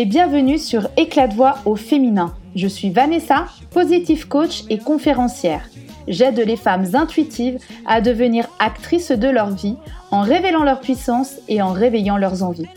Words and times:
et 0.00 0.06
bienvenue 0.06 0.56
sur 0.56 0.88
Éclat 0.96 1.28
de 1.28 1.34
voix 1.34 1.56
au 1.66 1.76
féminin. 1.76 2.34
Je 2.56 2.66
suis 2.66 2.88
Vanessa, 2.88 3.44
positive 3.70 4.28
coach 4.28 4.62
et 4.70 4.78
conférencière. 4.78 5.68
J'aide 6.08 6.38
les 6.38 6.56
femmes 6.56 6.86
intuitives 6.94 7.58
à 7.84 8.00
devenir 8.00 8.48
actrices 8.60 9.10
de 9.10 9.28
leur 9.28 9.50
vie 9.50 9.76
en 10.10 10.22
révélant 10.22 10.62
leur 10.62 10.80
puissance 10.80 11.34
et 11.48 11.60
en 11.60 11.72
réveillant 11.72 12.16
leurs 12.16 12.42
envies. 12.42 12.70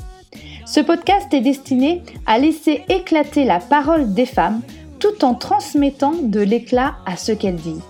Ce 0.66 0.82
podcast 0.82 1.34
est 1.34 1.40
destiné 1.40 2.04
à 2.26 2.40
laisser 2.40 2.84
éclater 2.90 3.46
la 3.46 3.60
parole 3.60 4.14
des 4.14 4.26
femmes 4.26 4.60
tout 5.00 5.24
en 5.24 5.34
transmettant 5.34 6.16
de 6.24 6.42
l'éclat 6.42 6.96
à 7.06 7.16
ce 7.16 7.32
qu'elles 7.32 7.56
disent. 7.56 7.88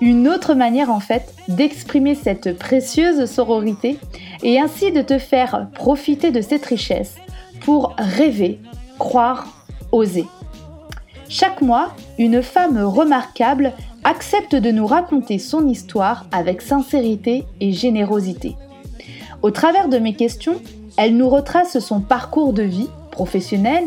Une 0.00 0.28
autre 0.28 0.54
manière 0.54 0.92
en 0.92 1.00
fait 1.00 1.34
d'exprimer 1.48 2.14
cette 2.14 2.56
précieuse 2.56 3.28
sororité 3.28 3.98
et 4.44 4.60
ainsi 4.60 4.92
de 4.92 5.02
te 5.02 5.18
faire 5.18 5.66
profiter 5.74 6.30
de 6.30 6.40
cette 6.40 6.66
richesse 6.66 7.16
pour 7.64 7.94
rêver, 7.98 8.60
croire, 8.98 9.46
oser. 9.92 10.26
Chaque 11.28 11.62
mois, 11.62 11.94
une 12.18 12.42
femme 12.42 12.78
remarquable 12.78 13.72
accepte 14.04 14.54
de 14.54 14.70
nous 14.70 14.86
raconter 14.86 15.38
son 15.38 15.66
histoire 15.66 16.26
avec 16.32 16.60
sincérité 16.60 17.44
et 17.60 17.72
générosité. 17.72 18.56
Au 19.42 19.50
travers 19.50 19.88
de 19.88 19.98
mes 19.98 20.14
questions, 20.14 20.60
elle 20.96 21.16
nous 21.16 21.28
retrace 21.28 21.78
son 21.78 22.00
parcours 22.00 22.52
de 22.52 22.62
vie, 22.62 22.88
professionnel, 23.10 23.84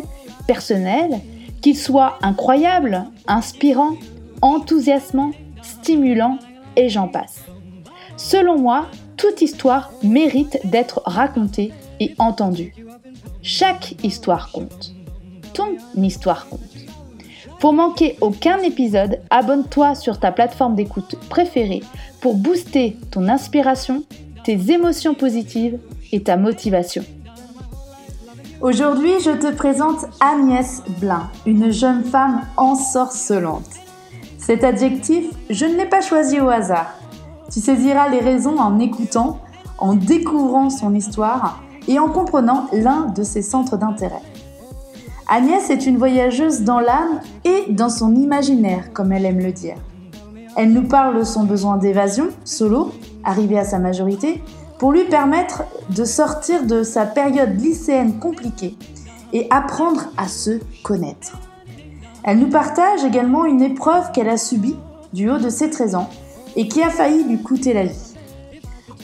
personnel, 0.47 1.19
qu'il 1.61 1.77
soit 1.77 2.17
incroyable, 2.21 3.05
inspirant, 3.27 3.93
enthousiasmant, 4.41 5.31
stimulant 5.61 6.37
et 6.75 6.89
j'en 6.89 7.07
passe. 7.07 7.43
Selon 8.17 8.57
moi, 8.57 8.87
toute 9.17 9.41
histoire 9.41 9.91
mérite 10.03 10.59
d'être 10.65 11.01
racontée 11.05 11.71
et 11.99 12.15
entendue. 12.17 12.73
Chaque 13.41 13.95
histoire 14.03 14.51
compte. 14.51 14.93
Ton 15.53 15.77
histoire 15.95 16.47
compte. 16.47 16.61
Pour 17.59 17.73
manquer 17.73 18.17
aucun 18.21 18.57
épisode, 18.59 19.19
abonne-toi 19.29 19.95
sur 19.95 20.19
ta 20.19 20.31
plateforme 20.31 20.75
d'écoute 20.75 21.15
préférée 21.29 21.81
pour 22.21 22.35
booster 22.35 22.97
ton 23.11 23.27
inspiration, 23.27 24.03
tes 24.43 24.71
émotions 24.71 25.13
positives 25.13 25.79
et 26.11 26.21
ta 26.21 26.37
motivation. 26.37 27.03
Aujourd'hui, 28.61 29.13
je 29.23 29.31
te 29.31 29.53
présente 29.53 30.05
Agnès 30.19 30.81
Blin, 30.99 31.29
une 31.45 31.71
jeune 31.71 32.03
femme 32.03 32.41
ensorcelante. 32.57 33.69
Cet 34.37 34.63
adjectif, 34.63 35.25
je 35.49 35.65
ne 35.65 35.75
l'ai 35.75 35.85
pas 35.85 36.01
choisi 36.01 36.39
au 36.39 36.49
hasard. 36.49 36.93
Tu 37.51 37.59
saisiras 37.59 38.09
les 38.09 38.19
raisons 38.19 38.57
en 38.57 38.79
écoutant, 38.79 39.39
en 39.77 39.93
découvrant 39.93 40.69
son 40.69 40.93
histoire 40.93 41.63
et 41.87 41.99
en 41.99 42.09
comprenant 42.09 42.67
l'un 42.73 43.07
de 43.07 43.23
ses 43.23 43.41
centres 43.41 43.77
d'intérêt. 43.77 44.21
Agnès 45.27 45.69
est 45.69 45.87
une 45.87 45.97
voyageuse 45.97 46.61
dans 46.61 46.79
l'âme 46.79 47.19
et 47.43 47.65
dans 47.69 47.89
son 47.89 48.15
imaginaire, 48.15 48.93
comme 48.93 49.11
elle 49.11 49.25
aime 49.25 49.39
le 49.39 49.51
dire. 49.51 49.77
Elle 50.55 50.71
nous 50.71 50.87
parle 50.87 51.17
de 51.17 51.23
son 51.23 51.43
besoin 51.43 51.77
d'évasion, 51.77 52.27
solo, 52.43 52.91
arrivé 53.23 53.57
à 53.57 53.65
sa 53.65 53.79
majorité, 53.79 54.41
pour 54.77 54.91
lui 54.91 55.05
permettre 55.05 55.63
de 55.89 56.05
sortir 56.05 56.65
de 56.65 56.83
sa 56.83 57.05
période 57.05 57.59
lycéenne 57.59 58.19
compliquée 58.19 58.77
et 59.33 59.47
apprendre 59.49 60.05
à 60.17 60.27
se 60.27 60.59
connaître. 60.83 61.37
Elle 62.23 62.39
nous 62.39 62.49
partage 62.49 63.03
également 63.03 63.45
une 63.45 63.61
épreuve 63.61 64.11
qu'elle 64.11 64.29
a 64.29 64.37
subie 64.37 64.75
du 65.13 65.29
haut 65.29 65.37
de 65.37 65.49
ses 65.49 65.69
13 65.69 65.95
ans 65.95 66.09
et 66.55 66.67
qui 66.67 66.81
a 66.81 66.89
failli 66.89 67.23
lui 67.23 67.41
coûter 67.41 67.73
la 67.73 67.83
vie. 67.83 68.04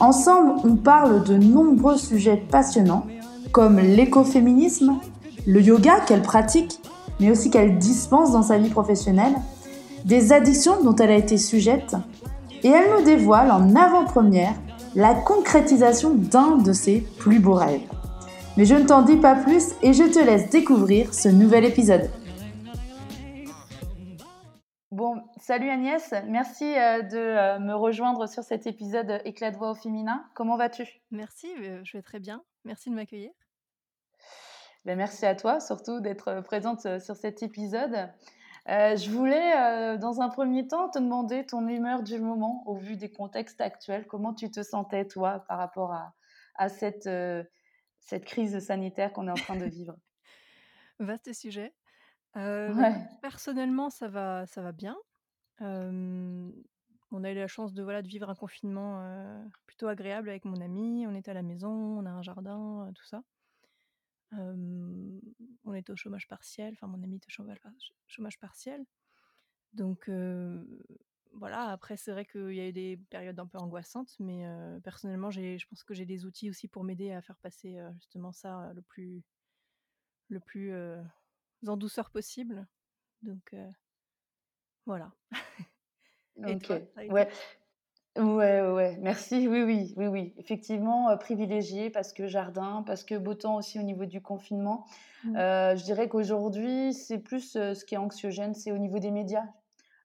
Ensemble, 0.00 0.54
on 0.64 0.76
parle 0.76 1.24
de 1.24 1.36
nombreux 1.36 1.96
sujets 1.96 2.36
passionnants 2.36 3.06
comme 3.52 3.78
l'écoféminisme, 3.78 4.98
le 5.46 5.60
yoga 5.60 6.00
qu'elle 6.00 6.22
pratique, 6.22 6.80
mais 7.20 7.30
aussi 7.30 7.50
qu'elle 7.50 7.78
dispense 7.78 8.32
dans 8.32 8.42
sa 8.42 8.58
vie 8.58 8.70
professionnelle, 8.70 9.34
des 10.04 10.32
addictions 10.32 10.82
dont 10.82 10.96
elle 10.96 11.10
a 11.10 11.16
été 11.16 11.36
sujette, 11.36 11.94
et 12.62 12.68
elle 12.68 12.98
nous 12.98 13.04
dévoile 13.04 13.50
en 13.50 13.74
avant-première 13.76 14.54
la 14.94 15.14
concrétisation 15.14 16.14
d'un 16.14 16.56
de 16.56 16.72
ses 16.72 17.00
plus 17.18 17.38
beaux 17.38 17.54
rêves. 17.54 17.80
Mais 18.56 18.64
je 18.64 18.74
ne 18.74 18.84
t'en 18.84 19.02
dis 19.02 19.16
pas 19.16 19.34
plus 19.34 19.68
et 19.82 19.92
je 19.92 20.04
te 20.04 20.18
laisse 20.18 20.50
découvrir 20.50 21.14
ce 21.14 21.28
nouvel 21.28 21.64
épisode. 21.64 22.10
Salut 25.42 25.70
Agnès, 25.70 26.14
merci 26.28 26.64
euh, 26.78 27.02
de 27.02 27.18
euh, 27.18 27.58
me 27.58 27.74
rejoindre 27.74 28.28
sur 28.28 28.44
cet 28.44 28.68
épisode 28.68 29.20
Éclat 29.24 29.50
de 29.50 29.56
voix 29.56 29.72
au 29.72 29.74
féminin. 29.74 30.24
Comment 30.34 30.56
vas-tu? 30.56 30.86
Merci, 31.10 31.52
euh, 31.58 31.80
je 31.84 31.96
vais 31.96 32.02
très 32.02 32.20
bien. 32.20 32.44
Merci 32.64 32.90
de 32.90 32.94
m'accueillir. 32.94 33.32
Ben, 34.84 34.96
merci 34.96 35.26
à 35.26 35.34
toi 35.34 35.58
surtout 35.58 36.00
d'être 36.00 36.42
présente 36.42 37.00
sur 37.00 37.16
cet 37.16 37.42
épisode. 37.42 38.08
je 38.66 39.10
voulais, 39.10 39.98
dans 39.98 40.20
un 40.20 40.28
premier 40.28 40.66
temps, 40.68 40.88
te 40.88 41.00
demander 41.00 41.44
ton 41.44 41.66
humeur 41.68 42.04
du 42.04 42.20
moment 42.20 42.62
au 42.66 42.76
vu 42.76 42.96
des 42.96 43.10
contextes 43.10 43.60
actuels. 43.60 44.06
Comment 44.06 44.34
tu 44.34 44.50
te 44.50 44.62
sentais, 44.62 45.06
toi, 45.06 45.44
par 45.48 45.58
rapport 45.58 45.92
à, 46.56 46.68
cette, 46.68 47.08
cette 48.00 48.24
crise 48.24 48.58
sanitaire 48.60 49.12
qu'on 49.12 49.26
est 49.26 49.32
en 49.32 49.34
train 49.34 49.56
de 49.56 49.66
vivre? 49.66 49.96
Vaste 51.00 51.32
sujet. 51.32 51.74
personnellement, 53.22 53.90
ça 53.90 54.08
va, 54.08 54.46
ça 54.46 54.62
va 54.62 54.72
bien. 54.72 54.96
On 55.62 57.24
a 57.24 57.30
eu 57.30 57.34
la 57.34 57.48
chance 57.48 57.72
de, 57.72 57.82
voilà, 57.82 58.02
de 58.02 58.08
vivre 58.08 58.28
un 58.28 58.34
confinement 58.34 59.02
plutôt 59.66 59.88
agréable 59.88 60.28
avec 60.28 60.44
mon 60.44 60.60
ami. 60.60 61.06
On 61.06 61.14
était 61.14 61.30
à 61.30 61.34
la 61.34 61.42
maison, 61.42 61.70
on 61.70 62.04
a 62.06 62.10
un 62.10 62.22
jardin, 62.22 62.90
tout 62.94 63.04
ça 63.04 63.22
on 64.34 65.74
était 65.74 65.92
au 65.92 65.96
chômage 65.96 66.26
partiel, 66.26 66.72
enfin 66.72 66.86
mon 66.86 67.02
ami 67.02 67.16
était 67.16 67.26
au 67.26 67.30
chômage, 68.06 68.38
partiel. 68.38 68.84
Donc 69.74 70.10
voilà, 71.34 71.68
après 71.68 71.96
c'est 71.96 72.12
vrai 72.12 72.24
qu'il 72.24 72.54
y 72.54 72.60
a 72.60 72.68
eu 72.68 72.72
des 72.72 72.96
périodes 73.10 73.38
un 73.38 73.46
peu 73.46 73.58
angoissantes, 73.58 74.16
mais 74.18 74.46
personnellement 74.82 75.30
je 75.30 75.66
pense 75.66 75.84
que 75.84 75.94
j'ai 75.94 76.06
des 76.06 76.24
outils 76.24 76.48
aussi 76.48 76.68
pour 76.68 76.82
m'aider 76.84 77.12
à 77.12 77.20
faire 77.20 77.36
passer 77.38 77.78
justement 77.94 78.32
ça 78.32 78.72
le 78.74 78.82
plus, 78.82 79.22
le 80.28 80.40
plus 80.40 80.72
en 81.66 81.76
douceur 81.76 82.10
possible. 82.10 82.66
Donc 83.22 83.54
voilà. 84.86 85.10
Et 86.46 86.58
toi, 86.58 86.78
ouais. 87.10 87.28
Ouais, 88.18 88.60
ouais, 88.60 88.98
merci. 89.00 89.48
Oui, 89.48 89.62
oui, 89.62 89.94
oui, 89.96 90.06
oui. 90.06 90.34
Effectivement, 90.36 91.08
euh, 91.08 91.16
privilégié 91.16 91.88
parce 91.88 92.12
que 92.12 92.26
jardin, 92.26 92.84
parce 92.86 93.04
que 93.04 93.14
beau 93.14 93.32
temps 93.34 93.56
aussi 93.56 93.78
au 93.78 93.82
niveau 93.82 94.04
du 94.04 94.20
confinement. 94.20 94.84
Mmh. 95.24 95.36
Euh, 95.36 95.76
je 95.76 95.84
dirais 95.84 96.10
qu'aujourd'hui, 96.10 96.92
c'est 96.92 97.18
plus 97.18 97.56
euh, 97.56 97.72
ce 97.72 97.86
qui 97.86 97.94
est 97.94 97.98
anxiogène, 97.98 98.52
c'est 98.52 98.70
au 98.70 98.76
niveau 98.76 98.98
des 98.98 99.10
médias, 99.10 99.46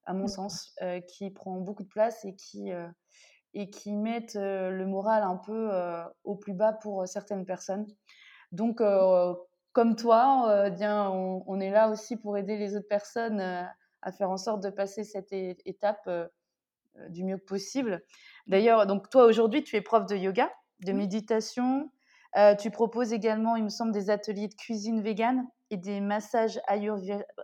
à 0.06 0.14
mon 0.14 0.28
sens, 0.28 0.74
qui 1.10 1.30
prend 1.32 1.58
beaucoup 1.60 1.84
de 1.84 1.90
place 1.90 2.24
et 2.24 2.34
qui, 2.34 2.70
et 3.54 3.70
qui 3.70 3.92
mettent 3.94 4.38
le 4.40 4.86
moral 4.86 5.22
un 5.24 5.36
peu 5.36 5.70
au 6.24 6.36
plus 6.38 6.54
bas 6.54 6.72
pour 6.72 7.06
certaines 7.06 7.46
personnes. 7.46 7.86
Donc, 8.54 8.82
comme 9.74 9.96
toi, 9.98 10.70
bien, 10.70 11.10
on, 11.10 11.44
on 11.46 11.60
est 11.60 11.72
là 11.72 11.90
aussi 11.90 12.16
pour 12.16 12.38
aider 12.38 12.56
les 12.56 12.78
autres 12.78 12.88
personnes 12.88 13.68
à 14.02 14.12
faire 14.12 14.30
en 14.30 14.38
sorte 14.38 14.64
de 14.64 14.70
passer 14.70 15.04
cette 15.04 15.32
étape 15.32 16.08
euh, 16.08 16.28
du 17.10 17.24
mieux 17.24 17.38
possible. 17.38 18.04
D'ailleurs, 18.48 18.86
donc 18.88 19.10
toi 19.10 19.26
aujourd'hui, 19.26 19.64
tu 19.64 19.76
es 19.76 19.82
prof 19.82 20.06
de 20.06 20.16
yoga, 20.16 20.52
de 20.82 20.94
méditation. 20.94 21.92
Euh, 22.38 22.56
tu 22.56 22.72
proposes 22.72 23.14
également, 23.14 23.56
il 23.56 23.64
me 23.64 23.70
semble, 23.70 23.92
des 23.92 24.10
ateliers 24.10 24.48
de 24.48 24.56
cuisine 24.56 25.02
végane 25.02 25.48
et 25.70 25.78
des 25.78 26.02
massages 26.02 26.60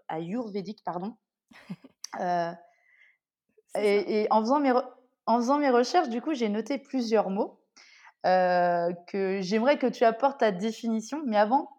ayurvédiques, 0.09 0.84
pardon. 0.84 1.16
Euh, 2.19 2.52
et, 3.74 4.28
en, 4.30 4.41
faisant 4.41 4.59
mes 4.59 4.72
en 5.25 5.38
faisant 5.38 5.58
mes 5.58 5.72
recherches, 5.72 6.09
du 6.09 6.22
coup, 6.22 6.35
j'ai 6.35 6.47
noté 6.47 6.78
plusieurs 6.78 7.31
mots 7.31 7.59
que 8.23 9.40
j'aimerais 9.41 9.79
que 9.79 9.88
tu 9.88 10.03
apportes 10.06 10.41
ta 10.41 10.52
définition. 10.52 11.23
Mais 11.26 11.38
avant, 11.38 11.72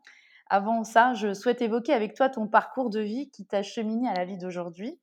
avant 0.47 0.85
ça, 0.85 1.15
je 1.15 1.35
souhaite 1.35 1.63
évoquer 1.63 1.93
avec 1.93 2.15
toi 2.15 2.29
ton 2.29 2.47
parcours 2.47 2.91
de 2.91 3.01
vie 3.01 3.31
qui 3.31 3.47
t'a 3.47 3.63
cheminé 3.63 4.09
à 4.09 4.15
la 4.15 4.25
vie 4.25 4.39
d'aujourd'hui. 4.39 5.01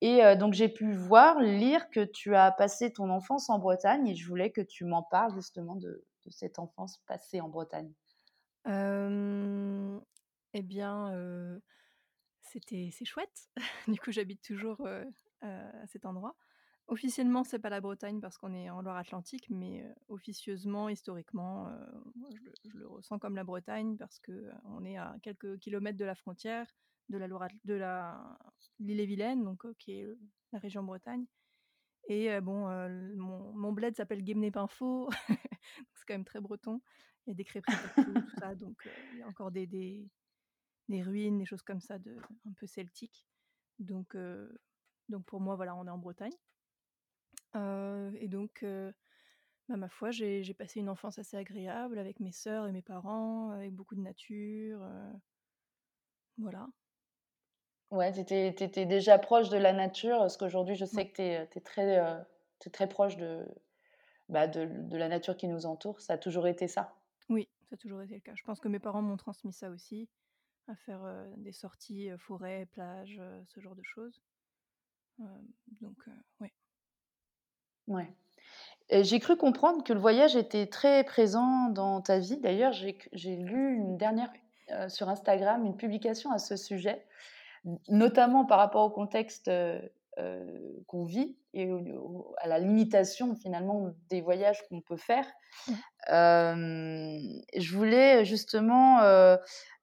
Et 0.00 0.20
donc 0.36 0.54
j'ai 0.54 0.70
pu 0.70 0.94
voir, 0.94 1.40
lire 1.40 1.90
que 1.90 2.04
tu 2.04 2.34
as 2.34 2.50
passé 2.52 2.90
ton 2.90 3.10
enfance 3.10 3.50
en 3.50 3.58
Bretagne 3.58 4.08
et 4.08 4.14
je 4.14 4.26
voulais 4.26 4.50
que 4.50 4.62
tu 4.62 4.86
m'en 4.86 5.02
parles 5.02 5.34
justement 5.34 5.76
de, 5.76 6.04
cette 6.30 6.58
enfance 6.58 7.02
passée 7.06 7.40
en 7.40 7.48
Bretagne. 7.48 7.92
eh 10.54 10.62
bien, 10.62 11.60
c'était 12.40 12.88
c'est 12.92 13.04
chouette. 13.04 13.50
du 13.88 14.00
coup, 14.00 14.10
j'habite 14.10 14.42
toujours 14.42 14.86
à 15.42 15.86
cet 15.86 16.06
endroit. 16.06 16.34
Officiellement, 16.90 17.44
c'est 17.44 17.60
pas 17.60 17.70
la 17.70 17.80
Bretagne 17.80 18.20
parce 18.20 18.36
qu'on 18.36 18.52
est 18.52 18.68
en 18.68 18.82
Loire-Atlantique, 18.82 19.48
mais 19.48 19.88
officieusement, 20.08 20.88
historiquement, 20.88 21.70
je, 22.64 22.76
le 22.76 22.88
ressens 22.88 23.20
comme 23.20 23.36
la 23.36 23.44
Bretagne 23.44 23.96
parce 23.96 24.18
que 24.18 24.50
on 24.64 24.84
est 24.84 24.96
à 24.96 25.14
quelques 25.22 25.60
kilomètres 25.60 25.98
de 25.98 26.04
la 26.04 26.16
frontière 26.16 26.66
de 27.08 27.16
la 27.16 27.28
de 27.64 27.74
la 27.74 28.38
l'île-et-Vilaine, 28.80 29.44
donc 29.44 29.72
qui 29.78 30.00
est 30.00 30.08
la 30.52 30.58
région 30.58 30.82
Bretagne. 30.82 31.26
Et 32.08 32.40
bon, 32.40 32.66
mon, 33.16 33.52
mon, 33.52 33.72
bled 33.72 33.94
s'appelle 33.94 34.24
Guémené-Pinfo, 34.24 35.10
c'est 35.94 36.06
quand 36.08 36.14
même 36.14 36.24
très 36.24 36.40
breton. 36.40 36.80
Il 37.24 37.30
y 37.30 37.32
a 37.32 37.34
des 37.34 37.44
crêperies 37.44 37.76
partout, 37.94 38.14
tout 38.14 38.40
ça, 38.40 38.56
donc 38.56 38.76
il 39.12 39.20
y 39.20 39.22
a 39.22 39.28
encore 39.28 39.52
des, 39.52 39.68
des, 39.68 41.02
ruines, 41.02 41.38
des 41.38 41.44
choses 41.44 41.62
comme 41.62 41.80
ça, 41.80 41.94
un 41.94 42.52
peu 42.56 42.66
celtiques. 42.66 43.24
Donc, 43.78 44.16
donc 45.08 45.24
pour 45.26 45.40
moi, 45.40 45.54
voilà, 45.54 45.76
on 45.76 45.86
est 45.86 45.90
en 45.90 45.98
Bretagne. 45.98 46.34
Et 47.54 48.28
donc, 48.28 48.64
bah, 49.68 49.76
ma 49.76 49.88
foi, 49.88 50.10
j'ai 50.10 50.54
passé 50.54 50.80
une 50.80 50.88
enfance 50.88 51.18
assez 51.18 51.36
agréable 51.36 51.98
avec 51.98 52.20
mes 52.20 52.32
sœurs 52.32 52.66
et 52.66 52.72
mes 52.72 52.82
parents, 52.82 53.50
avec 53.50 53.72
beaucoup 53.72 53.94
de 53.94 54.00
nature. 54.00 54.80
voilà. 56.38 56.68
Ouais, 57.90 58.12
tu 58.12 58.20
étais, 58.20 58.86
déjà 58.86 59.18
proche 59.18 59.48
de 59.48 59.58
la 59.58 59.72
nature, 59.72 60.18
parce 60.18 60.36
qu'aujourd'hui, 60.36 60.76
je 60.76 60.84
sais 60.84 61.08
que 61.08 61.14
tu 61.14 61.22
es, 61.22 61.60
très, 61.60 62.26
très 62.72 62.88
proche 62.88 63.16
de, 63.16 63.44
bah, 64.28 64.46
de, 64.46 64.64
de, 64.64 64.96
la 64.96 65.08
nature 65.08 65.36
qui 65.36 65.48
nous 65.48 65.66
entoure. 65.66 66.00
Ça 66.00 66.12
a 66.14 66.18
toujours 66.18 66.46
été 66.46 66.68
ça? 66.68 66.94
Oui, 67.28 67.48
ça 67.68 67.74
a 67.74 67.76
toujours 67.76 68.02
été 68.02 68.14
le 68.14 68.20
cas. 68.20 68.34
Je 68.36 68.44
pense 68.44 68.60
que 68.60 68.68
mes 68.68 68.78
parents 68.78 69.02
m'ont 69.02 69.16
transmis 69.16 69.52
ça 69.52 69.70
aussi, 69.70 70.08
à 70.68 70.76
faire 70.76 71.00
des 71.36 71.52
sorties 71.52 72.10
forêt, 72.18 72.66
plage, 72.66 73.20
ce 73.46 73.60
genre 73.60 73.74
de 73.74 73.82
choses. 73.82 74.22
donc, 75.80 75.98
oui. 76.06 76.12
Ouais. 76.40 76.52
J'ai 78.90 79.20
cru 79.20 79.36
comprendre 79.36 79.84
que 79.84 79.92
le 79.92 80.00
voyage 80.00 80.34
était 80.34 80.66
très 80.66 81.04
présent 81.04 81.68
dans 81.68 82.00
ta 82.00 82.18
vie. 82.18 82.38
D'ailleurs, 82.38 82.72
j'ai 82.72 83.36
lu 83.36 83.76
une 83.76 83.96
dernière 83.96 84.32
sur 84.88 85.08
Instagram 85.08 85.64
une 85.64 85.76
publication 85.76 86.32
à 86.32 86.38
ce 86.38 86.56
sujet 86.56 87.04
notamment 87.88 88.44
par 88.44 88.58
rapport 88.58 88.84
au 88.84 88.90
contexte 88.90 89.48
euh, 89.48 89.80
euh, 90.18 90.60
qu'on 90.86 91.04
vit 91.04 91.36
et 91.54 91.68
à 92.38 92.48
la 92.48 92.58
limitation 92.58 93.34
finalement 93.34 93.90
des 94.08 94.20
voyages 94.20 94.62
qu'on 94.68 94.80
peut 94.80 94.96
faire. 94.96 95.26
Euh, 96.10 97.18
je 97.56 97.76
voulais 97.76 98.24
justement 98.24 98.98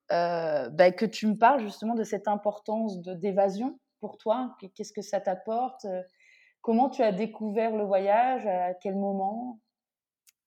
bah, 0.10 0.92
que 0.92 1.06
tu 1.06 1.28
me 1.28 1.38
parles 1.38 1.62
justement 1.62 1.96
de 1.96 2.04
cette 2.04 2.28
importance 2.28 3.00
d'évasion 3.02 3.80
pour 4.00 4.18
toi. 4.18 4.56
Qu'est-ce 4.76 4.94
que 4.94 5.02
ça 5.02 5.20
t'apporte 5.20 5.86
Comment 6.68 6.90
tu 6.90 7.02
as 7.02 7.14
découvert 7.14 7.74
le 7.78 7.86
voyage? 7.86 8.46
À 8.46 8.74
quel 8.74 8.98
moment? 8.98 9.62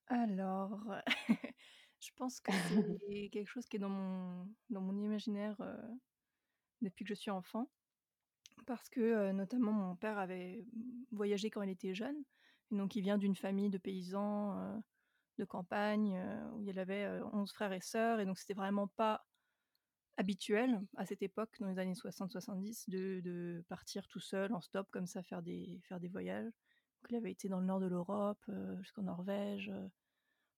Alors, 0.09 0.79
je 1.99 2.11
pense 2.19 2.41
que 2.41 2.53
c'est 2.53 3.31
quelque 3.33 3.49
chose 3.49 3.65
qui 3.65 3.77
est 3.77 3.81
dans 3.81 3.89
mon, 3.89 4.47
dans 4.69 4.83
mon 4.83 4.99
imaginaire 4.99 5.57
depuis 6.83 7.07
que 7.07 7.09
je 7.09 7.19
suis 7.19 7.31
enfant. 7.31 7.71
Parce 8.67 8.87
que, 8.91 9.33
notamment, 9.33 9.73
mon 9.73 9.97
père 9.97 10.19
avait 10.19 10.63
voyagé 11.11 11.49
quand 11.49 11.63
il 11.63 11.71
était 11.71 11.95
jeune. 11.95 12.23
Et 12.71 12.77
donc, 12.77 12.97
il 12.97 13.01
vient 13.01 13.17
d'une 13.17 13.35
famille 13.35 13.71
de 13.71 13.79
paysans 13.79 14.79
de 15.39 15.45
campagne 15.47 16.23
où 16.53 16.69
il 16.69 16.79
avait 16.79 17.09
11 17.33 17.51
frères 17.51 17.73
et 17.73 17.81
sœurs. 17.81 18.21
Et 18.21 18.27
donc, 18.27 18.37
c'était 18.37 18.53
vraiment 18.53 18.89
pas 18.89 19.25
habituel 20.21 20.79
à 20.97 21.07
cette 21.07 21.23
époque, 21.23 21.57
dans 21.61 21.69
les 21.69 21.79
années 21.79 21.95
60-70, 21.95 22.91
de, 22.91 23.21
de, 23.21 23.65
partir 23.69 24.07
tout 24.07 24.21
seul 24.21 24.53
en 24.53 24.61
stop 24.61 24.87
comme 24.91 25.07
ça, 25.07 25.23
faire 25.23 25.43
des, 25.43 25.81
faire 25.89 25.99
des 25.99 26.09
voyages? 26.09 26.53
Il 27.09 27.17
avait 27.17 27.33
été 27.33 27.49
dans 27.49 27.61
le 27.61 27.67
nord 27.67 27.81
de 27.81 27.87
l'Europe, 27.87 28.45
jusqu'en 28.81 29.03
Norvège. 29.03 29.73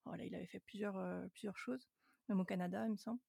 voilà, 0.05 0.25
il 0.25 0.35
avait 0.35 0.47
fait 0.47 0.59
plusieurs, 0.59 0.99
plusieurs 1.31 1.57
choses, 1.57 1.89
même 2.29 2.41
au 2.41 2.45
Canada, 2.45 2.85
il 2.87 2.93
me 2.93 2.97
semble. 2.97 3.21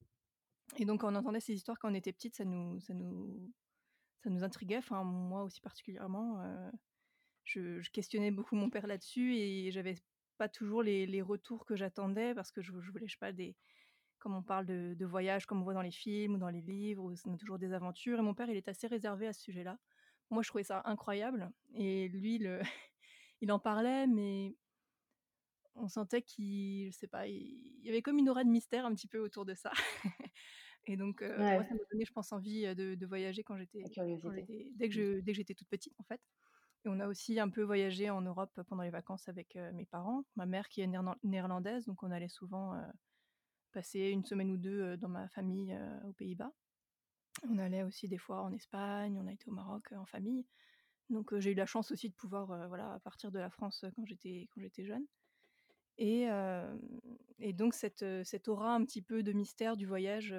Et 0.77 0.85
donc, 0.85 1.03
on 1.03 1.13
entendait 1.13 1.39
ces 1.39 1.53
histoires 1.53 1.77
quand 1.77 1.91
on 1.91 1.94
était 1.94 2.12
petite, 2.12 2.36
ça 2.36 2.44
nous, 2.44 2.79
ça 2.79 2.95
nous, 2.95 3.53
ça 4.24 4.31
nous 4.31 4.44
intriguait. 4.44 4.77
Enfin, 4.77 5.03
moi 5.03 5.44
aussi 5.44 5.62
particulièrement. 5.62 6.44
Je, 7.44 7.88
questionnais 7.91 8.31
beaucoup 8.31 8.56
mon 8.56 8.71
père 8.71 8.88
là-dessus 8.88 9.36
et 9.36 9.71
j'avais 9.71 9.95
pas 10.38 10.50
toujours 10.50 10.81
les, 10.81 11.06
les 11.06 11.21
retours 11.21 11.65
que 11.65 11.75
j'attendais 11.75 12.33
parce 12.33 12.51
que 12.51 12.63
je, 12.63 12.71
je 12.81 12.91
voulais, 12.91 13.07
je 13.07 13.13
sais 13.13 13.19
pas, 13.19 13.31
des, 13.31 13.56
comme 14.24 14.36
on 14.36 14.42
parle 14.42 14.66
de, 14.66 14.96
de 14.98 15.06
voyage, 15.06 15.46
comme 15.46 15.60
on 15.60 15.64
voit 15.66 15.74
dans 15.74 15.81
les 15.81 15.92
films 15.92 16.36
ou 16.36 16.38
dans 16.38 16.48
les 16.48 16.62
livres, 16.62 17.04
où 17.04 17.14
on 17.25 17.34
a 17.34 17.38
toujours 17.38 17.60
des 17.60 17.74
aventures. 17.74 18.18
Et 18.18 18.22
mon 18.22 18.34
père, 18.34 18.50
il 18.50 18.56
est 18.56 18.70
assez 18.70 18.88
réservé 18.88 19.28
à 19.28 19.34
ce 19.34 19.42
sujet-là. 19.42 19.78
Moi, 20.30 20.44
je 20.44 20.48
trouvais 20.48 20.64
ça 20.64 20.81
incroyable. 20.86 21.52
Et 21.75 22.08
lui, 22.08 22.38
le, 22.38 22.62
il 23.42 23.52
en 23.52 23.60
parlait, 23.60 24.08
mais 24.08 24.56
on 25.75 25.90
sentait 25.90 26.22
qu'il, 26.22 26.90
je 26.90 26.98
sais 26.98 27.08
pas, 27.08 27.28
il, 27.28 27.81
y 27.84 27.90
avait 27.90 28.02
comme 28.02 28.18
une 28.18 28.30
aura 28.30 28.46
de 28.46 28.50
mystère 28.50 28.86
un 28.86 28.94
petit 28.96 29.08
peu 29.08 29.20
autour 29.20 29.44
de 29.44 29.56
ça. 29.56 29.74
et 30.88 30.96
donc, 30.96 31.22
moi, 31.22 31.66
ça 31.66 31.74
m'a 31.74 31.84
donné, 31.92 32.06
je 32.06 32.14
pense, 32.14 32.31
envie 32.31 32.74
de, 32.74 33.06
voyager 33.06 33.44
quand 33.44 33.58
j'étais, 33.58 33.84
dès 33.84 34.88
que 34.88 35.20
dès 35.20 35.34
que 35.34 35.36
j'étais 35.36 35.54
toute 35.54 35.68
petite, 35.68 36.00
en 36.00 36.04
fait. 36.04 36.22
Et 36.86 36.90
on 36.90 37.02
a 37.02 37.08
aussi 37.08 37.42
un 37.42 37.50
peu 37.50 37.62
voyagé 37.62 38.10
en 38.10 38.22
Europe 38.22 38.58
pendant 38.70 38.84
les 38.84 38.90
vacances 38.90 39.28
avec 39.28 39.58
mes 39.74 39.86
parents. 39.86 40.24
Ma 40.38 40.46
mère 40.46 40.70
qui 40.70 40.80
est 40.80 40.90
néerlandaise, 41.24 41.86
donc 41.86 42.04
on 42.04 42.12
allait 42.12 42.30
souvent 42.30 42.74
passer 43.74 44.10
une 44.10 44.24
semaine 44.24 44.52
ou 44.52 44.58
deux 44.58 44.98
dans 44.98 45.10
ma 45.10 45.28
famille 45.30 45.78
aux 46.06 46.14
Pays-Bas. 46.14 46.52
On 47.50 47.58
allait 47.58 47.84
aussi 47.84 48.08
des 48.08 48.18
fois 48.18 48.42
en 48.42 48.52
Espagne, 48.54 49.20
on 49.20 49.28
a 49.28 49.34
été 49.34 49.50
au 49.50 49.54
Maroc 49.54 49.92
en 49.92 50.06
famille. 50.06 50.46
Donc 51.10 51.38
j'ai 51.40 51.52
eu 51.52 51.56
la 51.56 51.66
chance 51.66 51.92
aussi 51.92 52.10
de 52.10 52.16
pouvoir 52.16 52.68
voilà 52.68 53.00
partir 53.04 53.31
de 53.31 53.40
la 53.40 53.50
France 53.50 53.86
quand 53.96 54.06
j'étais 54.06 54.48
quand 54.54 54.62
j'étais 54.62 54.86
jeune. 54.86 55.06
Et, 55.98 56.28
et 57.40 57.54
donc 57.54 57.74
cette, 57.74 58.06
cette 58.24 58.48
aura 58.48 58.74
un 58.74 58.84
petit 58.86 59.02
peu 59.02 59.24
de 59.24 59.31
mystère 59.31 59.75
du 59.78 59.86
voyage 59.86 60.34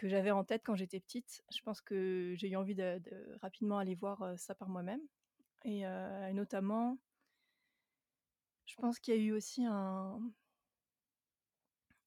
que 0.00 0.08
j'avais 0.08 0.30
en 0.30 0.44
tête 0.44 0.62
quand 0.64 0.76
j'étais 0.76 0.98
petite, 0.98 1.42
je 1.54 1.60
pense 1.62 1.82
que 1.82 2.32
j'ai 2.36 2.48
eu 2.48 2.56
envie 2.56 2.74
de, 2.74 3.00
rapidement 3.42 3.78
aller 3.78 3.94
voir 3.94 4.32
ça 4.38 4.54
par 4.54 4.68
moi-même. 4.68 5.02
Et 5.64 5.84
notamment, 6.32 6.98
je 8.64 8.74
pense 8.76 8.98
qu'il 8.98 9.14
y 9.14 9.18
a 9.18 9.20
eu 9.20 9.32
aussi 9.32 9.66
un, 9.66 10.18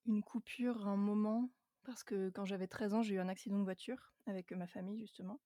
une 0.05 0.23
coupure, 0.23 0.87
un 0.87 0.97
moment, 0.97 1.49
parce 1.83 2.03
que 2.03 2.29
quand 2.29 2.45
j'avais 2.45 2.67
13 2.67 2.93
ans, 2.93 3.01
j'ai 3.01 3.15
eu 3.15 3.19
un 3.19 3.29
accident 3.29 3.59
de 3.59 3.63
voiture 3.63 4.13
avec 4.25 4.51
ma 4.51 4.67
famille, 4.67 4.99
justement, 4.99 5.39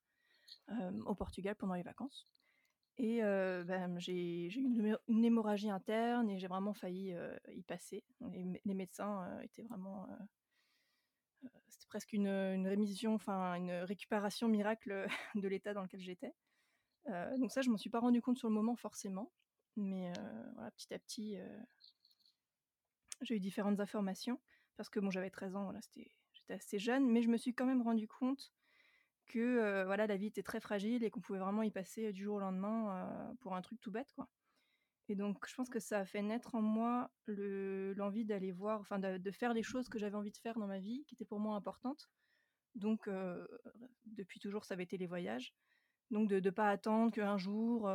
au 1.06 1.16
Portugal 1.16 1.56
pendant 1.56 1.74
les 1.74 1.84
vacances. 1.84 2.28
Et 2.98 3.22
ben, 3.22 4.00
j'ai 4.00 4.48
eu 4.48 4.50
une, 5.08 5.26
hémorragie 5.26 5.70
interne 5.70 6.30
et 6.30 6.40
j'ai 6.40 6.48
vraiment 6.48 6.74
failli 6.74 7.16
y 7.54 7.64
passer. 7.64 8.04
Les, 8.32 8.74
médecins 8.74 9.40
étaient 9.42 9.64
vraiment. 9.64 10.08
C'était 11.68 11.88
presque 11.88 12.14
une, 12.14 12.28
rémission, 12.68 13.14
enfin 13.14 13.54
une 13.56 13.72
récupération 13.72 14.48
miracle 14.48 15.08
de 15.36 15.48
l'état 15.48 15.74
dans 15.74 15.84
lequel 15.84 16.02
j'étais. 16.02 16.34
donc 17.38 17.52
ça, 17.52 17.62
je 17.62 17.70
m'en 17.70 17.78
suis 17.78 17.90
pas 17.90 18.00
rendu 18.00 18.22
compte 18.22 18.38
sur 18.38 18.48
le 18.48 18.56
moment 18.56 18.76
forcément, 18.76 19.32
mais 19.76 20.12
voilà, 20.56 20.72
petit 20.72 20.94
à 20.94 21.00
petit, 21.00 21.38
j'ai 23.22 23.36
eu 23.36 23.40
différentes 23.40 23.80
informations 23.80 24.40
parce 24.78 24.90
que 24.90 25.00
bon, 25.00 25.12
j'avais 25.12 25.30
13 25.30 25.56
ans, 25.56 25.74
j'étais 26.34 26.54
assez 26.54 26.80
jeune, 26.80 27.10
mais 27.10 27.22
je 27.22 27.30
me 27.30 27.38
suis 27.38 27.54
quand 27.54 27.66
même 27.66 27.82
rendu 27.82 28.08
compte 28.08 28.54
que 29.28 29.84
voilà, 29.86 30.08
la 30.08 30.18
vie 30.18 30.28
était 30.28 30.44
très 30.44 30.60
fragile 30.60 31.04
et 31.04 31.10
qu'on 31.10 31.22
pouvait 31.22 31.40
vraiment 31.40 31.64
y 31.64 31.72
passer 31.72 32.14
du 32.14 32.24
jour 32.24 32.36
au 32.36 32.40
lendemain 32.40 33.36
pour 33.42 33.56
un 33.56 33.62
truc 33.62 33.80
tout 33.82 33.92
bête, 33.92 34.12
quoi. 34.16 34.30
Et 35.10 35.16
donc, 35.16 35.48
je 35.48 35.56
pense 35.56 35.70
que 35.70 35.80
ça 35.80 36.00
a 36.00 36.06
fait 36.06 36.22
naître 36.22 36.56
en 36.56 36.62
moi 36.62 37.10
l'envie 37.28 38.26
d'aller 38.26 38.52
voir, 38.52 38.82
enfin, 38.82 39.00
de, 39.00 39.32
faire 39.32 39.54
les 39.54 39.64
choses 39.64 39.88
que 39.88 39.98
j'avais 39.98 40.16
envie 40.16 40.32
de 40.32 40.38
faire 40.38 40.58
dans 40.60 40.68
ma 40.68 40.80
vie, 40.80 41.06
qui 41.08 41.16
étaient 41.16 41.26
pour 41.26 41.40
moi 41.40 41.56
importantes. 41.56 42.10
Donc, 42.76 43.10
depuis 44.06 44.40
toujours, 44.40 44.66
ça 44.66 44.74
avait 44.74 44.84
été 44.84 44.98
les 44.98 45.08
voyages. 45.08 45.54
Donc, 46.12 46.30
de 46.30 46.40
ne 46.40 46.50
pas 46.50 46.70
attendre 46.70 47.12
qu'un 47.12 47.38
jour 47.38 47.90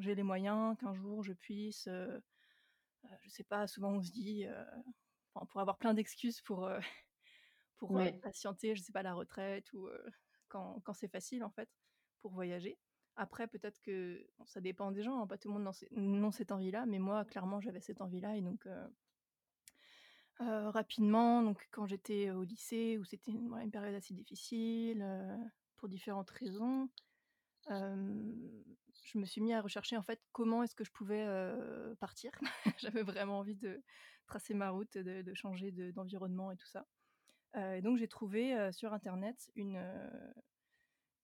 j'ai 0.00 0.14
les 0.14 0.22
moyens, 0.22 0.76
qu'un 0.78 0.94
jour 0.94 1.24
je 1.24 1.32
puisse, 1.32 1.88
je 3.20 3.28
sais 3.28 3.44
pas, 3.44 3.66
souvent 3.66 3.94
on 3.94 4.02
se 4.02 4.12
dit, 4.12 4.46
pourrait 5.46 5.62
avoir 5.62 5.78
plein 5.78 5.94
d'excuses 5.94 6.40
pour, 6.42 6.68
pour 7.76 8.00
patienter, 8.22 8.74
je 8.74 8.82
sais 8.82 8.92
pas, 8.92 9.02
la 9.02 9.14
retraite 9.14 9.72
ou 9.72 9.88
quand, 10.48 10.92
c'est 10.92 11.08
facile, 11.08 11.44
en 11.44 11.50
fait, 11.50 11.68
pour 12.20 12.32
voyager. 12.32 12.78
Après, 13.16 13.46
peut-être 13.46 13.80
que 13.80 14.26
ça 14.44 14.60
dépend 14.60 14.90
des 14.90 15.02
gens, 15.02 15.20
hein, 15.20 15.26
pas 15.26 15.38
tout 15.38 15.48
le 15.48 15.54
monde 15.54 15.72
n'a 15.90 16.32
cette 16.32 16.52
envie-là, 16.52 16.86
mais 16.86 16.98
moi, 16.98 17.24
clairement, 17.24 17.60
j'avais 17.60 17.80
cette 17.80 18.00
envie-là. 18.00 18.36
Et 18.36 18.42
donc, 18.42 18.66
euh, 20.40 20.70
rapidement, 20.70 21.42
donc, 21.42 21.68
quand 21.70 21.86
j'étais 21.86 22.30
au 22.30 22.42
lycée, 22.42 22.98
où 22.98 23.04
c'était 23.04 23.30
une, 23.30 23.70
période 23.70 23.94
assez 23.94 24.14
difficile, 24.14 25.02
euh, 25.02 25.36
pour 25.76 25.88
différentes 25.88 26.30
raisons, 26.30 26.88
je 27.68 29.18
me 29.18 29.24
suis 29.24 29.40
mis 29.40 29.52
à 29.52 29.60
rechercher, 29.60 29.96
en 29.96 30.02
fait, 30.02 30.20
comment 30.32 30.62
est-ce 30.62 30.74
que 30.74 30.84
je 30.84 30.90
pouvais 30.90 31.26
partir. 32.00 32.32
j'avais 32.78 33.02
vraiment 33.02 33.38
envie 33.38 33.56
de 33.56 33.82
tracer 34.26 34.54
ma 34.54 34.70
route, 34.70 34.96
de, 34.96 35.34
changer 35.34 35.70
d'environnement 35.92 36.50
et 36.52 36.56
tout 36.56 36.66
ça. 36.66 36.86
et 37.56 37.82
donc, 37.82 37.98
j'ai 37.98 38.08
trouvé 38.08 38.72
sur 38.72 38.92
Internet 38.92 39.50
une 39.54 39.78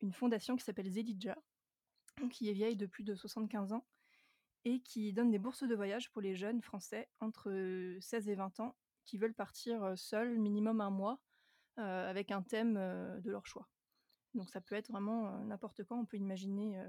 une 0.00 0.12
fondation 0.12 0.56
qui 0.56 0.64
s'appelle 0.64 0.88
Zelidja, 0.88 1.36
qui 2.30 2.48
est 2.48 2.52
vieille 2.52 2.76
de 2.76 2.86
plus 2.86 3.04
de 3.04 3.14
75 3.14 3.72
ans 3.72 3.86
et 4.64 4.80
qui 4.80 5.12
donne 5.12 5.30
des 5.30 5.38
bourses 5.38 5.62
de 5.62 5.74
voyage 5.74 6.10
pour 6.10 6.20
les 6.20 6.34
jeunes 6.34 6.60
français 6.60 7.08
entre 7.20 7.50
16 8.00 8.28
et 8.28 8.34
20 8.34 8.60
ans 8.60 8.76
qui 9.04 9.16
veulent 9.16 9.34
partir 9.34 9.96
seuls 9.96 10.38
minimum 10.38 10.80
un 10.80 10.90
mois 10.90 11.20
avec 11.76 12.30
un 12.30 12.42
thème 12.42 12.74
de 12.74 13.30
leur 13.30 13.46
choix. 13.46 13.68
Donc 14.34 14.50
ça 14.50 14.60
peut 14.60 14.74
être 14.74 14.90
vraiment 14.90 15.38
n'importe 15.44 15.82
quoi, 15.84 15.96
on 15.96 16.04
peut 16.04 16.18
imaginer 16.18 16.82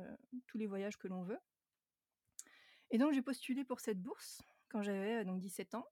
tous 0.48 0.58
les 0.58 0.68
voyages 0.68 0.98
que 0.98 1.08
l'on 1.08 1.24
veut. 1.24 1.40
Et 2.90 2.98
donc 2.98 3.14
j'ai 3.14 3.22
postulé 3.22 3.64
pour 3.64 3.80
cette 3.80 4.02
bourse 4.02 4.42
quand 4.70 4.82
j'avais 4.82 5.24
donc 5.24 5.40
17 5.40 5.76
ans. 5.76 5.88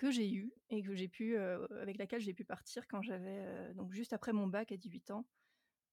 Que 0.00 0.10
j'ai 0.10 0.32
eue 0.32 0.50
et 0.70 0.82
que 0.82 0.94
j'ai 0.94 1.08
pu, 1.08 1.36
avec 1.36 1.98
laquelle 1.98 2.22
j'ai 2.22 2.32
pu 2.32 2.42
partir 2.42 2.88
quand 2.88 3.02
j'avais, 3.02 3.74
donc 3.74 3.92
juste 3.92 4.14
après 4.14 4.32
mon 4.32 4.46
bac 4.46 4.72
à 4.72 4.78
18 4.78 5.10
ans. 5.10 5.26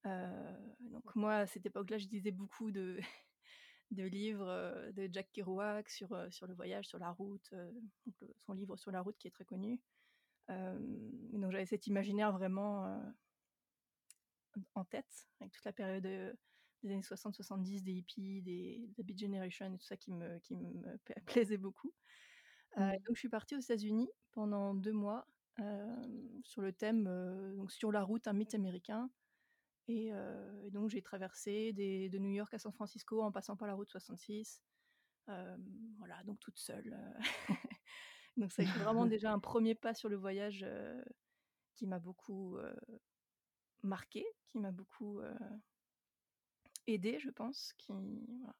donc 0.06 1.14
moi, 1.14 1.36
à 1.36 1.46
cette 1.46 1.66
époque-là, 1.66 1.98
je 1.98 2.08
lisais 2.08 2.32
beaucoup 2.32 2.72
de 2.72 2.98
de 3.92 4.04
livres, 4.04 4.92
de 4.94 5.10
Jack 5.12 5.30
Kerouac 5.34 5.90
sur, 5.90 6.10
sur 6.32 6.48
le 6.48 6.54
voyage, 6.54 6.88
sur 6.88 7.00
la 7.00 7.12
route, 7.12 7.54
donc 8.06 8.16
son 8.46 8.54
livre 8.54 8.78
«Sur 8.78 8.92
la 8.92 9.02
route» 9.02 9.18
qui 9.18 9.28
est 9.28 9.32
très 9.32 9.44
connu. 9.44 9.82
donc 10.48 11.52
j'avais 11.52 11.66
cet 11.66 11.88
imaginaire 11.88 12.32
vraiment, 12.32 13.02
en 14.74 14.86
tête, 14.86 15.28
avec 15.42 15.52
toute 15.52 15.66
la 15.66 15.74
période, 15.74 16.04
des 16.84 16.92
années 16.92 17.02
60-70, 17.02 17.84
des 17.84 17.92
hippies, 17.92 18.42
des 18.42 18.90
The 18.96 19.02
Beat 19.02 19.20
Generation 19.20 19.74
et 19.74 19.78
tout 19.78 19.86
ça 19.86 19.98
qui 19.98 20.14
me 20.14 20.40
qui 20.40 20.56
me 20.56 20.98
plaisait 21.26 21.58
beaucoup. 21.58 21.94
Mmh. 22.78 22.92
donc 23.08 23.16
je 23.16 23.20
suis 23.20 23.30
partie 23.30 23.56
aux 23.56 23.60
États-Unis 23.60 24.10
pendant 24.32 24.74
deux 24.76 24.94
mois, 24.94 25.28
sur 26.44 26.62
le 26.62 26.72
thème, 26.72 27.06
donc 27.56 27.72
«Sur 27.72 27.92
la 27.92 28.04
route, 28.04 28.28
un 28.28 28.34
mythe 28.34 28.54
américain» 28.54 29.10
et 29.88 30.12
donc 30.72 30.90
j'ai 30.90 31.02
traversé 31.02 31.74
de 31.74 32.18
New 32.18 32.32
York 32.32 32.54
à 32.54 32.60
San 32.60 32.72
Francisco 32.72 33.22
en 33.22 33.32
passant 33.32 33.56
par 33.56 33.68
la 33.68 33.74
route 33.74 33.90
66. 33.90 34.62
voilà, 35.98 36.24
donc 36.26 36.40
toute 36.40 36.60
seule, 36.60 36.96
donc 38.38 38.52
ça 38.52 38.62
a 38.62 38.66
été 38.66 38.80
vraiment 38.80 39.06
déjà 39.08 39.34
un 39.34 39.40
premier 39.40 39.74
pas 39.74 39.96
sur 39.96 40.10
le 40.10 40.18
voyage, 40.18 40.66
qui 41.74 41.88
m'a 41.88 42.00
beaucoup, 42.00 42.58
marqué, 43.82 44.26
qui 44.46 44.60
m'a 44.60 44.72
beaucoup, 44.72 45.20
aidé, 46.86 47.18
je 47.20 47.30
pense, 47.32 47.74
qui 47.78 47.92
voilà 47.92 48.54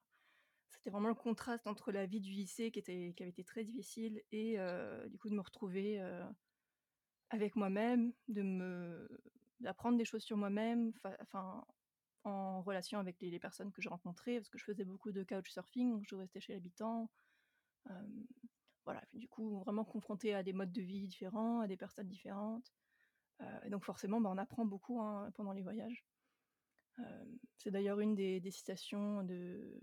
c'était 0.78 0.90
vraiment 0.90 1.08
le 1.08 1.14
contraste 1.14 1.66
entre 1.66 1.90
la 1.92 2.06
vie 2.06 2.20
du 2.20 2.30
lycée 2.30 2.70
qui, 2.70 2.78
était, 2.78 3.12
qui 3.16 3.22
avait 3.22 3.30
été 3.30 3.44
très 3.44 3.64
difficile 3.64 4.22
et 4.30 4.56
du 5.08 5.18
coup 5.18 5.28
de 5.28 5.34
me 5.34 5.40
retrouver 5.40 6.00
avec 7.30 7.56
moi-même, 7.56 8.12
de 8.28 8.42
me 8.42 9.08
d'apprendre 9.60 9.98
des 9.98 10.04
choses 10.04 10.22
sur 10.22 10.36
moi-même, 10.36 10.92
enfin 11.20 11.64
en 12.24 12.62
relation 12.62 12.98
avec 12.98 13.20
les, 13.20 13.38
personnes 13.38 13.72
que 13.72 13.82
je 13.82 13.88
rencontrais, 13.88 14.36
parce 14.36 14.50
que 14.50 14.58
je 14.58 14.64
faisais 14.64 14.84
beaucoup 14.84 15.12
de 15.12 15.24
couchsurfing, 15.24 15.90
donc 15.90 16.04
je 16.06 16.14
restais 16.14 16.40
chez 16.40 16.52
l'habitant. 16.52 17.10
voilà, 18.84 19.02
du 19.12 19.28
coup 19.28 19.58
vraiment 19.60 19.84
confronté 19.84 20.34
à 20.34 20.42
des 20.42 20.52
modes 20.52 20.72
de 20.72 20.82
vie 20.82 21.08
différents, 21.08 21.60
à 21.60 21.66
des 21.66 21.76
personnes 21.76 22.08
différentes. 22.08 22.72
et 23.64 23.70
donc 23.70 23.84
forcément, 23.84 24.20
bah, 24.20 24.30
on 24.32 24.38
apprend 24.38 24.64
beaucoup 24.64 25.00
hein, 25.00 25.30
pendant 25.34 25.52
les 25.52 25.62
voyages. 25.62 26.04
c'est 27.56 27.72
d'ailleurs 27.72 27.98
une 27.98 28.14
des 28.14 28.50
citations 28.50 29.24
de, 29.24 29.80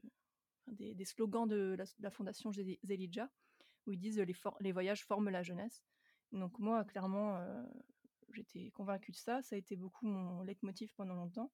des, 0.68 1.06
slogans 1.06 1.48
de 1.48 1.78
la, 2.00 2.12
fondation 2.12 2.52
Zelidja, 2.52 3.30
où 3.86 3.94
ils 3.94 4.00
disent 4.00 4.24
les, 4.60 4.72
voyages 4.72 5.04
forment 5.04 5.30
la 5.30 5.44
jeunesse. 5.44 5.84
Donc 6.32 6.58
moi, 6.60 6.84
clairement, 6.86 7.38
euh, 7.38 7.64
j'étais 8.32 8.72
convaincue 8.72 9.12
de 9.12 9.18
ça. 9.18 9.42
Ça 9.42 9.56
a 9.56 9.60
été 9.60 9.76
beaucoup 9.76 10.06
mon 10.06 10.42
leitmotiv 10.42 10.94
pendant 10.96 11.16
longtemps. 11.16 11.52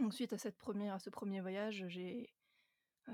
Ensuite, 0.00 0.32
à, 0.32 0.38
cette 0.38 0.56
première, 0.56 0.94
à 0.94 0.98
ce 0.98 1.10
premier 1.10 1.40
voyage, 1.40 1.84
j'ai 1.88 2.32
euh, 3.08 3.12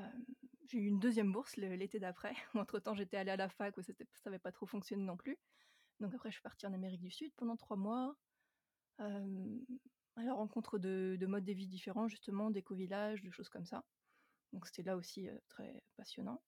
eu 0.73 0.87
une 0.87 1.01
deuxième 1.01 1.33
bourse 1.33 1.57
l'été 1.57 1.99
d'après. 1.99 2.35
Entre-temps, 2.55 2.95
j'étais 2.95 3.17
allée 3.17 3.31
à 3.31 3.37
la 3.37 3.49
fac 3.49 3.77
où 3.77 3.83
ça 3.83 3.93
n'avait 4.27 4.39
pas 4.39 4.53
trop 4.53 4.67
fonctionné 4.67 5.03
non 5.03 5.17
plus. 5.17 5.39
Donc 6.01 6.15
après, 6.15 6.31
je 6.31 6.35
suis 6.35 6.43
partie 6.43 6.67
en 6.67 6.73
Amérique 6.73 7.01
du 7.01 7.11
Sud 7.11 7.33
pendant 7.37 7.57
trois 7.57 7.77
mois. 7.77 8.17
Euh, 9.01 9.59
à 10.17 10.23
la 10.23 10.35
rencontre 10.35 10.79
de, 10.79 11.17
de 11.19 11.27
modes 11.27 11.45
de 11.45 11.53
vie 11.53 11.69
différents, 11.69 12.09
justement, 12.09 12.51
d'éco-villages, 12.51 13.23
de 13.23 13.31
choses 13.31 13.49
comme 13.49 13.67
ça. 13.67 13.85
Donc 14.53 14.67
c'était 14.67 14.83
là 14.83 14.97
aussi 14.97 15.29
très 15.49 15.83
passionnant. 15.97 16.43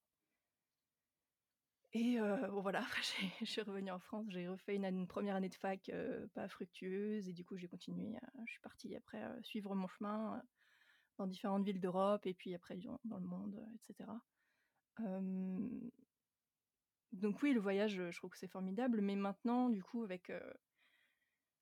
Et 1.93 2.17
bon 2.19 2.61
voilà, 2.61 2.79
après 2.85 3.01
je 3.39 3.45
suis 3.45 3.61
revenue 3.61 3.91
en 3.91 3.99
France, 3.99 4.25
j'ai 4.29 4.47
refait 4.47 4.75
une, 4.75 5.07
première 5.07 5.35
année 5.35 5.49
de 5.49 5.55
fac 5.55 5.91
pas 6.33 6.47
fructueuse 6.47 7.27
et 7.27 7.33
du 7.33 7.43
coup 7.43 7.57
j'ai 7.57 7.67
continué, 7.67 8.15
je 8.45 8.51
suis 8.51 8.61
partie 8.61 8.95
après 8.95 9.21
suivre 9.43 9.75
mon 9.75 9.87
chemin 9.87 10.41
dans 11.17 11.27
différentes 11.27 11.65
villes 11.65 11.81
d'Europe 11.81 12.25
et 12.25 12.33
puis 12.33 12.55
après 12.55 12.77
dans, 13.03 13.17
le 13.17 13.27
monde, 13.27 13.59
etc. 13.89 14.09
donc 17.11 17.41
oui, 17.43 17.53
le 17.53 17.59
voyage, 17.59 18.01
je 18.09 18.17
trouve 18.17 18.29
que 18.29 18.37
c'est 18.37 18.47
formidable, 18.47 19.01
mais 19.01 19.15
maintenant, 19.15 19.69
du 19.69 19.83
coup, 19.83 20.03
avec, 20.03 20.31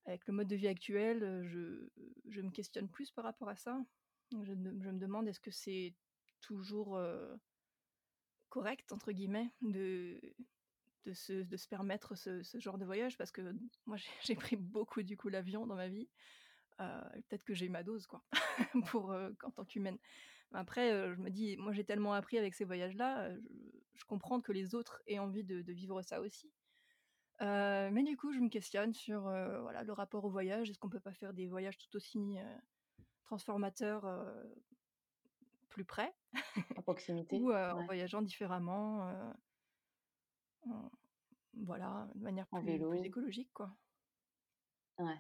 avec 0.06 0.28
le 0.28 0.34
mode 0.34 0.48
de 0.48 0.56
vie 0.56 0.68
actuel, 0.68 1.42
je, 1.44 1.90
je 2.30 2.42
me 2.42 2.52
questionne 2.52 2.88
plus 2.88 3.12
par 3.12 3.24
rapport 3.24 3.50
à 3.50 3.56
ça. 3.56 3.84
Je, 4.32 4.54
je 4.54 4.90
me 4.90 5.00
demande 5.00 5.28
est-ce 5.28 5.40
que 5.40 5.52
c'est 5.52 5.96
toujours 6.42 7.00
correct, 8.50 8.92
entre 8.92 9.12
guillemets, 9.12 9.52
de, 9.62 10.20
de, 11.06 11.14
se, 11.14 11.44
de 11.44 11.58
se 11.58 11.68
permettre 11.68 12.16
ce, 12.16 12.42
genre 12.56 12.78
de 12.78 12.86
voyage, 12.86 13.18
parce 13.18 13.32
que 13.32 13.42
moi, 13.86 13.98
j'ai 14.24 14.36
pris 14.36 14.56
beaucoup, 14.56 15.04
du 15.04 15.18
coup, 15.18 15.30
l'avion 15.30 15.66
dans 15.66 15.76
ma 15.76 15.88
vie. 15.88 16.10
Peut-être 16.78 17.44
que 17.44 17.54
j'ai 17.54 17.66
eu 17.66 17.70
ma 17.70 17.84
dose, 17.84 18.08
quoi, 18.08 18.24
pour, 18.88 19.12
en 19.12 19.52
tant 19.52 19.66
qu'humaine. 19.66 19.98
Après, 20.54 21.14
je 21.14 21.20
me 21.20 21.30
dis, 21.30 21.58
moi, 21.58 21.74
j'ai 21.74 21.84
tellement 21.84 22.14
appris 22.14 22.38
avec 22.38 22.56
ces 22.56 22.64
voyages-là, 22.64 23.36
je, 23.94 24.06
comprends 24.06 24.42
que 24.42 24.52
les 24.52 24.74
autres 24.76 25.04
aient 25.06 25.20
envie 25.20 25.44
de, 25.44 25.62
de 25.62 25.74
vivre 25.74 26.02
ça 26.02 26.22
aussi. 26.22 26.52
mais 27.42 28.04
du 28.04 28.16
coup, 28.16 28.32
je 28.32 28.40
me 28.40 28.50
questionne 28.50 28.94
sur 28.94 29.22
voilà, 29.22 29.84
le 29.84 29.94
rapport 29.94 30.24
au 30.24 30.30
voyage. 30.30 30.70
Est-ce 30.70 30.80
qu'on 30.80 30.90
peut 30.90 31.02
pas 31.02 31.14
faire 31.14 31.34
des 31.34 31.48
voyages 31.48 31.78
tout 31.78 31.96
aussi 31.96 32.38
transformateurs 33.24 34.06
plus 35.70 35.86
près. 35.86 36.14
À 36.78 36.82
proximité. 36.82 37.40
Ou 37.40 37.54
en 37.54 37.84
voyageant 37.86 38.22
différemment. 38.22 39.12
voilà, 41.54 42.08
de 42.16 42.24
manière 42.24 42.48
plus, 42.48 42.80
plus, 42.80 43.06
écologique, 43.06 43.52
quoi. 43.54 43.76
Ouais. 44.98 45.20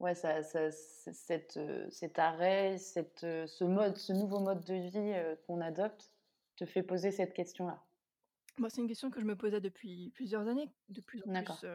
Ouais, 0.00 0.14
ça, 0.14 0.44
ça 0.44 0.70
cette, 0.70 1.58
cet 1.90 2.18
arrêt, 2.18 2.78
cette, 2.78 3.20
ce 3.20 3.64
mode, 3.64 3.96
ce 3.96 4.12
nouveau 4.12 4.38
mode 4.38 4.64
de 4.64 4.74
vie 4.74 5.36
qu'on 5.46 5.60
adopte, 5.60 6.12
te 6.56 6.64
fait 6.64 6.82
poser 6.82 7.10
cette 7.10 7.34
question-là. 7.34 7.84
Bah, 8.58 8.68
c'est 8.70 8.80
une 8.80 8.88
question 8.88 9.10
que 9.10 9.20
je 9.20 9.24
me 9.24 9.36
posais 9.36 9.60
depuis 9.60 10.10
plusieurs 10.10 10.46
années, 10.48 10.70
de 10.88 11.00
plus 11.00 11.22
en 11.22 11.32
plus 11.32 11.66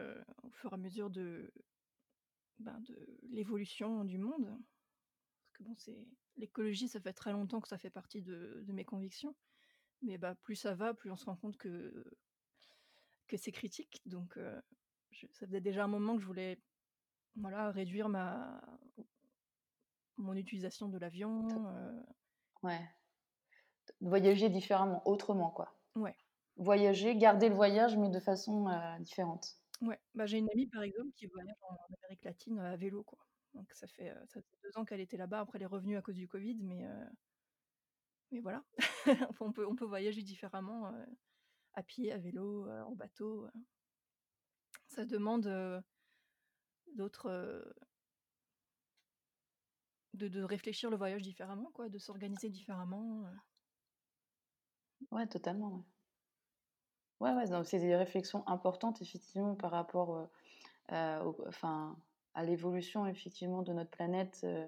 au 0.42 0.50
fur 0.50 0.70
et 0.72 0.74
à 0.74 0.76
mesure 0.76 1.10
de, 1.10 1.52
ben, 2.58 2.78
de 2.80 3.18
l'évolution 3.22 4.04
du 4.04 4.18
monde. 4.18 4.46
Parce 4.46 5.52
que 5.54 5.62
bon, 5.62 5.74
c'est 5.76 6.06
l'écologie, 6.36 6.88
ça 6.88 7.00
fait 7.00 7.12
très 7.12 7.32
longtemps 7.32 7.60
que 7.60 7.68
ça 7.68 7.78
fait 7.78 7.90
partie 7.90 8.22
de, 8.22 8.64
mes 8.68 8.84
convictions. 8.84 9.34
Mais 10.02 10.18
bah, 10.18 10.34
plus 10.42 10.56
ça 10.56 10.74
va, 10.74 10.94
plus 10.94 11.10
on 11.10 11.16
se 11.16 11.24
rend 11.24 11.36
compte 11.36 11.56
que, 11.56 12.04
que 13.26 13.36
c'est 13.36 13.52
critique. 13.52 14.02
Donc, 14.06 14.38
ça 15.32 15.46
faisait 15.46 15.60
déjà 15.60 15.84
un 15.84 15.88
moment 15.88 16.16
que 16.16 16.22
je 16.22 16.26
voulais 16.26 16.58
voilà, 17.36 17.70
réduire 17.70 18.08
ma, 18.08 18.60
mon 20.16 20.34
utilisation 20.34 20.88
de 20.88 20.98
l'avion. 20.98 21.46
Ouais. 22.62 22.80
Voyager 24.00 24.48
différemment, 24.48 25.06
autrement, 25.06 25.50
quoi. 25.50 25.74
Ouais. 25.94 26.16
Voyager, 26.56 27.16
garder 27.16 27.48
le 27.48 27.54
voyage, 27.54 27.96
mais 27.96 28.08
de 28.08 28.20
façon 28.20 28.66
différente. 29.00 29.56
Ouais. 29.80 29.98
Bah, 30.14 30.26
j'ai 30.26 30.38
une 30.38 30.50
amie, 30.50 30.66
par 30.66 30.82
exemple, 30.82 31.10
qui 31.16 31.26
voyage 31.26 31.56
en 31.68 31.76
Amérique 32.02 32.24
latine 32.24 32.58
à 32.58 32.76
vélo, 32.76 33.02
quoi. 33.02 33.18
Donc 33.54 33.70
ça 33.72 33.86
fait, 33.86 34.12
ça 34.26 34.40
fait 34.40 34.58
deux 34.62 34.76
ans 34.78 34.84
qu'elle 34.84 35.00
était 35.00 35.16
là-bas. 35.16 35.40
Après, 35.40 35.58
elle 35.58 35.62
est 35.62 35.66
revenue 35.66 35.96
à 35.96 36.02
cause 36.02 36.16
du 36.16 36.28
Covid, 36.28 36.56
mais, 36.62 36.84
mais 38.30 38.40
voilà. 38.40 38.64
on, 39.40 39.52
peut, 39.52 39.66
on 39.66 39.76
peut 39.76 39.84
voyager 39.84 40.22
différemment, 40.22 40.92
à 41.74 41.82
pied, 41.82 42.12
à 42.12 42.18
vélo, 42.18 42.68
en 42.68 42.94
bateau. 42.94 43.48
Ça 44.88 45.04
demande 45.04 45.82
d'autres... 46.94 47.64
De, 50.14 50.28
de, 50.28 50.44
réfléchir 50.44 50.90
le 50.90 50.96
voyage 50.96 51.22
différemment, 51.22 51.72
quoi, 51.72 51.88
de 51.88 51.98
s'organiser 51.98 52.48
différemment. 52.48 53.24
Ouais, 55.10 55.26
totalement. 55.26 55.84
Ouais, 57.18 57.32
ouais, 57.32 57.50
ouais 57.50 57.64
c'est 57.64 57.80
des 57.80 57.96
réflexions 57.96 58.46
importantes, 58.46 59.02
effectivement, 59.02 59.56
par 59.56 59.72
rapport 59.72 60.30
enfin, 60.88 61.96
à 62.34 62.42
l'évolution 62.44 63.06
effectivement 63.06 63.62
de 63.62 63.72
notre 63.72 63.90
planète 63.90 64.40
euh, 64.44 64.66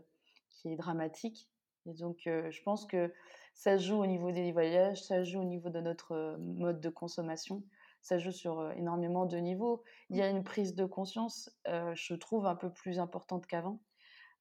qui 0.49 0.69
est 0.69 0.77
dramatique. 0.77 1.49
Et 1.87 1.95
donc, 1.95 2.27
euh, 2.27 2.51
je 2.51 2.63
pense 2.63 2.87
que 2.87 3.13
ça 3.55 3.77
joue 3.77 3.97
au 3.97 4.07
niveau 4.07 4.33
des 4.33 4.53
voyages, 4.53 5.03
ça 5.03 5.23
joue 5.23 5.41
au 5.41 5.45
niveau 5.45 5.71
de 5.71 5.81
notre 5.81 6.13
euh, 6.13 6.37
mode 6.39 6.81
de 6.81 6.89
consommation, 6.89 7.63
ça 8.03 8.19
joue 8.19 8.33
sur 8.33 8.73
énormément 8.73 9.27
de 9.27 9.37
niveaux. 9.37 9.83
Il 10.11 10.17
y 10.17 10.23
a 10.23 10.29
une 10.29 10.45
prise 10.45 10.75
de 10.75 10.85
conscience, 10.85 11.51
je 11.67 12.15
trouve, 12.15 12.47
un 12.47 12.55
peu 12.55 12.73
plus 12.73 13.01
importante 13.01 13.47
qu'avant. 13.47 13.81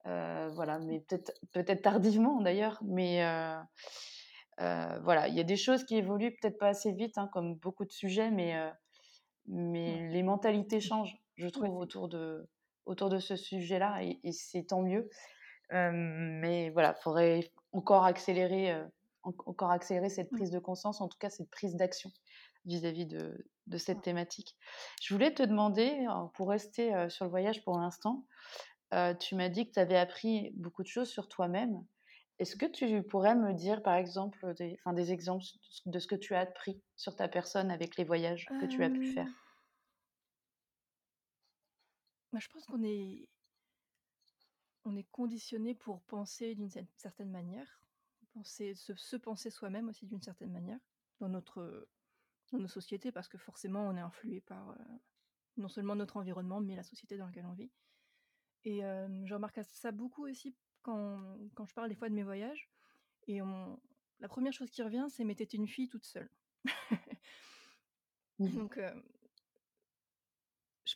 voilà, 0.03 0.77
mais 0.77 0.99
peut-être 0.99 1.33
peut-être 1.51 1.81
tardivement 1.81 2.41
d'ailleurs, 2.41 2.79
mais 2.83 3.23
voilà, 4.59 5.27
il 5.29 5.33
y 5.33 5.39
a 5.39 5.43
des 5.43 5.55
choses 5.55 5.83
qui 5.83 5.95
évoluent 5.95 6.35
peut-être 6.39 6.59
pas 6.59 6.67
assez 6.67 6.91
vite, 6.91 7.17
hein, 7.17 7.27
comme 7.33 7.55
beaucoup 7.55 7.85
de 7.85 7.91
sujets, 7.91 8.29
mais 8.29 8.53
mais 9.47 10.09
les 10.09 10.21
mentalités 10.21 10.79
changent, 10.79 11.17
je 11.35 11.47
trouve, 11.47 11.75
autour 11.75 12.07
de 12.07 12.47
autour 12.85 13.09
de 13.09 13.19
ce 13.19 13.35
sujet-là 13.35 14.03
et, 14.03 14.19
c'est 14.31 14.63
tant 14.65 14.81
mieux. 14.81 15.09
mais 15.71 16.69
voilà, 16.71 16.95
il 16.97 17.01
faudrait 17.03 17.51
encore 17.71 18.05
accélérer 18.05 18.75
encore 19.23 19.71
accélérer 19.71 20.09
cette 20.09 20.31
Mmh. 20.31 20.37
prise 20.37 20.51
de 20.51 20.59
conscience, 20.59 21.01
en 21.01 21.07
tout 21.07 21.17
cas 21.17 21.29
cette 21.29 21.49
prise 21.49 21.75
d'action 21.75 22.11
vis-à-vis 22.65 23.05
de, 23.07 23.47
de 23.67 23.77
cette 23.77 24.01
thématique. 24.01 24.55
Je 25.01 25.13
voulais 25.13 25.33
te 25.33 25.43
demander, 25.43 26.05
pour 26.35 26.49
rester 26.49 27.09
sur 27.09 27.25
le 27.25 27.31
voyage 27.31 27.63
pour 27.63 27.77
l'instant, 27.79 28.25
tu 29.19 29.35
m'as 29.35 29.49
dit 29.49 29.67
que 29.67 29.73
tu 29.73 29.79
avais 29.79 29.97
appris 29.97 30.51
beaucoup 30.55 30.83
de 30.83 30.87
choses 30.87 31.09
sur 31.09 31.27
toi-même. 31.27 31.85
Est-ce 32.39 32.55
que 32.55 32.65
tu 32.65 33.01
pourrais 33.03 33.35
me 33.35 33.53
dire, 33.53 33.81
par 33.81 33.95
exemple, 33.95 34.53
des, 34.55 34.77
des 34.93 35.11
exemples 35.11 35.45
de 35.85 35.99
ce 35.99 36.07
que 36.07 36.15
tu 36.15 36.35
as 36.35 36.41
appris 36.41 36.81
sur 36.95 37.15
ta 37.15 37.27
personne 37.29 37.71
avec 37.71 37.97
les 37.97 38.03
voyages 38.03 38.53
que 38.57 38.65
tu 38.65 38.83
as 38.83 38.89
pu 38.89 39.03
faire? 39.05 39.29
Bah, 42.35 42.41
Je 42.41 42.49
pense 42.49 42.65
qu'on 42.65 42.83
est, 42.83 43.29
on 44.83 44.95
est 44.97 45.09
conditionné 45.11 45.73
pour 45.73 46.01
penser 46.01 46.53
d'une 46.53 46.69
certaine 46.97 47.31
manière, 47.31 47.81
penser, 48.33 48.75
se, 48.75 48.93
se 48.93 49.15
penser 49.15 49.49
soi-même 49.49 49.87
aussi 49.87 50.05
d'une 50.05 50.21
certaine 50.21 50.51
manière 50.51 50.79
dans 51.19 51.29
notre 51.29 51.87
dans 52.51 52.59
nos 52.59 52.67
sociétés 52.67 53.11
parce 53.13 53.29
que 53.29 53.37
forcément 53.37 53.87
on 53.87 53.95
est 53.95 54.01
influé 54.01 54.41
par 54.41 54.77
non 55.55 55.69
seulement 55.69 55.95
notre 55.95 56.17
environnement 56.17 56.59
mais 56.59 56.75
la 56.75 56.83
société 56.83 57.17
dans 57.17 57.25
laquelle 57.25 57.45
on 57.45 57.53
vit. 57.53 57.71
Et 58.65 58.81
je 58.81 59.33
remarque 59.33 59.63
ça 59.63 59.93
beaucoup 59.93 60.27
aussi 60.27 60.55
quand, 60.81 61.39
quand 61.53 61.65
je 61.65 61.73
parle 61.73 61.87
des 61.87 61.95
fois 61.95 62.09
de 62.09 62.15
mes 62.15 62.23
voyages. 62.23 62.69
Et 63.27 63.41
on, 63.41 63.79
la 64.19 64.27
première 64.27 64.51
chose 64.51 64.69
qui 64.69 64.83
revient, 64.83 65.05
c'est 65.09 65.23
mais 65.23 65.35
t'étais 65.35 65.57
une 65.57 65.67
fille 65.67 65.87
toute 65.87 66.05
seule. 66.05 66.29
Mmh. 68.37 68.49
Donc, 68.49 68.77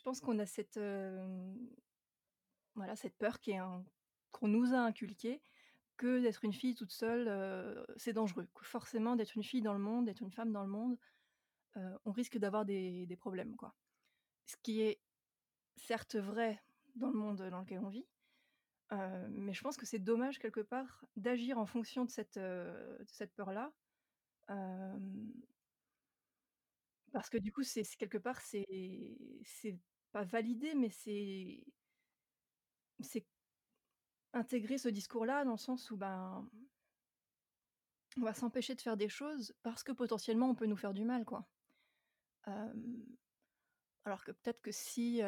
je 0.00 0.04
pense 0.04 0.22
qu'on 0.22 0.38
a 0.38 0.46
cette, 0.46 0.80
voilà, 2.74 2.96
cette 2.96 3.18
peur 3.18 3.38
qui 3.38 3.50
est 3.50 3.60
qu'on 4.30 4.48
nous 4.48 4.72
a 4.72 4.78
inculquée 4.78 5.42
que 5.98 6.22
d'être 6.22 6.42
une 6.42 6.54
fille 6.54 6.74
toute 6.74 6.90
seule, 6.90 7.84
c'est 7.98 8.14
dangereux. 8.14 8.48
Forcément, 8.62 9.14
d'être 9.14 9.36
une 9.36 9.42
fille 9.42 9.60
dans 9.60 9.74
le 9.74 9.78
monde, 9.78 10.06
d'être 10.06 10.22
une 10.22 10.30
femme 10.32 10.52
dans 10.52 10.62
le 10.62 10.70
monde, 10.70 10.96
on 12.06 12.12
risque 12.12 12.38
d'avoir 12.38 12.64
des, 12.64 13.04
des 13.04 13.16
problèmes, 13.16 13.56
quoi. 13.56 13.74
Ce 14.46 14.56
qui 14.62 14.80
est 14.80 15.02
certes 15.76 16.16
vrai 16.16 16.62
dans 16.94 17.10
le 17.10 17.18
monde 17.18 17.42
dans 17.50 17.60
lequel 17.60 17.80
on 17.80 17.90
vit, 17.90 18.06
mais 18.90 19.52
je 19.52 19.60
pense 19.60 19.76
que 19.76 19.84
c'est 19.84 19.98
dommage 19.98 20.38
quelque 20.38 20.62
part 20.62 21.04
d'agir 21.16 21.58
en 21.58 21.66
fonction 21.66 22.06
de 22.06 22.10
cette, 22.10 22.40
cette 23.04 23.34
peur-là. 23.34 23.70
parce 27.12 27.28
que 27.28 27.36
du 27.36 27.52
coup, 27.52 27.64
c'est 27.64 27.84
quelque 27.98 28.16
part, 28.16 28.40
c'est 28.40 28.66
pas 30.12 30.24
validé, 30.24 30.74
mais 30.74 30.90
c'est 30.90 31.64
c'est 33.00 33.26
intégrer 34.32 34.78
ce 34.78 34.88
discours-là 34.88 35.44
dans 35.44 35.52
le 35.52 35.56
sens 35.56 35.90
où 35.90 35.96
ben 35.96 36.48
on 38.16 38.22
va 38.22 38.34
s'empêcher 38.34 38.74
de 38.74 38.80
faire 38.80 38.96
des 38.96 39.08
choses 39.08 39.54
parce 39.62 39.82
que 39.82 39.92
potentiellement 39.92 40.50
on 40.50 40.54
peut 40.54 40.66
nous 40.66 40.76
faire 40.76 40.94
du 40.94 41.04
mal, 41.04 41.24
quoi. 41.24 41.48
alors 44.04 44.24
que 44.24 44.32
peut-être 44.32 44.60
que 44.60 44.72
si, 44.72 45.22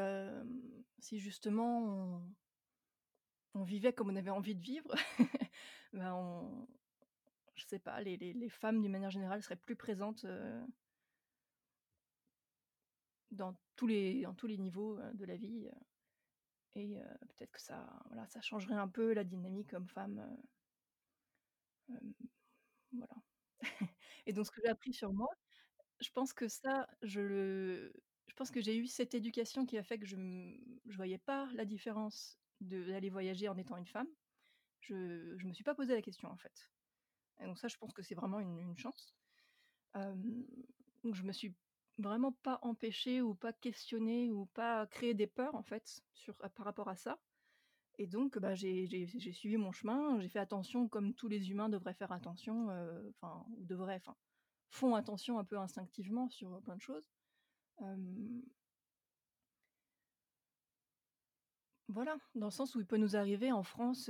si 0.99 1.19
justement 1.19 2.23
on, 3.55 3.63
vivait 3.65 3.93
comme 3.93 4.11
on 4.11 4.17
avait 4.17 4.31
envie 4.31 4.55
de 4.55 4.61
vivre, 4.61 4.95
ben 5.93 6.13
on, 6.15 6.67
je 7.55 7.67
sais 7.67 7.79
pas, 7.79 8.01
les, 8.01 8.17
les, 8.17 8.33
les 8.33 8.49
femmes 8.49 8.81
d'une 8.81 8.93
manière 8.93 9.11
générale 9.11 9.43
seraient 9.43 9.57
plus 9.57 9.77
présentes 9.77 10.27
dans, 13.33 13.55
tous 13.77 13.89
les, 13.89 14.23
dans 14.23 14.35
tous 14.35 14.47
les 14.47 14.59
niveaux 14.59 14.99
de 15.15 15.25
la 15.27 15.37
vie. 15.37 15.69
et 16.75 16.97
peut-être 17.37 17.53
que 17.53 17.61
ça, 17.61 17.87
voilà, 18.07 18.27
ça 18.27 18.41
changerait 18.43 18.75
un 18.75 18.89
peu 18.89 19.13
la 19.15 19.25
dynamique 19.25 19.73
homme-femme. 19.73 20.37
voilà. 22.93 23.15
et 24.27 24.33
donc 24.33 24.47
ce 24.47 24.51
que 24.51 24.61
j'ai 24.65 24.71
appris 24.71 24.93
sur 24.93 25.13
moi, 25.13 25.29
je 26.01 26.11
pense 26.11 26.33
que 26.33 26.49
ça, 26.49 26.89
je 27.03 27.21
le, 27.21 27.95
je 28.29 28.35
pense 28.35 28.51
que 28.51 28.61
j'ai 28.61 28.77
eu 28.77 28.87
cette 28.87 29.15
éducation 29.15 29.67
qui 29.67 29.79
a 29.79 29.83
fait 29.85 29.99
que 29.99 30.07
je 30.07 30.17
ne 30.17 30.57
voyais 30.87 31.19
pas 31.19 31.49
la 31.55 31.65
différence 31.65 32.39
d'aller 32.61 33.11
voyager 33.11 33.49
en 33.49 33.59
étant 33.59 33.77
une 33.77 33.87
femme. 33.87 34.09
Je 34.81 34.95
ne 34.95 35.49
me 35.49 35.55
suis 35.55 35.65
pas 35.65 35.75
posé 35.75 35.95
la 35.95 36.03
question 36.03 36.31
en 36.31 36.37
fait. 36.39 36.71
Et 37.41 37.47
donc 37.47 37.59
ça, 37.59 37.69
je 37.69 37.77
pense 37.79 37.93
que 37.95 38.03
c'est 38.03 38.15
vraiment 38.15 38.41
une, 38.41 38.59
une 38.59 38.79
chance. 38.79 39.15
donc 39.95 41.15
je 41.15 41.23
me 41.23 41.33
suis 41.33 41.55
vraiment 41.99 42.33
pas 42.33 42.59
empêchée 42.63 43.21
ou 43.23 43.35
pas 43.35 43.53
questionnée 43.53 44.31
ou 44.31 44.47
pas 44.47 44.87
créé 44.87 45.15
des 45.15 45.27
peurs 45.27 45.55
en 45.55 45.63
fait 45.63 46.03
sur, 46.15 46.35
par 46.37 46.65
rapport 46.65 46.89
à 46.89 46.97
ça. 46.97 47.19
Et 47.99 48.07
donc 48.07 48.39
bah, 48.39 48.55
j'ai 48.55 48.97
suivi 49.33 49.57
mon 49.57 49.73
chemin, 49.73 50.19
j'ai 50.21 50.29
fait 50.29 50.39
attention 50.39 50.89
comme 50.89 51.15
tous 51.15 51.29
les 51.29 51.51
humains 51.51 51.69
devraient 51.69 51.95
faire 51.95 52.13
attention, 52.13 52.69
enfin, 53.11 53.45
ou 53.57 53.65
devraient, 53.67 53.97
enfin, 53.97 54.17
font 54.71 54.95
attention 54.95 55.39
un 55.39 55.45
peu 55.45 55.59
instinctivement 55.59 56.29
sur 56.29 56.61
plein 56.63 56.77
de 56.77 56.81
choses. 56.81 57.11
Voilà, 61.89 62.17
dans 62.35 62.47
le 62.47 62.51
sens 62.51 62.75
où 62.75 62.81
il 62.81 62.87
peut 62.87 62.97
nous 62.97 63.17
arriver 63.17 63.53
en 63.53 63.63
France 63.63 64.09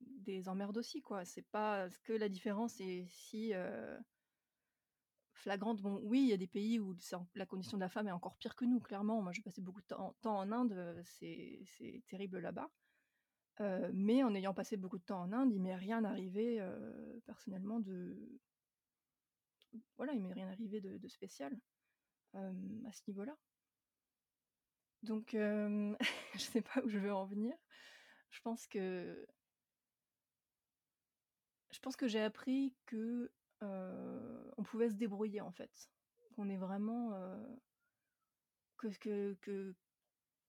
des 0.00 0.48
emmerdes 0.48 0.76
aussi, 0.76 1.02
quoi. 1.02 1.24
C'est 1.24 1.42
pas 1.50 1.88
que 2.04 2.12
la 2.12 2.28
différence 2.28 2.80
est 2.80 3.06
si 3.08 3.52
flagrante. 5.38 5.80
Bon, 5.80 6.00
oui, 6.02 6.20
il 6.22 6.28
y 6.28 6.32
a 6.32 6.36
des 6.36 6.46
pays 6.46 6.78
où 6.78 6.94
la 7.34 7.46
condition 7.46 7.76
de 7.76 7.82
la 7.82 7.88
femme 7.88 8.08
est 8.08 8.12
encore 8.12 8.36
pire 8.36 8.54
que 8.54 8.64
nous, 8.64 8.80
clairement. 8.80 9.22
Moi, 9.22 9.32
j'ai 9.32 9.42
passé 9.42 9.60
beaucoup 9.60 9.80
de 9.80 9.86
temps, 9.86 10.14
en 10.24 10.52
Inde, 10.52 11.00
c'est 11.04 12.02
terrible 12.06 12.38
là-bas. 12.40 12.70
mais 13.92 14.22
en 14.22 14.34
ayant 14.34 14.54
passé 14.54 14.76
beaucoup 14.76 14.98
de 14.98 15.04
temps 15.04 15.22
en 15.22 15.32
Inde, 15.32 15.52
il 15.52 15.60
m'est 15.60 15.76
rien 15.76 16.04
arrivé 16.04 16.64
personnellement 17.26 17.80
de. 17.80 18.16
Voilà, 19.96 20.12
il 20.12 20.22
m'est 20.22 20.32
rien 20.32 20.48
arrivé 20.48 20.80
de, 20.80 21.08
spécial 21.08 21.58
à 22.34 22.92
ce 22.92 23.02
niveau-là. 23.08 23.36
Donc, 25.02 25.30
je 26.34 26.38
sais 26.38 26.62
pas 26.62 26.82
où 26.84 26.88
je 26.88 26.98
veux 26.98 27.12
en 27.12 27.26
venir. 27.26 27.54
Je 28.30 28.40
pense 28.40 28.66
que 28.66 29.26
je 31.70 31.78
pense 31.80 31.96
que 31.96 32.08
j'ai 32.08 32.20
appris 32.20 32.74
que 32.86 33.30
on 33.60 34.62
pouvait 34.64 34.90
se 34.90 34.94
débrouiller 34.94 35.40
en 35.40 35.52
fait, 35.52 35.90
qu'on 36.34 36.48
est 36.48 36.56
vraiment 36.56 37.12
que 38.76 38.88
que 38.98 39.34
que 39.40 39.74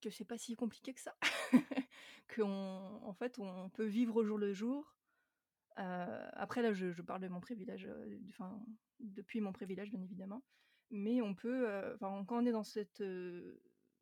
que 0.02 0.10
c'est 0.10 0.26
pas 0.26 0.38
si 0.38 0.56
compliqué 0.56 0.93
que 0.93 1.02
ça, 1.02 1.15
qu'on 2.36 3.02
en 3.04 3.13
fait 3.13 3.38
on 3.39 3.69
peut 3.69 3.86
vivre 3.86 4.17
au 4.17 4.24
jour 4.24 4.38
le 4.38 4.54
jour. 4.54 4.95
après 5.76 6.62
là, 6.62 6.74
je, 6.74 7.02
parle 7.02 7.22
de 7.22 7.28
mon 7.28 7.39
privilège, 7.39 7.89
depuis 9.00 9.41
mon 9.41 9.54
privilège 9.54 9.91
bien 9.91 10.02
évidemment, 10.02 10.43
mais 10.91 11.22
on 11.22 11.36
peut, 11.36 11.67
enfin 11.95 12.24
quand 12.26 12.43
on 12.43 12.45
est 12.45 12.52
dans 12.52 12.63
cette 12.63 13.04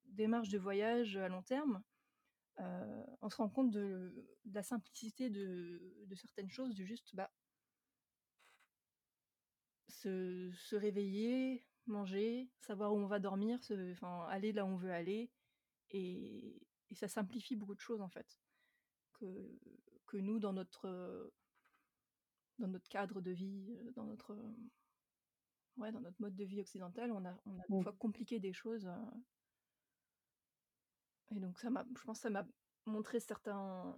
démarche 0.05 0.49
de 0.49 0.57
voyage 0.57 1.17
à 1.17 1.29
long 1.29 1.43
terme, 1.43 1.81
on 2.59 3.29
se 3.29 3.37
rend 3.37 3.49
compte 3.49 3.71
de, 3.71 4.13
la 4.51 4.63
simplicité 4.63 5.29
de, 5.29 6.15
certaines 6.15 6.49
choses, 6.49 6.75
du 6.75 6.85
juste 6.85 7.15
bah, 7.15 7.31
se, 10.03 10.75
réveiller, 10.75 11.65
manger, 11.85 12.49
savoir 12.61 12.93
où 12.93 12.97
on 12.97 13.07
va 13.07 13.19
dormir, 13.19 13.59
aller 14.27 14.51
là 14.51 14.65
où 14.65 14.69
on 14.69 14.77
veut 14.77 14.91
aller, 14.91 15.31
et, 15.91 16.61
ça 16.93 17.07
simplifie 17.07 17.55
beaucoup 17.55 17.75
de 17.75 17.81
choses 17.81 18.01
en 18.01 18.09
fait. 18.09 18.39
Que, 19.13 19.59
que 20.05 20.17
nous, 20.17 20.39
dans 20.39 20.53
notre, 20.53 21.31
dans 22.59 22.67
notre 22.67 22.87
cadre 22.87 23.19
de 23.19 23.31
vie, 23.31 23.77
dans 23.95 24.05
notre, 24.05 24.37
ouais, 25.77 25.91
dans 25.91 26.01
notre 26.01 26.21
mode 26.21 26.35
de 26.35 26.45
vie 26.45 26.61
occidental, 26.61 27.11
on 27.11 27.25
a, 27.25 27.37
on 27.45 27.59
a 27.59 27.63
mmh. 27.67 27.83
fois 27.83 27.93
compliqué 27.93 28.39
des 28.39 28.53
choses 28.53 28.89
et 31.35 31.39
donc 31.39 31.59
ça 31.59 31.69
m'a 31.69 31.85
je 31.97 32.03
pense 32.03 32.19
que 32.19 32.23
ça 32.23 32.29
m'a 32.29 32.47
montré 32.85 33.19
certains 33.19 33.95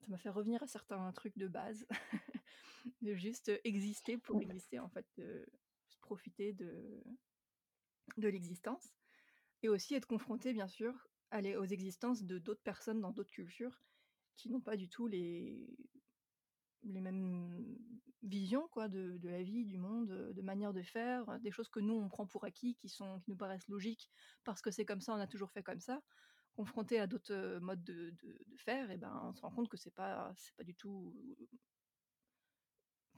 ça 0.00 0.06
m'a 0.08 0.18
fait 0.18 0.30
revenir 0.30 0.62
à 0.62 0.66
certains 0.66 1.10
trucs 1.12 1.36
de 1.36 1.48
base, 1.48 1.86
de 3.02 3.14
juste 3.14 3.50
exister 3.64 4.18
pour 4.18 4.40
exister 4.40 4.78
en 4.78 4.88
fait, 4.88 5.06
de 5.16 5.46
profiter 6.00 6.52
de 6.52 7.02
de 8.16 8.28
l'existence 8.28 8.94
et 9.62 9.68
aussi 9.68 9.94
être 9.94 10.06
confronté 10.06 10.52
bien 10.52 10.68
sûr 10.68 11.08
à 11.30 11.40
aux 11.58 11.64
existences 11.64 12.22
de 12.22 12.38
d'autres 12.38 12.62
personnes 12.62 13.00
dans 13.00 13.12
d'autres 13.12 13.30
cultures 13.30 13.82
qui 14.36 14.48
n'ont 14.50 14.60
pas 14.60 14.76
du 14.76 14.88
tout 14.88 15.06
les 15.06 15.68
les 16.84 17.00
mêmes 17.00 17.76
visions 18.22 18.68
quoi 18.68 18.88
de, 18.88 19.18
de, 19.18 19.28
la 19.28 19.42
vie, 19.42 19.64
du 19.64 19.78
monde, 19.78 20.08
de 20.08 20.42
manière 20.42 20.72
de 20.72 20.82
faire, 20.82 21.38
des 21.40 21.50
choses 21.50 21.68
que 21.68 21.80
nous 21.80 21.94
on 21.94 22.08
prend 22.08 22.26
pour 22.26 22.44
acquis, 22.44 22.76
qui 22.76 22.88
sont 22.88 23.20
qui 23.20 23.30
nous 23.30 23.36
paraissent 23.36 23.68
logiques 23.68 24.10
parce 24.44 24.62
que 24.62 24.70
c'est 24.70 24.84
comme 24.84 25.00
ça, 25.00 25.14
on 25.14 25.20
a 25.20 25.26
toujours 25.26 25.50
fait 25.50 25.62
comme 25.62 25.80
ça. 25.80 26.02
Confronté 26.54 26.98
à 26.98 27.06
d'autres 27.06 27.58
modes 27.60 27.84
de, 27.84 28.10
de, 28.10 28.38
de, 28.46 28.56
faire, 28.56 28.90
et 28.90 28.96
ben 28.96 29.20
on 29.24 29.32
se 29.32 29.42
rend 29.42 29.52
compte 29.52 29.68
que 29.68 29.76
c'est 29.76 29.94
pas 29.94 30.32
c'est 30.36 30.56
pas 30.56 30.64
du 30.64 30.74
tout 30.74 31.14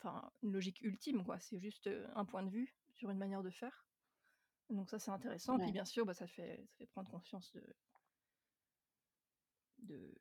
enfin 0.02 0.30
une 0.42 0.52
logique 0.52 0.80
ultime 0.82 1.24
quoi. 1.24 1.38
C'est 1.38 1.60
juste 1.60 1.88
un 2.14 2.24
point 2.24 2.42
de 2.42 2.50
vue 2.50 2.76
sur 2.96 3.10
une 3.10 3.18
manière 3.18 3.42
de 3.42 3.50
faire. 3.50 3.86
Donc 4.68 4.90
ça 4.90 4.98
c'est 4.98 5.10
intéressant. 5.10 5.58
et 5.58 5.62
Puis 5.62 5.72
bien 5.72 5.84
sûr, 5.84 6.06
bah, 6.06 6.14
ça 6.14 6.26
fait 6.26 6.64
ça 6.68 6.76
fait 6.78 6.86
prendre 6.86 7.10
conscience 7.10 7.52
de 7.52 7.62
de 9.78 10.14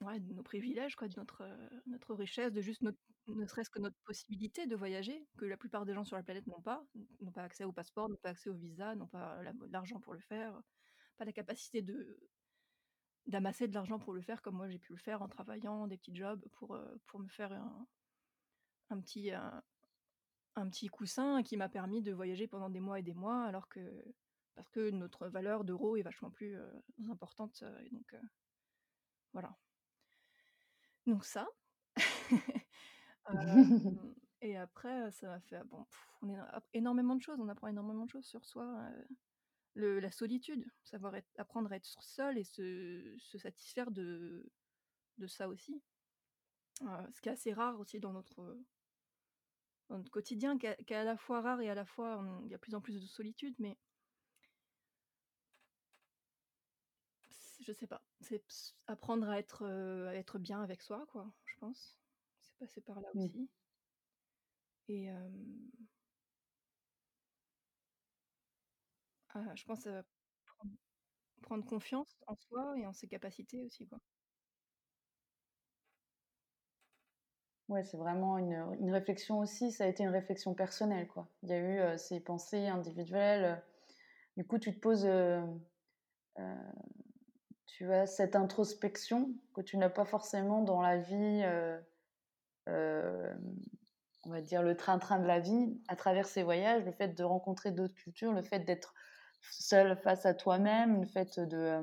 Ouais, 0.00 0.20
de 0.20 0.32
nos 0.32 0.44
privilèges 0.44 0.94
quoi, 0.94 1.08
de 1.08 1.16
notre, 1.16 1.44
notre 1.86 2.14
richesse, 2.14 2.52
de 2.52 2.60
juste 2.60 2.82
notre 2.82 2.98
ne 3.26 3.44
serait-ce 3.46 3.68
que 3.68 3.80
notre 3.80 3.96
possibilité 4.04 4.66
de 4.66 4.76
voyager, 4.76 5.28
que 5.36 5.44
la 5.44 5.56
plupart 5.56 5.84
des 5.84 5.92
gens 5.92 6.04
sur 6.04 6.16
la 6.16 6.22
planète 6.22 6.46
n'ont 6.46 6.62
pas, 6.62 6.86
n'ont 7.20 7.32
pas 7.32 7.42
accès 7.42 7.64
au 7.64 7.72
passeport, 7.72 8.08
n'ont 8.08 8.16
pas 8.16 8.30
accès 8.30 8.48
au 8.48 8.54
visa, 8.54 8.94
n'ont 8.94 9.08
pas 9.08 9.42
la 9.42 9.52
l'argent 9.70 10.00
pour 10.00 10.14
le 10.14 10.20
faire, 10.20 10.58
pas 11.18 11.24
la 11.24 11.32
capacité 11.32 11.82
de 11.82 12.18
d'amasser 13.28 13.68
de 13.68 13.74
l'argent 13.74 13.98
pour 14.00 14.12
le 14.14 14.22
faire 14.22 14.42
comme 14.42 14.56
moi 14.56 14.68
j'ai 14.68 14.78
pu 14.80 14.92
le 14.94 14.98
faire 14.98 15.22
en 15.22 15.28
travaillant 15.28 15.86
des 15.88 15.98
petits 15.98 16.14
jobs 16.16 16.48
pour, 16.52 16.74
heu, 16.76 17.00
pour 17.06 17.20
me 17.20 17.28
faire 17.28 17.52
un 17.52 17.86
un 18.90 19.00
petit 19.00 19.30
un 19.32 19.62
un 20.56 20.68
petit 20.70 20.88
coussin 20.88 21.42
qui 21.44 21.56
m'a 21.56 21.68
permis 21.70 22.02
de 22.02 22.12
voyager 22.12 22.48
pendant 22.48 22.70
des 22.70 22.80
mois 22.80 22.98
et 23.00 23.02
des 23.02 23.14
mois 23.14 23.44
alors 23.44 23.68
que 23.68 24.04
parce 24.54 24.70
que 24.70 24.90
notre 24.90 25.28
valeur 25.28 25.64
d'euro 25.64 25.96
est 25.96 26.02
vachement 26.02 26.30
plus, 26.32 26.56
heu, 26.56 26.72
importante, 27.10 27.62
et 27.84 27.90
donc 27.90 28.14
voilà. 29.32 29.58
Donc 31.06 31.24
ça. 31.24 31.46
Et 34.40 34.56
après, 34.56 35.10
ça 35.10 35.28
m'a 35.28 35.40
fait 35.40 35.64
bon, 35.64 35.86
on 36.22 36.28
est 36.30 36.36
a 36.38 36.62
énormément 36.72 37.16
de 37.16 37.22
choses, 37.22 37.40
on 37.40 37.48
apprend 37.48 37.66
énormément 37.68 38.04
de 38.06 38.10
choses 38.10 38.26
sur 38.26 38.44
soi, 38.44 38.90
le 39.78 40.00
la 40.00 40.10
solitude, 40.10 40.66
savoir 40.84 41.16
être 41.16 41.28
apprendre 41.38 41.72
à 41.72 41.76
être 41.76 42.02
seul 42.02 42.38
et 42.38 42.44
se 42.44 43.14
se 43.18 43.38
satisfaire 43.38 43.90
de 43.90 44.52
de 45.18 45.26
ça 45.28 45.48
aussi. 45.48 45.82
Heu, 46.82 46.86
ce 47.12 47.20
qui 47.20 47.28
est 47.28 47.32
assez 47.32 47.52
rare 47.52 47.78
aussi 47.80 48.00
dans 48.00 48.12
notre 48.12 48.58
dans 49.90 49.98
notre 49.98 50.10
quotidien, 50.10 50.56
qui 50.58 50.66
est 50.66 50.92
à 50.92 51.04
la 51.04 51.16
fois 51.18 51.42
rare 51.42 51.60
et 51.60 51.68
à 51.68 51.74
la 51.74 51.84
fois, 51.84 52.24
il 52.44 52.50
y 52.50 52.54
a 52.54 52.58
plus 52.58 52.74
en 52.74 52.80
plus 52.80 53.00
de 53.02 53.06
solitude, 53.06 53.54
mais 53.58 53.78
je 57.60 57.72
sais 57.72 57.86
pas, 57.86 58.02
c'est 58.20 58.44
apprendre 58.86 59.28
à 59.28 59.38
être, 59.38 59.64
heu, 59.64 60.08
à 60.08 60.14
être 60.14 60.38
bien 60.38 60.62
avec 60.62 60.82
soi 60.82 61.06
quoi, 61.10 61.32
je 61.44 61.56
pense. 61.58 61.98
C'est 62.40 62.56
passer 62.58 62.80
par 62.80 63.00
là 63.00 63.08
aussi. 63.14 63.48
Et 64.88 65.08
je 69.54 69.64
pense, 69.64 69.86
heu, 69.86 70.02
prendre 70.44 70.74
prendre 71.42 71.64
confiance 71.66 72.22
en 72.28 72.36
soi 72.36 72.78
et 72.78 72.86
en 72.86 72.92
ses 72.94 73.08
capacités 73.08 73.64
aussi, 73.64 73.86
quoi. 73.88 74.00
Ouais, 77.68 77.84
c'est 77.84 77.98
vraiment 77.98 78.38
une, 78.38 78.52
une 78.80 78.90
réflexion 78.90 79.38
aussi, 79.40 79.72
ça 79.72 79.84
a 79.84 79.86
été 79.88 80.02
une 80.02 80.08
réflexion 80.08 80.54
personnelle, 80.54 81.06
quoi. 81.06 81.28
Il 81.42 81.50
y 81.50 81.52
a 81.52 81.94
eu, 81.94 81.98
ces 81.98 82.20
pensées 82.20 82.66
individuelles, 82.66 83.62
du 84.36 84.46
coup, 84.46 84.58
tu 84.58 84.74
te 84.74 84.80
poses, 84.80 85.06
tu 87.66 87.92
as 87.92 88.06
cette 88.06 88.34
introspection 88.34 89.34
que 89.54 89.60
tu 89.60 89.76
n'as 89.76 89.90
pas 89.90 90.04
forcément 90.04 90.62
dans 90.62 90.80
la 90.82 90.98
vie, 90.98 91.44
on 94.24 94.30
va 94.30 94.40
dire 94.40 94.62
le 94.62 94.76
train-train 94.76 95.18
de 95.18 95.26
la 95.26 95.40
vie. 95.40 95.80
À 95.88 95.96
travers 95.96 96.26
ces 96.28 96.42
voyages, 96.42 96.84
le 96.84 96.92
fait 96.92 97.08
de 97.08 97.24
rencontrer 97.24 97.72
d'autres 97.72 97.94
cultures, 97.94 98.32
le 98.32 98.42
fait 98.42 98.60
d'être 98.60 98.94
seul 99.42 99.96
face 99.96 100.26
à 100.26 100.34
toi-même, 100.34 101.00
le 101.02 101.06
fait 101.06 101.40
de, 101.40 101.80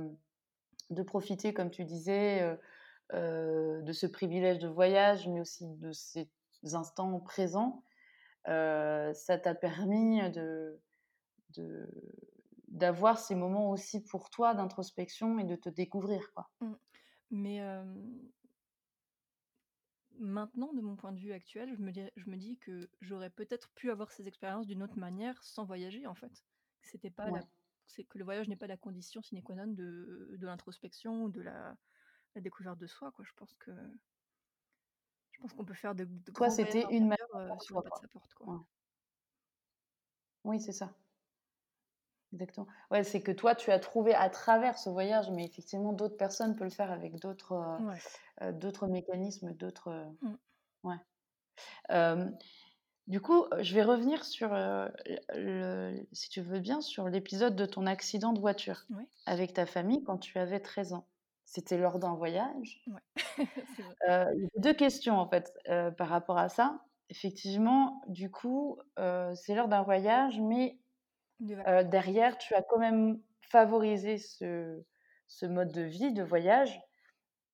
de 0.90 1.04
profiter, 1.04 1.54
comme 1.54 1.72
tu 1.72 1.84
disais, 1.84 2.58
de 3.14 3.92
ce 3.94 4.08
privilège 4.08 4.60
de 4.60 4.68
voyage, 4.68 5.28
mais 5.28 5.42
aussi 5.42 5.66
de 5.68 5.92
ces 5.92 6.30
instants 6.74 7.20
présents, 7.20 7.84
ça 8.46 9.40
t'a 9.42 9.56
permis 9.56 10.30
de 10.32 10.80
de 11.56 11.88
d'avoir 12.68 13.18
ces 13.20 13.36
moments 13.36 13.72
aussi 13.72 14.04
pour 14.04 14.30
toi 14.30 14.54
d'introspection 14.54 15.40
et 15.40 15.46
de 15.46 15.56
te 15.56 15.70
découvrir, 15.70 16.34
quoi. 16.34 16.50
Mmh. 16.62 16.74
Mais 17.32 17.62
maintenant, 20.20 20.74
de 20.74 20.82
mon 20.82 20.96
point 20.96 21.12
de 21.12 21.20
vue 21.20 21.34
actuel, 21.34 21.74
je 21.76 21.82
me 21.82 21.92
je 21.92 22.30
me 22.30 22.36
dis 22.36 22.58
que 22.58 22.90
j'aurais 23.02 23.30
peut-être 23.30 23.72
pu 23.74 23.92
avoir 23.92 24.12
ces 24.12 24.28
expériences 24.28 24.68
d'une 24.68 24.84
autre 24.84 24.98
manière 24.98 25.42
sans 25.44 25.64
voyager, 25.66 26.08
en 26.08 26.16
fait. 26.16 26.44
C'était 26.86 27.12
pas 27.12 27.32
Ouais. 27.32 27.46
c'est 27.88 28.04
que 28.06 28.18
le 28.18 28.24
voyage 28.26 28.48
n'est 28.50 28.56
pas 28.58 28.68
la 28.68 28.78
condition 28.78 29.22
sine 29.22 29.44
qua 29.44 29.56
non 29.56 29.68
de 29.68 30.36
de 30.40 30.46
l'introspection, 30.48 31.30
de 31.30 31.42
la 31.42 31.78
la 32.36 32.42
découverte 32.42 32.80
de 32.80 32.88
soi, 32.88 33.12
quoi. 33.14 33.26
Je 33.26 33.34
pense 33.36 33.56
que 33.56 33.72
je 35.32 35.40
pense 35.42 35.54
qu'on 35.54 35.66
peut 35.66 35.74
faire 35.74 35.96
de 35.96 36.06
de 36.06 36.32
Toi, 36.34 36.50
c'était 36.50 36.86
une 36.92 37.08
manière 37.08 37.28
pour 37.46 37.62
sur 37.62 37.76
le 37.76 37.82
toi, 37.82 37.84
pas 37.84 37.90
de 37.90 37.96
quoi. 37.96 37.98
sa 37.98 38.08
porte, 38.08 38.34
quoi. 38.34 38.48
Ouais. 38.48 38.60
Oui, 40.46 40.60
c'est 40.62 40.72
ça. 40.72 40.96
Exactement. 42.34 42.68
Ouais, 42.92 43.04
c'est 43.04 43.22
que 43.22 43.32
toi, 43.32 43.56
tu 43.56 43.72
as 43.72 43.80
trouvé 43.80 44.14
à 44.14 44.30
travers 44.30 44.78
ce 44.78 44.90
voyage, 44.90 45.30
mais 45.32 45.46
effectivement, 45.46 45.94
d'autres 45.94 46.18
personnes 46.18 46.56
peuvent 46.56 46.68
le 46.68 46.74
faire 46.74 46.92
avec 46.92 47.20
d'autres, 47.20 47.54
Ouais. 47.78 48.06
heu 48.42 48.48
heu, 48.50 48.54
d'autres 48.54 48.88
mécanismes, 48.88 49.54
d'autres, 49.54 50.08
Mmh. 50.22 50.36
ouais. 50.84 50.96
Du 53.08 53.22
coup, 53.22 53.46
je 53.62 53.76
vais 53.76 53.84
revenir 53.84 54.26
sur, 54.26 54.50
le 55.36 56.08
si 56.12 56.30
tu 56.30 56.42
veux 56.42 56.60
bien, 56.60 56.82
sur 56.82 57.08
l'épisode 57.08 57.56
de 57.56 57.66
ton 57.68 57.86
accident 57.86 58.34
de 58.34 58.40
voiture 58.40 58.88
avec 59.28 59.54
ta 59.54 59.66
famille 59.68 60.04
quand 60.04 60.18
tu 60.18 60.40
avais 60.40 60.60
13 60.60 60.94
ans. 60.94 61.08
C'était 61.46 61.78
lors 61.78 62.00
d'un 62.00 62.16
voyage. 62.16 62.84
Heu, 64.08 64.26
2 64.58 64.74
questions 64.74 65.18
en 65.18 65.30
fait, 65.30 65.52
par 65.98 66.10
rapport 66.10 66.38
à 66.38 66.50
ça. 66.50 66.82
Effectivement, 67.10 68.02
du 68.08 68.32
coup, 68.32 68.80
c'est 69.36 69.56
lors 69.56 69.68
d'un 69.68 69.84
voyage, 69.84 70.40
mais 70.42 70.80
derrière, 71.40 72.38
tu 72.38 72.56
as 72.56 72.64
quand 72.64 72.80
même 72.80 73.22
favorisé 73.42 74.18
ce 74.18 74.84
ce 75.28 75.46
mode 75.48 75.72
de 75.74 75.82
vie, 75.82 76.14
de 76.14 76.24
voyage. 76.24 76.82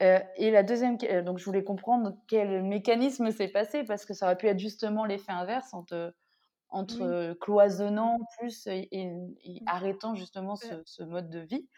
Heu 0.01 0.19
et 0.37 0.51
la 0.51 0.63
deuxième 0.63 0.97
heu, 1.03 1.21
donc 1.23 1.37
je 1.39 1.45
voulais 1.45 1.63
comprendre 1.63 2.13
quel 2.27 2.63
mécanisme 2.63 3.31
s'est 3.31 3.49
passé 3.49 3.83
parce 3.83 4.05
que 4.05 4.13
ça 4.13 4.25
aurait 4.27 4.37
pu 4.37 4.47
être 4.47 4.59
justement 4.59 5.05
l'effet 5.05 5.31
inverse 5.31 5.73
en 5.73 5.83
te 5.83 6.11
en 6.69 6.85
Oui. 6.87 7.15
te 7.15 7.33
cloisonnant 7.35 8.17
plus 8.39 8.67
et 8.67 8.87
et 8.91 9.11
et 9.45 9.61
Mmh. 9.61 9.67
arrêtant 9.67 10.15
justement 10.15 10.55
ce 10.57 10.83
ce 10.85 11.03
mode 11.03 11.29
de 11.29 11.39
vie. 11.41 11.69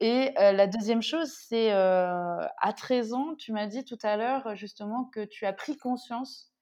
Et 0.00 0.30
heu, 0.38 0.52
la 0.54 0.66
deuxième 0.68 1.02
chose, 1.02 1.32
c'est, 1.48 1.72
à 1.72 2.74
13 2.76 3.14
ans, 3.14 3.34
tu 3.36 3.52
m'as 3.52 3.66
dit 3.68 3.84
tout 3.84 3.98
à 4.02 4.16
l'heure, 4.18 4.56
justement, 4.56 5.04
que 5.06 5.24
tu 5.24 5.46
as 5.46 5.52
pris 5.54 5.76
conscience, 5.78 6.52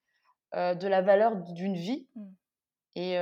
de 0.55 0.87
la 0.87 1.01
valeur 1.03 1.37
d'une 1.37 1.75
vie 1.75 2.09
Mmh. 2.15 2.35
et 2.95 3.17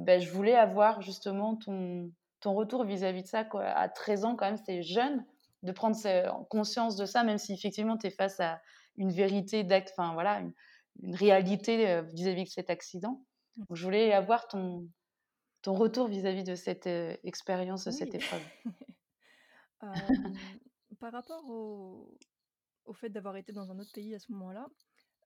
beh, 0.00 0.20
je 0.20 0.30
voulais 0.32 0.54
avoir 0.56 1.02
justement 1.02 1.56
ton 1.56 2.12
ton 2.40 2.54
retour 2.54 2.84
vis-à-vis 2.84 3.22
de 3.24 3.28
ça, 3.28 3.44
quoi. 3.44 3.64
À 3.66 3.88
13 3.88 4.24
ans, 4.24 4.36
quand 4.36 4.46
même, 4.46 4.58
c'est 4.58 4.82
jeune 4.82 5.26
de 5.62 5.72
prendre 5.72 5.96
ce 5.96 6.28
conscience 6.48 6.96
de 6.96 7.06
ça, 7.06 7.24
même 7.24 7.38
si 7.38 7.52
effectivement 7.52 7.96
tu 7.98 8.06
es 8.06 8.10
face 8.10 8.40
à 8.40 8.60
une 8.96 9.10
vérité 9.12 9.64
d'acte 9.64 9.92
enfin 9.96 10.12
voilà, 10.14 10.40
une 10.40 10.52
une 11.00 11.14
réalité, 11.14 11.88
heu, 11.88 12.02
vis-à-vis 12.12 12.44
de 12.44 12.48
cet 12.48 12.70
accident. 12.70 13.24
Mmh. 13.56 13.64
Donc 13.68 13.76
je 13.76 13.84
voulais 13.84 14.12
avoir 14.12 14.48
ton 14.48 14.88
ton 15.62 15.74
retour 15.74 16.08
vis-à-vis 16.08 16.44
de 16.44 16.54
cette, 16.54 16.86
heu, 16.86 17.16
expérience, 17.24 17.84
de 17.86 17.90
cette 17.90 18.14
épreuve. 18.14 18.42
Par 21.00 21.12
rapport 21.12 21.44
au 21.48 22.18
au 22.86 22.94
fait 22.94 23.10
d'avoir 23.10 23.36
été 23.36 23.52
dans 23.52 23.70
un 23.70 23.78
autre 23.78 23.92
pays 23.92 24.14
à 24.14 24.18
ce 24.18 24.32
moment-là, 24.32 24.66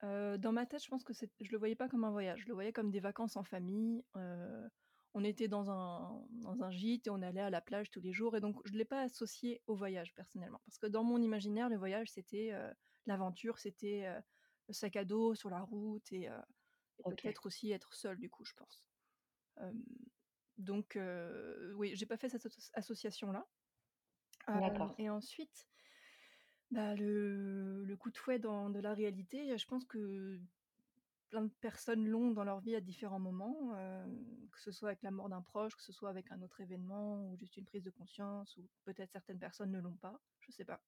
heu, 0.05 0.37
dans 0.39 0.53
ma 0.53 0.67
tête, 0.67 0.83
je 0.85 0.89
pense 0.89 1.05
que 1.05 1.13
je 1.15 1.53
le 1.53 1.59
voyais 1.59 1.77
pas 1.77 1.89
comme 1.89 2.05
un 2.05 2.11
voyage, 2.11 2.41
je 2.43 2.49
le 2.49 2.55
voyais 2.55 2.73
comme 2.73 2.91
des 2.91 3.01
vacances 3.01 3.37
en 3.37 3.45
famille, 3.45 4.05
on 5.15 5.25
était 5.25 5.49
dans 5.49 5.71
un 5.71 6.27
dans 6.31 6.63
un 6.63 6.71
gîte 6.71 7.07
et 7.07 7.11
on 7.11 7.23
allait 7.23 7.41
à 7.41 7.51
la 7.51 7.61
plage 7.61 7.91
tous 7.91 8.01
les 8.01 8.13
jours 8.13 8.37
et 8.37 8.41
donc 8.41 8.57
je 8.67 8.73
l'ai 8.75 8.85
pas 8.85 9.03
associé 9.03 9.63
au 9.67 9.75
voyage 9.77 10.15
personnellement. 10.15 10.61
Parce 10.67 10.79
que 10.79 10.87
dans 10.87 11.05
mon 11.05 11.21
imaginaire, 11.23 11.69
le 11.69 11.77
voyage, 11.77 12.11
c'était, 12.11 12.53
heu, 12.53 12.73
l'aventure, 13.07 13.59
c'était, 13.59 14.07
heu, 14.07 14.23
le 14.69 14.75
sac 14.75 14.97
à 14.97 15.05
dos 15.05 15.35
sur 15.35 15.51
la 15.51 15.61
route 15.61 16.13
et 16.13 16.29
OK, 17.05 17.23
peut-être 17.25 17.47
aussi 17.47 17.73
être 17.73 17.95
seul 17.95 18.19
du 18.19 18.31
coup, 18.31 18.45
je 18.45 18.55
pense. 18.55 18.85
Donc 20.59 20.99
oui, 21.77 21.93
j'ai 21.95 22.07
pas 22.07 22.17
fait 22.17 22.29
cette 22.29 22.47
asso 22.47 22.71
association-là. 22.75 23.47
Et 24.99 25.11
ensuite, 25.11 25.67
bah, 26.71 26.95
le 26.95 27.85
le 27.85 27.97
coup 27.97 28.11
de 28.11 28.17
fouet 28.19 28.39
dans 28.39 28.71
de 28.71 28.81
la 28.81 28.95
réalité, 28.95 29.57
je 29.59 29.67
pense 29.67 29.85
que 29.85 30.41
plein 31.33 31.43
de 31.45 31.53
personnes 31.63 32.07
l'ont 32.09 32.33
dans 32.33 32.45
leur 32.45 32.61
vie 32.61 32.77
à 32.77 32.83
différents 32.83 33.21
moments, 33.21 33.77
hem, 33.77 34.49
que 34.53 34.61
ce 34.61 34.73
soit 34.73 34.91
avec 34.91 35.03
la 35.03 35.13
mort 35.13 35.31
d'un 35.31 35.43
proche, 35.43 35.77
que 35.77 35.83
ce 35.83 35.93
soit 35.93 36.11
avec 36.11 36.33
un 36.33 36.43
autre 36.43 36.61
événement 36.63 37.27
ou 37.29 37.37
juste 37.39 37.59
une 37.59 37.67
prise 37.67 37.85
de 37.85 37.91
conscience 37.91 38.57
ou 38.59 38.69
peut-être 38.85 39.13
certaines 39.13 39.41
personnes 39.41 39.73
ne 39.73 39.81
l'ont 39.81 39.97
pas, 39.99 40.21
je 40.41 40.53
sais 40.53 40.67
pas. 40.67 40.85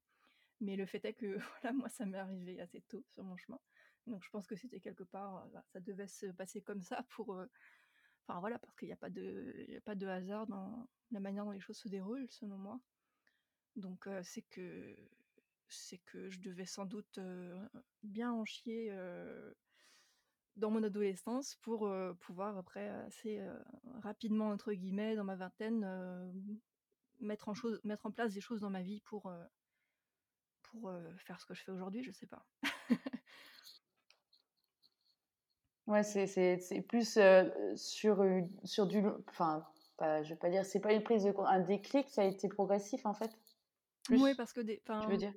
Mais 0.60 0.76
le 0.76 0.86
fait 0.86 1.04
est 1.04 1.14
que 1.14 1.38
voilà, 1.62 1.74
moi, 1.74 1.88
ça 1.90 2.06
m'est 2.06 2.18
arrivé 2.18 2.60
assez 2.60 2.82
tôt 2.82 3.04
sur 3.10 3.24
mon 3.24 3.36
chemin. 3.36 3.60
Donc 4.06 4.24
je 4.24 4.30
pense 4.30 4.46
que 4.46 4.56
c'était 4.56 4.80
quelque 4.80 5.04
part, 5.04 5.46
heu, 5.46 5.50
bah, 5.52 5.64
ça 5.72 5.80
devait 5.80 6.08
se 6.08 6.26
passer 6.26 6.62
comme 6.62 6.82
ça 6.82 7.04
pour, 7.10 7.34
heu 7.36 7.50
enfin 8.28 8.40
voilà, 8.40 8.58
parce 8.58 8.76
qu'il 8.76 8.88
y 8.88 8.92
a 8.92 8.96
pas 8.96 9.10
de 9.10 9.54
a 9.78 9.82
pas 9.82 9.96
de 9.96 10.06
hasard 10.08 10.46
dans 10.48 10.88
la 11.12 11.20
manière 11.20 11.44
dont 11.44 11.52
les 11.52 11.60
choses 11.60 11.78
se 11.78 11.88
déroulent, 11.88 12.28
selon 12.30 12.58
moi. 12.58 12.80
Donc 13.76 14.08
c'est 14.22 14.42
que 14.42 14.96
c'est 15.68 15.98
que 15.98 16.30
je 16.30 16.40
devais 16.40 16.66
sans 16.66 16.86
doute, 16.86 17.18
bien 18.02 18.32
en 18.32 18.44
chier, 18.44 18.90
dans 20.56 20.70
mon 20.70 20.82
adolescence 20.82 21.56
pour, 21.56 21.90
pouvoir 22.20 22.56
après 22.56 22.88
assez, 22.88 23.40
«rapidement» 24.02 24.50
entre 24.50 24.72
guillemets 24.72 25.16
dans 25.16 25.24
ma 25.24 25.36
vingtaine, 25.36 25.86
mettre 27.20 27.48
en 27.48 27.54
chose 27.54 27.80
mettre 27.84 28.06
en 28.06 28.10
place 28.10 28.34
des 28.34 28.40
choses 28.40 28.60
dans 28.60 28.70
ma 28.70 28.82
vie 28.82 29.00
pour, 29.00 29.32
pour, 30.62 30.92
faire 31.18 31.40
ce 31.40 31.46
que 31.46 31.54
je 31.54 31.62
fais 31.62 31.72
aujourd'hui, 31.72 32.02
je 32.02 32.12
sais 32.12 32.26
pas. 32.26 32.44
Ouais, 35.86 36.02
c'est 36.02 36.26
c'est 36.26 36.80
plus, 36.80 37.18
sur 37.76 38.22
une 38.22 38.48
sur 38.64 38.86
du 38.86 39.04
enfin, 39.28 39.66
pas 39.98 40.22
je 40.22 40.30
vais 40.30 40.36
pas 40.36 40.48
dire 40.48 40.64
c'est 40.64 40.80
pas 40.80 40.92
une 40.92 41.02
prise 41.02 41.24
de 41.24 41.34
un 41.44 41.60
déclic, 41.60 42.08
ça 42.08 42.22
a 42.22 42.24
été 42.24 42.48
progressif, 42.48 43.04
en 43.04 43.12
fait? 43.12 43.30
Oui, 44.10 44.34
parce 44.34 44.52
que 44.52 44.60
des 44.60 44.82
tu 44.86 45.08
veux 45.08 45.16
dire? 45.16 45.32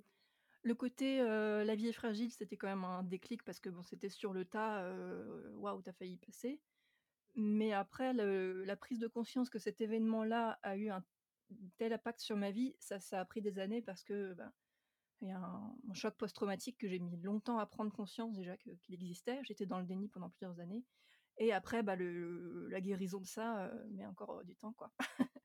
Le 0.67 0.75
côté, 0.75 1.17
la 1.19 1.75
vie 1.75 1.87
est 1.87 1.93
fragile, 1.93 2.31
c'était 2.31 2.57
quand 2.57 2.67
même 2.67 2.83
un 2.83 3.03
déclic 3.03 3.43
parce 3.43 3.59
que 3.59 3.69
bon, 3.69 3.83
c'était 3.83 4.09
sur 4.09 4.33
le 4.33 4.45
tas, 4.45 4.91
waouh, 5.53 5.81
tu 5.81 5.89
as 5.89 5.93
failli 5.93 6.13
y 6.13 6.17
passer. 6.17 6.61
Mais 7.35 7.71
après 7.71 8.13
la 8.13 8.75
prise 8.75 8.99
de 8.99 9.07
conscience 9.07 9.49
que 9.49 9.59
cet 9.59 9.81
événement-là 9.81 10.59
a 10.63 10.75
eu 10.75 10.89
un 10.89 11.03
tel 11.77 11.93
impact 11.93 12.19
sur 12.19 12.35
ma 12.35 12.51
vie, 12.51 12.75
ça 12.79 12.99
a 13.11 13.25
pris 13.25 13.41
des 13.41 13.59
années 13.59 13.81
parce 13.81 14.03
que, 14.03 14.33
ben, 14.33 14.51
il 15.21 15.29
y 15.29 15.31
a 15.31 15.39
un 15.39 15.93
choc 15.93 16.15
post-traumatique 16.15 16.77
que 16.77 16.87
j'ai 16.87 16.99
mis 16.99 17.17
longtemps 17.21 17.57
à 17.57 17.65
prendre 17.65 17.91
conscience 17.91 18.35
déjà 18.35 18.57
qu'il 18.57 18.93
existait. 18.93 19.39
J'étais 19.43 19.65
dans 19.65 19.79
le 19.79 19.85
déni 19.85 20.09
pendant 20.09 20.29
plusieurs 20.29 20.59
années 20.59 20.83
et 21.37 21.53
après, 21.53 21.83
bah, 21.83 21.95
la 21.95 22.81
guérison 22.81 23.19
de 23.19 23.25
ça, 23.25 23.71
met 23.91 24.05
encore, 24.05 24.43
du 24.43 24.55
temps, 24.55 24.73
quoi. 24.73 24.91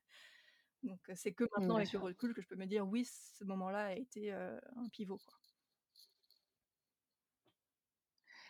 Donc 0.83 1.09
c'est 1.15 1.33
que 1.33 1.45
Mmh, 1.55 1.55
maintenant 1.55 1.75
avec 1.77 1.93
le 1.93 1.99
recul 1.99 2.33
que 2.33 2.41
je 2.41 2.47
peux 2.47 2.55
me 2.55 2.65
dire: 2.67 2.87
«Oui, 2.87 3.05
ce 3.05 3.43
moment-là 3.45 3.85
a 3.87 3.93
été, 3.93 4.31
un 4.33 4.89
pivot, 4.91 5.19
quoi». 5.25 5.39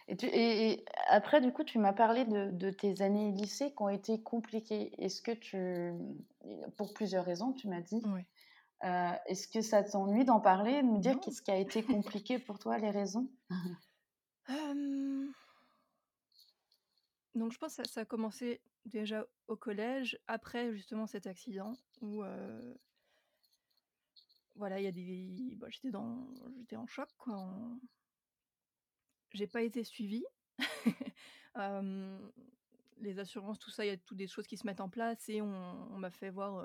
Et 0.08 0.18
tu 0.18 0.26
et 0.28 0.72
et 0.74 0.86
après 1.08 1.42
du 1.42 1.52
coup, 1.54 1.64
tu 1.64 1.80
m'as 1.80 1.94
parlé 1.94 2.26
de 2.26 2.52
de 2.52 2.70
tes 2.72 3.02
années 3.02 3.32
lycée 3.32 3.72
qui 3.72 3.82
ont 3.82 3.90
été 3.90 4.22
compliquées. 4.22 4.92
Est-ce 5.04 5.22
que 5.22 5.32
tu 5.32 5.94
pour 6.78 6.94
plusieurs 6.94 7.26
raisons, 7.26 7.54
tu 7.54 7.68
m'as 7.68 7.82
dit. 7.82 8.08
Heu, 8.86 8.90
est-ce 9.28 9.48
que 9.50 9.62
ça 9.62 9.84
t'ennuie 9.84 10.26
d'en 10.26 10.42
parler, 10.42 10.82
de 10.84 10.88
me 10.88 11.00
dire 11.00 11.20
qu'est-ce 11.22 11.42
qui 11.44 11.52
a 11.52 11.58
été 11.58 11.86
compliqué 11.86 12.40
pour 12.40 12.60
toi, 12.60 12.78
les 12.80 12.92
raisons? 12.92 13.30
Donc 17.36 17.52
je 17.52 17.58
pense 17.58 17.74
ça 17.74 17.84
ça 17.86 18.02
a 18.02 18.06
commencé 18.06 18.62
déjà 18.86 19.26
au 19.48 19.56
collège, 19.56 20.20
après 20.28 20.74
justement 20.74 21.08
cet 21.08 21.28
accident 21.28 21.74
où, 22.02 22.24
voilà, 24.56 24.80
il 24.80 24.84
y 24.84 24.88
a 24.88 24.92
des 24.92 25.56
bah, 25.58 25.68
j'étais 25.70 25.96
en 26.76 26.88
choc 26.88 27.10
quoi, 27.18 27.50
j'ai 29.34 29.48
pas 29.48 29.62
été 29.64 29.84
suivie. 29.84 30.26
Les 32.98 33.20
assurances, 33.20 33.60
tout 33.60 33.72
ça, 33.72 33.84
il 33.84 33.90
y 33.90 33.92
a 33.92 33.98
toutes 33.98 34.18
des 34.18 34.28
choses 34.28 34.48
qui 34.48 34.56
se 34.56 34.66
mettent 34.66 34.80
en 34.80 34.88
place 34.88 35.28
et 35.28 35.42
on 35.42 35.98
m'a 35.98 36.12
fait 36.12 36.30
voir, 36.30 36.64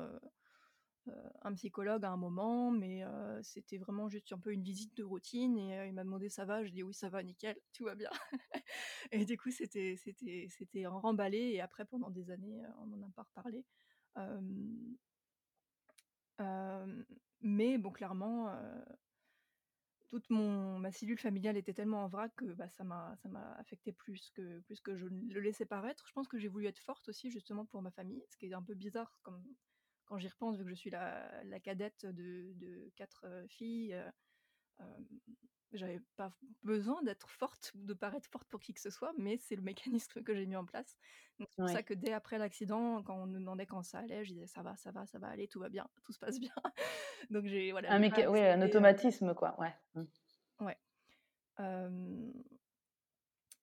un 1.42 1.54
psychologue 1.54 2.04
à 2.04 2.10
un 2.10 2.16
moment, 2.16 2.70
mais 2.70 3.04
heu, 3.04 3.40
c'était 3.42 3.78
vraiment 3.78 4.08
juste 4.08 4.32
un 4.32 4.38
peu 4.38 4.52
une 4.52 4.62
visite 4.62 4.96
de 4.96 5.04
routine 5.04 5.56
et 5.58 5.78
heu, 5.78 5.86
il 5.86 5.92
m'a 5.94 6.04
demandé: 6.04 6.28
«Ça 6.28 6.44
va?» 6.44 6.64
j'ai 6.64 6.70
dit: 6.72 6.82
«Oui, 6.82 6.94
ça 6.94 7.08
va, 7.08 7.22
nickel, 7.22 7.56
tout 7.72 7.84
va 7.84 7.94
bien» 7.94 8.10
et 9.12 9.24
du 9.24 9.36
coup, 9.38 9.50
c'était 9.50 9.96
c'était 9.96 10.46
c'était 10.50 10.86
remballé 10.86 11.38
et 11.54 11.60
après 11.60 11.84
pendant 11.84 12.10
des 12.10 12.30
années, 12.30 12.62
on 12.80 12.86
n'en 12.86 13.06
a 13.08 13.10
pas 13.12 13.22
reparlé. 13.24 13.64
Mais 17.40 17.78
bon, 17.78 17.90
clairement, 17.90 18.48
toute 20.08 20.30
mon 20.30 20.78
ma 20.78 20.90
cellule 20.90 21.18
familiale 21.18 21.56
était 21.56 21.74
tellement 21.74 22.02
en 22.04 22.08
vrac 22.08 22.32
que, 22.36 22.52
bah, 22.54 22.68
ça 22.68 22.82
m'a 22.84 23.14
ça 23.16 23.28
m'a 23.28 23.52
affectée 23.54 23.92
plus 23.92 24.30
que 24.30 24.60
plus 24.60 24.80
que 24.80 24.96
je 24.96 25.06
le 25.06 25.40
laissais 25.40 25.66
paraître. 25.66 26.06
Je 26.06 26.12
pense 26.12 26.28
que 26.28 26.38
j'ai 26.38 26.48
voulu 26.48 26.66
être 26.66 26.78
forte 26.78 27.08
aussi 27.08 27.30
justement 27.30 27.66
pour 27.66 27.82
ma 27.82 27.90
famille, 27.90 28.24
ce 28.30 28.36
qui 28.36 28.46
est 28.46 28.54
un 28.54 28.62
peu 28.62 28.74
bizarre 28.74 29.18
comme 29.22 29.44
quand 30.08 30.18
j'y 30.18 30.28
repense 30.28 30.56
vu 30.58 30.64
que 30.64 30.70
je 30.70 30.74
suis 30.74 30.90
la 30.90 31.44
la 31.44 31.60
cadette 31.60 32.06
de 32.06 32.52
de 32.56 32.92
4, 32.96 33.26
heu, 33.26 33.46
filles, 33.48 33.96
j'avais 35.72 36.00
pas 36.16 36.32
besoin 36.62 37.02
d'être 37.02 37.28
forte 37.28 37.72
ou 37.74 37.84
de 37.84 37.92
paraître 37.94 38.28
forte 38.30 38.48
pour 38.48 38.60
qui 38.60 38.72
que 38.72 38.80
ce 38.80 38.88
soit, 38.90 39.12
mais 39.18 39.36
c'est 39.36 39.54
le 39.56 39.62
mécanisme 39.62 40.22
que 40.22 40.34
j'ai 40.34 40.46
mis 40.46 40.56
en 40.56 40.64
place. 40.64 40.96
Donc 41.38 41.48
c'est 41.50 41.58
pour 41.58 41.68
ça 41.68 41.82
que 41.82 41.92
dès 41.94 42.12
après 42.12 42.38
l'accident, 42.38 43.02
quand 43.02 43.16
on 43.16 43.26
me 43.26 43.38
demandait 43.38 43.66
quand 43.66 43.82
ça 43.82 43.98
allait, 43.98 44.24
je 44.24 44.32
disais: 44.32 44.46
«Ça 44.46 44.62
va, 44.62 44.76
ça 44.76 44.92
va, 44.92 45.04
ça 45.06 45.18
va 45.18 45.28
aller, 45.28 45.46
tout 45.46 45.60
va 45.60 45.68
bien, 45.68 45.86
tout 46.04 46.12
se 46.12 46.18
passe 46.18 46.40
bien». 46.40 46.54
Donc 47.30 47.46
j'ai 47.46 47.70
voilà, 47.72 47.94
Un 47.94 47.98
méca 47.98 48.30
oui, 48.30 48.40
un 48.40 48.62
automatisme 48.62 49.34
quoi, 49.34 49.58
ouais. 49.60 49.74
Mmh. 49.94 50.04
ouais. 50.60 50.78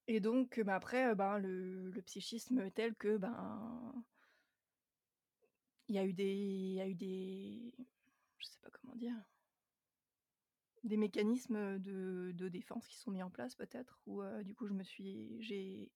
Et 0.08 0.20
donc, 0.20 0.60
bah, 0.62 0.76
après, 0.76 1.14
ben, 1.16 1.38
le 1.40 1.90
le 1.90 2.02
psychisme 2.02 2.70
tel 2.72 2.96
que, 2.96 3.18
ben 3.18 3.94
il 5.88 5.96
y 5.96 6.00
a 6.00 6.06
eu 6.06 6.14
des 6.14 6.34
il 6.36 6.74
y 6.74 6.82
a 6.82 6.88
eu 6.88 6.96
des 6.96 7.74
je 8.38 8.46
sais 8.48 8.60
pas 8.62 8.70
comment 8.72 8.96
dire 8.96 9.16
des 10.84 10.96
mécanismes, 10.98 11.80
de 11.80 12.32
de 12.34 12.48
défense 12.48 12.88
qui 12.88 12.98
sont 12.98 13.12
mis 13.12 13.22
en 13.24 13.30
place 13.32 13.56
peut-être 13.56 14.00
où, 14.06 14.22
heu, 14.22 14.44
du 14.44 14.54
coup 14.56 14.68
je 14.68 14.74
me 14.74 14.84
suis 14.84 15.42
j'ai, 15.42 15.92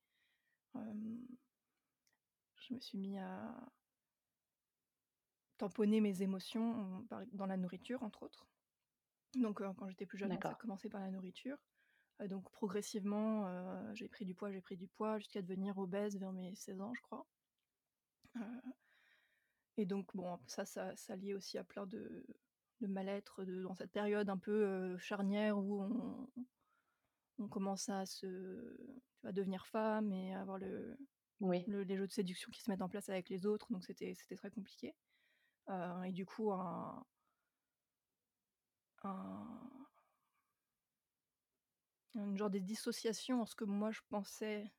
je 2.55 2.73
me 2.75 2.79
suis 2.79 2.97
mis 2.99 3.17
à 3.17 3.71
tamponner 5.57 6.01
mes 6.01 6.21
émotions, 6.23 7.05
dans 7.31 7.45
la 7.45 7.57
nourriture 7.57 8.01
entre 8.03 8.23
autres. 8.23 8.47
Donc, 9.35 9.61
heu, 9.61 9.67
quand 9.77 9.89
j'étais 9.89 10.05
plus 10.07 10.17
jeune, 10.19 10.41
ça 10.43 10.53
a 10.53 10.55
commencé 10.55 10.89
par 10.89 11.01
la 11.01 11.11
nourriture. 11.11 11.57
Heu, 12.21 12.27
donc 12.29 12.51
progressivement, 12.51 13.93
j'ai 13.95 14.09
pris 14.09 14.25
du 14.25 14.35
poids, 14.35 14.51
j'ai 14.51 14.61
pris 14.61 14.77
du 14.77 14.87
poids 14.89 15.19
jusqu'à 15.19 15.41
devenir 15.43 15.77
obèse 15.79 16.17
vers 16.19 16.33
mes 16.33 16.55
16 16.55 16.81
ans, 16.81 16.93
je 16.95 17.01
crois. 17.01 17.27
Et 19.79 19.85
donc 19.85 20.13
bon, 20.13 20.37
ça 20.45 20.65
ça 20.65 20.93
ça 20.97 21.15
lié 21.15 21.33
aussi 21.33 21.57
à 21.57 21.63
plein 21.63 21.85
de 21.87 22.25
de 22.81 22.87
mal-être, 22.87 23.45
de 23.45 23.63
dans 23.63 23.75
cette 23.75 23.91
période 23.93 24.29
un 24.29 24.37
peu, 24.37 24.97
charnière 24.97 25.57
où 25.57 25.81
on 25.81 26.27
on 27.39 27.47
commence 27.47 27.87
à 27.89 28.05
se 28.05 28.27
tu 29.15 29.21
vois, 29.23 29.31
devenir 29.31 29.65
femme 29.67 30.11
et 30.11 30.33
avoir 30.35 30.57
le 30.57 30.97
Oui. 31.41 31.65
le 31.67 31.83
les 31.83 31.97
jeux 31.97 32.07
de 32.07 32.11
séduction 32.13 32.51
qui 32.51 32.61
se 32.61 32.69
mettent 32.71 32.81
en 32.81 32.89
place 32.89 33.09
avec 33.09 33.29
les 33.29 33.45
autres, 33.45 33.71
donc 33.71 33.85
c'était 33.85 34.13
c'était 34.15 34.35
très 34.35 34.51
compliqué. 34.51 34.95
Et 36.05 36.11
du 36.13 36.25
coup 36.25 36.51
un 36.53 37.05
un 39.03 39.89
une 42.15 42.37
genre 42.37 42.49
de 42.49 42.59
dissociation 42.59 43.41
en 43.41 43.45
ce 43.45 43.55
que 43.55 43.63
moi 43.65 43.91
je 43.91 44.01
pensais 44.09 44.71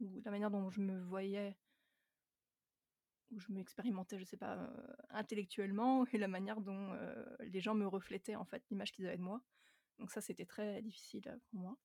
ou 0.00 0.20
la 0.24 0.30
manière 0.32 0.50
dont 0.50 0.70
je 0.70 0.80
me 0.82 1.00
voyais 1.00 1.56
Où 3.32 3.40
je 3.40 3.50
m'expérimentais, 3.50 4.18
je 4.18 4.24
sais 4.24 4.36
pas, 4.36 4.56
heu, 4.56 4.68
intellectuellement 5.10 6.06
et 6.12 6.18
la 6.18 6.28
manière 6.28 6.60
dont, 6.60 6.92
heu, 6.94 7.36
les 7.40 7.60
gens 7.60 7.74
me 7.74 7.86
reflétaient, 7.86 8.36
en 8.36 8.44
fait, 8.44 8.62
l'image 8.70 8.92
qu'ils 8.92 9.06
avaient 9.06 9.16
de 9.16 9.22
moi. 9.22 9.42
Donc 9.98 10.10
ça, 10.10 10.20
c'était 10.20 10.44
très 10.46 10.82
difficile, 10.82 11.28
heu, 11.28 11.40
pour 11.50 11.60
moi. 11.60 11.76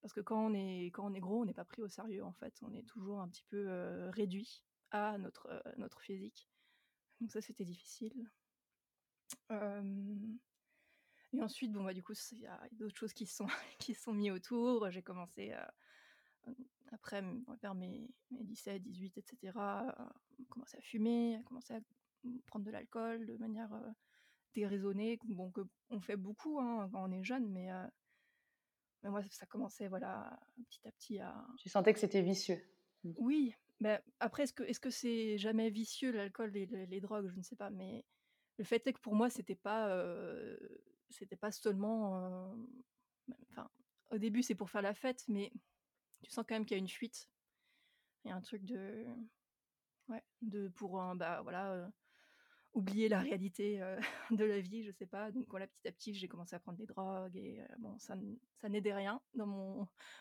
Parce 0.00 0.12
que 0.12 0.20
quand 0.20 0.46
on 0.46 0.54
est 0.54 0.86
quand 0.86 1.10
on 1.10 1.14
est 1.14 1.20
gros, 1.20 1.42
on 1.42 1.44
n'est 1.44 1.54
pas 1.54 1.64
pris 1.64 1.82
au 1.82 1.88
sérieux, 1.88 2.24
en 2.24 2.32
fait. 2.32 2.54
On 2.62 2.72
est 2.74 2.86
toujours 2.86 3.20
un 3.20 3.28
petit 3.28 3.44
peu, 3.48 3.68
réduit 4.10 4.64
à 4.90 5.18
notre, 5.18 5.62
notre 5.76 6.00
physique. 6.00 6.48
Donc 7.20 7.32
ça, 7.32 7.40
c'était 7.40 7.64
difficile. 7.64 8.30
Et 11.32 11.42
ensuite, 11.42 11.72
bon, 11.72 11.84
bah, 11.84 11.92
du 11.94 12.02
coup, 12.02 12.14
il 12.32 12.40
y 12.40 12.46
a 12.46 12.60
d'autres 12.72 12.96
choses 12.96 13.12
qui 13.12 13.26
sont 13.26 13.46
qui 13.78 13.94
sont 13.94 14.14
mis 14.14 14.30
autour. 14.30 14.90
J'ai 14.90 15.02
commencé, 15.02 15.52
hem, 16.46 16.54
après, 16.92 17.22
vers 17.62 17.74
mes 17.74 18.08
mes 18.30 18.44
17-18 18.44 19.18
et 19.18 19.22
cetera, 19.22 19.88
à 19.88 20.12
commencer 20.48 20.76
à 20.76 20.80
fumer, 20.80 21.36
à 21.36 21.42
commencer 21.42 21.74
à, 21.74 21.80
prendre 22.46 22.64
de 22.64 22.70
l'alcool 22.70 23.26
de 23.26 23.36
manière, 23.36 23.72
heu, 23.74 23.92
déraisonnée. 24.54 25.18
Bon, 25.24 25.50
que 25.50 25.62
on 25.90 26.00
fait 26.00 26.16
beaucoup, 26.16 26.58
hein, 26.60 26.88
quand 26.92 27.08
on 27.08 27.12
est 27.12 27.24
jeune, 27.24 27.48
mais 27.48 27.70
heu, 27.70 27.86
mais 29.02 29.10
moi, 29.10 29.22
ça 29.30 29.46
commençait, 29.46 29.88
voilà, 29.88 30.38
petit 30.68 30.88
à 30.88 30.92
petit 30.92 31.18
à 31.20 31.46
Tu 31.56 31.68
sentais 31.68 31.92
que 31.92 32.00
c'était 32.00 32.22
vicieux? 32.22 32.60
Mmh. 33.04 33.12
oui, 33.18 33.54
bah, 33.80 34.00
après 34.18 34.42
est-ce 34.42 34.52
que 34.52 34.64
est-ce 34.64 34.80
que 34.80 34.90
c'est 34.90 35.38
jamais 35.38 35.70
vicieux 35.70 36.10
l'alcool 36.10 36.56
et 36.56 36.66
les 36.66 36.86
les 36.86 37.00
drogues? 37.00 37.28
Je 37.30 37.36
ne 37.36 37.42
sais 37.42 37.54
pas, 37.54 37.70
mais 37.70 38.04
le 38.58 38.64
fait 38.64 38.84
est 38.86 38.92
que 38.92 39.00
pour 39.00 39.14
moi, 39.14 39.30
c'était 39.30 39.54
pas, 39.54 40.04
c'était 41.10 41.36
pas 41.36 41.52
seulement, 41.52 42.52
enfin, 43.50 43.70
au 44.10 44.18
début, 44.18 44.42
c'est 44.42 44.54
pour 44.56 44.68
faire 44.68 44.82
la 44.82 44.94
fête, 44.94 45.24
mais 45.28 45.52
tu 46.22 46.30
sens 46.30 46.44
quand 46.48 46.54
même 46.54 46.64
qu'il 46.64 46.76
y 46.76 46.80
a 46.80 46.82
une 46.82 46.88
fuite. 46.88 47.28
Il 48.24 48.28
y 48.28 48.32
a 48.32 48.36
un 48.36 48.40
truc 48.40 48.64
de 48.64 49.06
de 50.42 50.68
pour 50.68 51.00
un 51.00 51.14
bah, 51.16 51.42
voilà, 51.42 51.90
oublier 52.72 53.08
la 53.08 53.20
réalité, 53.20 53.80
de 54.30 54.44
la 54.44 54.60
vie, 54.60 54.84
je 54.84 54.90
sais 54.92 55.06
pas. 55.06 55.30
Donc 55.32 55.46
voilà, 55.48 55.66
petit 55.66 55.88
à 55.88 55.92
petit, 55.92 56.14
j'ai 56.14 56.28
commencé 56.28 56.56
à 56.56 56.60
prendre 56.60 56.78
des 56.78 56.86
drogues 56.86 57.36
et 57.36 57.62
bon, 57.78 57.98
ça 57.98 58.14
ça 58.56 58.68
n'aidait 58.68 58.94
rien 58.94 59.20
dans 59.34 59.46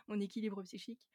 mon 0.08 0.20
équilibre 0.22 0.62
psychique. 0.64 1.08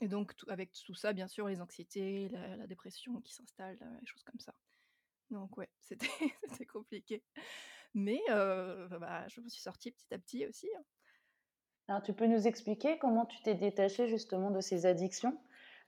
Et 0.00 0.08
donc 0.08 0.34
avec 0.48 0.72
tout 0.72 0.94
ça, 0.94 1.12
bien 1.12 1.26
sûr, 1.26 1.48
les 1.48 1.60
anxiétés, 1.60 2.28
la 2.28 2.66
dépression 2.66 3.20
qui 3.20 3.34
s'installe, 3.34 3.78
les 4.00 4.06
choses 4.06 4.22
comme 4.22 4.40
ça. 4.40 4.54
Donc 5.30 5.56
ouais, 5.56 5.70
c'était 5.80 6.08
compliqué. 6.72 7.24
Mais 7.94 8.20
bah, 8.28 9.26
je 9.28 9.40
me 9.40 9.48
suis 9.48 9.62
sortie 9.62 9.90
petit 9.90 10.14
à 10.14 10.18
petit 10.18 10.46
aussi, 10.46 10.68
hein. 10.76 10.84
Alors 11.88 12.02
tu 12.02 12.12
peux 12.14 12.26
nous 12.26 12.46
expliquer 12.46 12.98
comment 12.98 13.26
tu 13.26 13.40
t'es 13.42 13.54
détachée 13.54 14.08
justement 14.08 14.50
de 14.50 14.60
ces 14.60 14.86
addictions? 14.86 15.36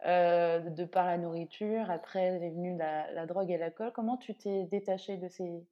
Heu, 0.07 0.71
de 0.71 0.85
par 0.85 1.07
la 1.07 1.17
nourriture, 1.19 1.91
après 1.91 2.27
est 2.43 2.51
venue 2.51 2.77
la 2.77 3.11
la 3.13 3.27
drogue 3.27 3.51
et 3.51 3.57
l'alcool. 3.59 3.93
Comment 3.95 4.17
tu 4.17 4.35
t'es 4.35 4.65
détachée 4.65 5.17
de 5.19 5.29
ces 5.29 5.67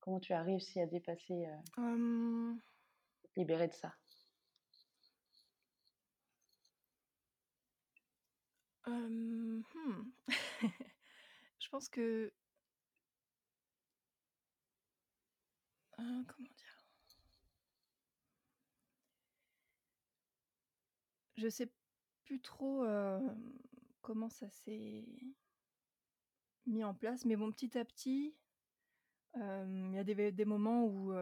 comment 0.00 0.20
tu 0.20 0.32
as 0.32 0.42
réussi 0.42 0.80
à 0.80 0.86
dépasser, 0.86 1.46
te 3.34 3.40
libérer 3.40 3.68
de 3.68 3.74
ça? 3.74 3.92
Hem, 8.86 9.62
mmh. 9.74 10.12
Je 11.60 11.68
pense 11.70 11.88
que 11.88 12.32
heu, 15.98 16.24
comment 16.26 16.48
dire? 16.56 16.76
Je 21.36 21.48
sais 21.48 21.70
plus 22.24 22.40
trop, 22.40 22.84
comment 24.00 24.30
ça 24.30 24.48
s'est 24.50 25.04
mis 26.66 26.82
en 26.84 26.94
place, 26.94 27.24
mais 27.24 27.36
bon, 27.36 27.52
petit 27.52 27.78
à 27.78 27.84
petit, 27.84 28.36
il 29.34 29.92
y 29.94 29.98
a 29.98 30.04
des 30.04 30.44
moments 30.44 30.84
où, 30.86 31.12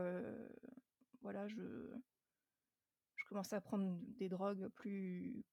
voilà, 1.21 1.49
je 1.49 1.61
commençais 3.27 3.57
à 3.57 3.61
prendre 3.61 3.99
des 4.19 4.29
drogues 4.29 4.69
plus 4.69 5.45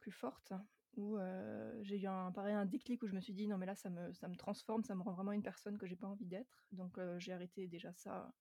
plus 0.00 0.10
fortes, 0.12 0.52
où, 0.94 1.16
heu, 1.18 1.78
j'ai 1.82 2.00
eu 2.00 2.06
un 2.06 2.32
pareil, 2.32 2.54
un 2.54 2.66
déclic 2.66 3.02
où 3.02 3.06
je 3.06 3.14
me 3.14 3.20
suis 3.20 3.32
dit: 3.34 3.46
«Non 3.48 3.58
mais 3.58 3.66
là 3.66 3.74
ça 3.76 3.90
me 3.90 4.12
ça 4.12 4.28
me 4.28 4.36
transforme, 4.36 4.84
ça 4.84 4.94
me 4.94 5.02
rend 5.02 5.12
vraiment 5.14 5.32
une 5.32 5.42
personne 5.42 5.78
que 5.78 5.86
j'ai 5.86 5.96
pas 5.96 6.08
envie 6.08 6.26
d'être». 6.26 6.66
Donc 6.72 6.98
j'ai 7.18 7.32
arrêté 7.32 7.68
déjà 7.68 7.92
ça 7.92 8.34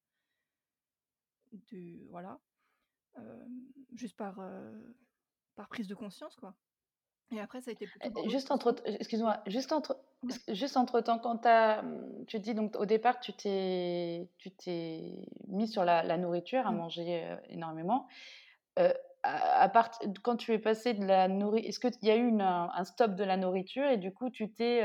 de 1.51 2.07
voilà, 2.09 2.41
juste 3.93 4.17
par, 4.17 4.39
par 5.61 5.69
prise 5.69 5.87
de 5.87 5.95
conscience, 5.95 6.35
quoi. 6.37 6.55
Et 7.31 7.39
après 7.39 7.61
ça 7.61 7.71
a 7.71 7.73
été 7.73 7.87
plutôt 7.87 8.11
l'autre 8.11 8.29
juste 8.29 8.51
entre 8.51 8.75
excuse-moi, 8.85 9.41
juste 9.47 9.71
entre 9.71 10.01
juste 10.49 10.77
entre 10.77 11.01
temps, 11.01 11.19
quand 11.19 11.45
as, 11.45 11.81
mmh, 11.81 12.25
tu 12.27 12.39
dis 12.39 12.53
donc 12.53 12.75
au 12.75 12.85
départ 12.85 13.19
tu 13.19 13.33
t'es 13.33 14.29
tu 14.37 14.51
t'es 14.51 15.25
mis 15.47 15.67
sur 15.67 15.83
la 15.85 16.03
la 16.03 16.17
nourriture, 16.17 16.65
à 16.67 16.71
Mmh. 16.71 16.81
manger, 16.81 17.35
énormément. 17.49 18.07
À 19.23 19.61
à 19.63 19.69
part 19.69 19.91
quand 20.23 20.35
tu 20.37 20.51
es 20.53 20.59
passé 20.59 20.93
de 20.95 21.05
la 21.05 21.27
nourri 21.27 21.61
est-ce 21.65 21.79
qu'il 21.79 22.07
y 22.07 22.11
a 22.11 22.15
eu 22.15 22.27
une 22.27 22.41
un 22.41 22.83
stop 22.85 23.11
de 23.15 23.23
la 23.23 23.37
nourriture 23.37 23.85
et 23.87 23.97
du 23.97 24.13
coup 24.13 24.29
tu 24.31 24.51
t'es, 24.53 24.81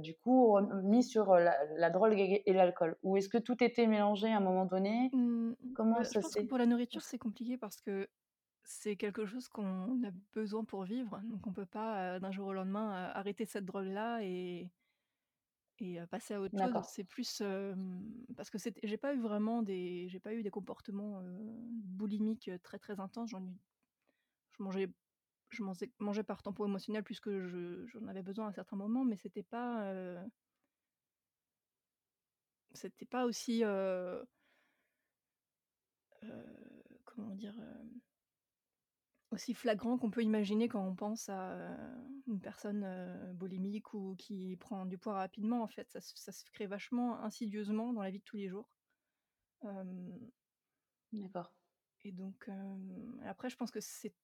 du 0.00 0.14
coup 0.18 0.52
remis 0.52 1.02
sur 1.04 1.34
la 1.36 1.56
la 1.76 1.90
drogue 1.90 2.14
et 2.18 2.52
l'alcool? 2.52 2.96
Ou 3.02 3.16
est-ce 3.16 3.28
que 3.28 3.38
tout 3.38 3.62
était 3.64 3.86
mélangé 3.86 4.30
à 4.32 4.36
un 4.38 4.40
moment 4.40 4.66
donné? 4.66 5.12
Mmh, 5.12 5.52
Comment 5.74 6.02
bah, 6.02 6.08
je 6.12 6.18
ça 6.18 6.20
pense 6.20 6.36
que 6.36 6.42
pour 6.42 6.58
la 6.58 6.66
nourriture, 6.66 7.02
c'est 7.02 7.18
compliqué 7.18 7.56
parce 7.58 7.80
que 7.80 8.08
c'est 8.64 8.96
quelque 8.96 9.26
chose 9.26 9.48
qu'on 9.48 10.02
a 10.04 10.10
besoin 10.32 10.64
pour 10.64 10.84
vivre, 10.84 11.20
donc 11.30 11.46
on 11.46 11.52
peut 11.52 11.66
pas, 11.66 12.18
d'un 12.18 12.32
jour 12.32 12.48
au 12.48 12.52
lendemain, 12.52 12.90
arrêter 13.14 13.44
cette 13.44 13.64
drogue-là 13.64 14.20
et 14.22 14.70
et 15.80 15.98
passer 16.10 16.34
à 16.34 16.40
autre 16.40 16.56
chose. 16.56 16.86
C'est 16.88 17.04
plus, 17.04 17.42
parce 18.36 18.50
que 18.50 18.58
j'ai 18.82 18.96
pas 18.96 19.14
eu 19.14 19.20
vraiment 19.20 19.62
des 19.62 20.08
j'ai 20.08 20.20
pas 20.20 20.32
eu 20.34 20.42
des 20.42 20.50
comportements, 20.50 21.20
boulimiques, 21.84 22.50
très, 22.62 22.78
très 22.78 23.00
intenses. 23.00 23.30
J'en 23.30 23.44
ai 23.44 23.50
je 24.56 24.62
mangeais 24.62 24.88
je 25.50 25.62
mangeais 25.62 25.92
mangeais 25.98 26.22
par 26.22 26.42
tempo 26.42 26.64
émotionnel 26.64 27.02
puisque 27.04 27.30
je 27.30 27.86
j'en 27.86 28.06
avais 28.06 28.22
besoin 28.22 28.48
à 28.48 28.52
certains 28.52 28.76
moments, 28.76 29.04
mais 29.04 29.16
c'était 29.16 29.42
pas, 29.42 29.92
c'était 32.72 33.06
pas 33.06 33.24
aussi, 33.26 33.62
comment 37.04 37.34
dire? 37.34 37.54
Aussi 39.30 39.54
flagrant 39.54 39.98
qu'on 39.98 40.10
peut 40.10 40.22
imaginer 40.22 40.68
quand 40.68 40.86
on 40.86 40.94
pense 40.94 41.28
à, 41.28 41.72
heu, 41.74 41.76
une 42.26 42.40
personne, 42.40 42.84
heu, 42.84 43.32
boulimique 43.34 43.92
ou 43.94 44.14
qui 44.16 44.56
prend 44.56 44.86
du 44.86 44.98
poids 44.98 45.14
rapidement, 45.14 45.62
en 45.62 45.66
fait. 45.66 45.90
Ça 45.90 46.00
se 46.00 46.12
ça 46.16 46.30
se 46.32 46.44
crée 46.44 46.66
vachement 46.66 47.20
insidieusement 47.20 47.92
dans 47.92 48.02
la 48.02 48.10
vie 48.10 48.18
de 48.20 48.24
tous 48.24 48.36
les 48.36 48.48
jours. 48.48 48.70
D'accord. 51.12 51.54
et 52.02 52.12
donc 52.12 52.48
après 53.24 53.50
je 53.50 53.56
pense 53.56 53.70
que 53.70 53.80
c'est 53.80 54.14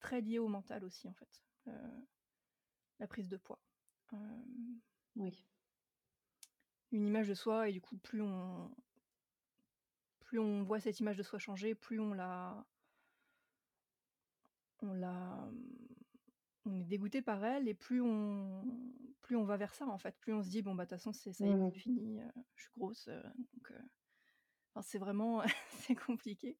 très 0.00 0.20
lié 0.20 0.38
au 0.38 0.48
mental 0.48 0.84
aussi, 0.84 1.08
en 1.08 1.14
fait, 1.14 1.42
la 2.98 3.06
prise 3.06 3.28
de 3.28 3.36
poids. 3.36 3.62
Oui. 5.16 5.46
une 6.92 7.06
image 7.06 7.28
de 7.28 7.34
soi 7.34 7.68
et 7.68 7.72
du 7.72 7.80
coup 7.80 7.96
plus 7.98 8.22
on 8.22 8.70
plus 10.20 10.38
on 10.38 10.62
voit 10.62 10.80
cette 10.80 11.00
image 11.00 11.16
de 11.18 11.22
soi 11.22 11.38
changer, 11.38 11.74
plus 11.74 12.00
on 12.00 12.14
la 12.14 12.66
on 14.82 14.92
la, 14.94 15.48
mmh, 15.52 15.86
on 16.66 16.80
est 16.80 16.84
dégoûté 16.84 17.22
par 17.22 17.44
elle 17.44 17.68
et 17.68 17.74
plus 17.74 18.00
on 18.02 18.64
plus 19.22 19.36
on 19.36 19.44
va 19.44 19.56
vers 19.56 19.74
ça, 19.74 19.86
en 19.86 19.98
fait. 19.98 20.16
Plus 20.20 20.34
on 20.34 20.42
se 20.42 20.48
dit: 20.50 20.62
«Bon, 20.62 20.74
bah, 20.74 20.84
de 20.84 20.90
toute 20.90 20.98
façon, 20.98 21.12
c'est 21.12 21.32
ça 21.32 21.48
y 21.48 21.52
est, 21.52 21.56
Mmh 21.56 21.70
fini, 21.72 22.20
je 22.56 22.62
suis 22.64 22.72
grosse», 22.74 23.08
donc 23.08 23.72
enfin, 24.74 24.82
c'est 24.82 24.98
vraiment 24.98 25.42
c'est 25.70 25.94
compliqué. 25.94 26.58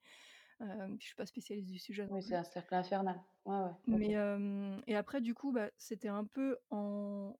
Puis 0.58 0.68
je 1.00 1.06
suis 1.06 1.14
pas 1.16 1.26
spécialiste 1.26 1.68
du 1.70 1.78
sujet 1.78 2.10
Oui, 2.10 2.22
c'est 2.22 2.36
un 2.36 2.44
cercle 2.44 2.76
infernal. 2.76 3.20
Ouais, 3.44 3.56
ouais, 3.56 3.72
Mais 3.86 4.10
OK. 4.10 4.12
hem 4.12 4.82
et 4.88 4.96
après 4.96 5.20
du 5.20 5.34
coup, 5.34 5.52
bah, 5.52 5.70
c'était 5.76 6.08
un 6.08 6.24
peu 6.24 6.58
en 6.70 7.36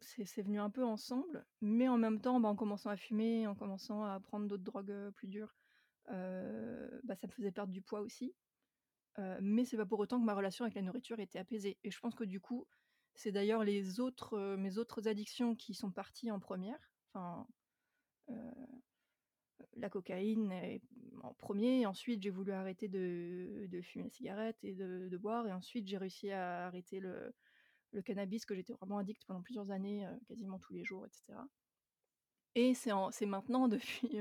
c'est 0.00 0.42
venu 0.42 0.58
un 0.60 0.70
peu 0.70 0.84
ensemble, 0.84 1.46
mais 1.60 1.88
en 1.88 1.98
même 1.98 2.20
temps, 2.20 2.40
bah, 2.40 2.48
en 2.48 2.56
commençant 2.56 2.90
à 2.90 2.96
fumer, 2.96 3.46
en 3.46 3.54
commençant 3.54 4.04
à 4.04 4.18
prendre 4.20 4.46
d'autres 4.46 4.62
drogues, 4.64 5.10
plus 5.14 5.28
dures, 5.28 5.56
bah, 6.06 7.14
ça 7.16 7.26
me 7.26 7.32
faisait 7.32 7.52
perdre 7.52 7.72
du 7.72 7.82
poids 7.82 8.00
aussi. 8.00 8.34
Heu, 9.18 9.38
mais 9.40 9.64
c'est 9.64 9.76
pas 9.76 9.86
pour 9.86 9.98
autant 10.00 10.20
que 10.20 10.24
ma 10.24 10.34
relation 10.34 10.64
avec 10.64 10.74
la 10.74 10.82
nourriture 10.82 11.20
était 11.20 11.38
apaisée 11.38 11.78
et 11.84 11.90
je 11.90 11.98
pense 12.00 12.14
que 12.14 12.24
du 12.24 12.40
coup, 12.40 12.66
c'est 13.14 13.32
d'ailleurs 13.32 13.64
les 13.64 14.00
autres, 14.00 14.36
heu, 14.38 14.56
mes 14.56 14.78
autres 14.78 15.08
addictions 15.08 15.56
qui 15.56 15.74
sont 15.74 15.90
parties 15.90 16.30
en 16.30 16.40
1re. 16.40 16.78
Enfin, 17.14 17.46
heu, 18.30 18.36
la 19.76 19.90
cocaïne 19.90 20.52
en 21.22 21.34
1er, 21.34 21.86
ensuite 21.86 22.22
j'ai 22.22 22.30
voulu 22.30 22.52
arrêter 22.52 22.88
de 22.88 23.66
de 23.70 23.82
fumer 23.82 24.04
la 24.06 24.10
cigarette 24.10 24.58
et 24.64 24.74
de 24.74 25.08
de 25.10 25.18
boire 25.18 25.46
et 25.48 25.52
ensuite 25.52 25.88
j'ai 25.88 25.98
réussi 25.98 26.30
à 26.32 26.66
arrêter 26.66 27.00
le 27.00 27.34
le 27.92 28.02
cannabis 28.02 28.46
que 28.46 28.54
j'étais 28.56 28.74
vraiment 28.74 28.98
addict 28.98 29.24
pendant 29.26 29.42
plusieurs 29.42 29.70
années, 29.72 30.06
heu, 30.06 30.18
quasiment 30.28 30.58
tous 30.60 30.74
les 30.74 30.84
jours 30.84 31.06
et 31.06 31.10
cetera. 31.12 31.48
Et 32.54 32.74
c'est 32.74 32.92
en 32.92 33.10
c'est 33.10 33.26
maintenant 33.26 33.68
depuis, 33.68 34.20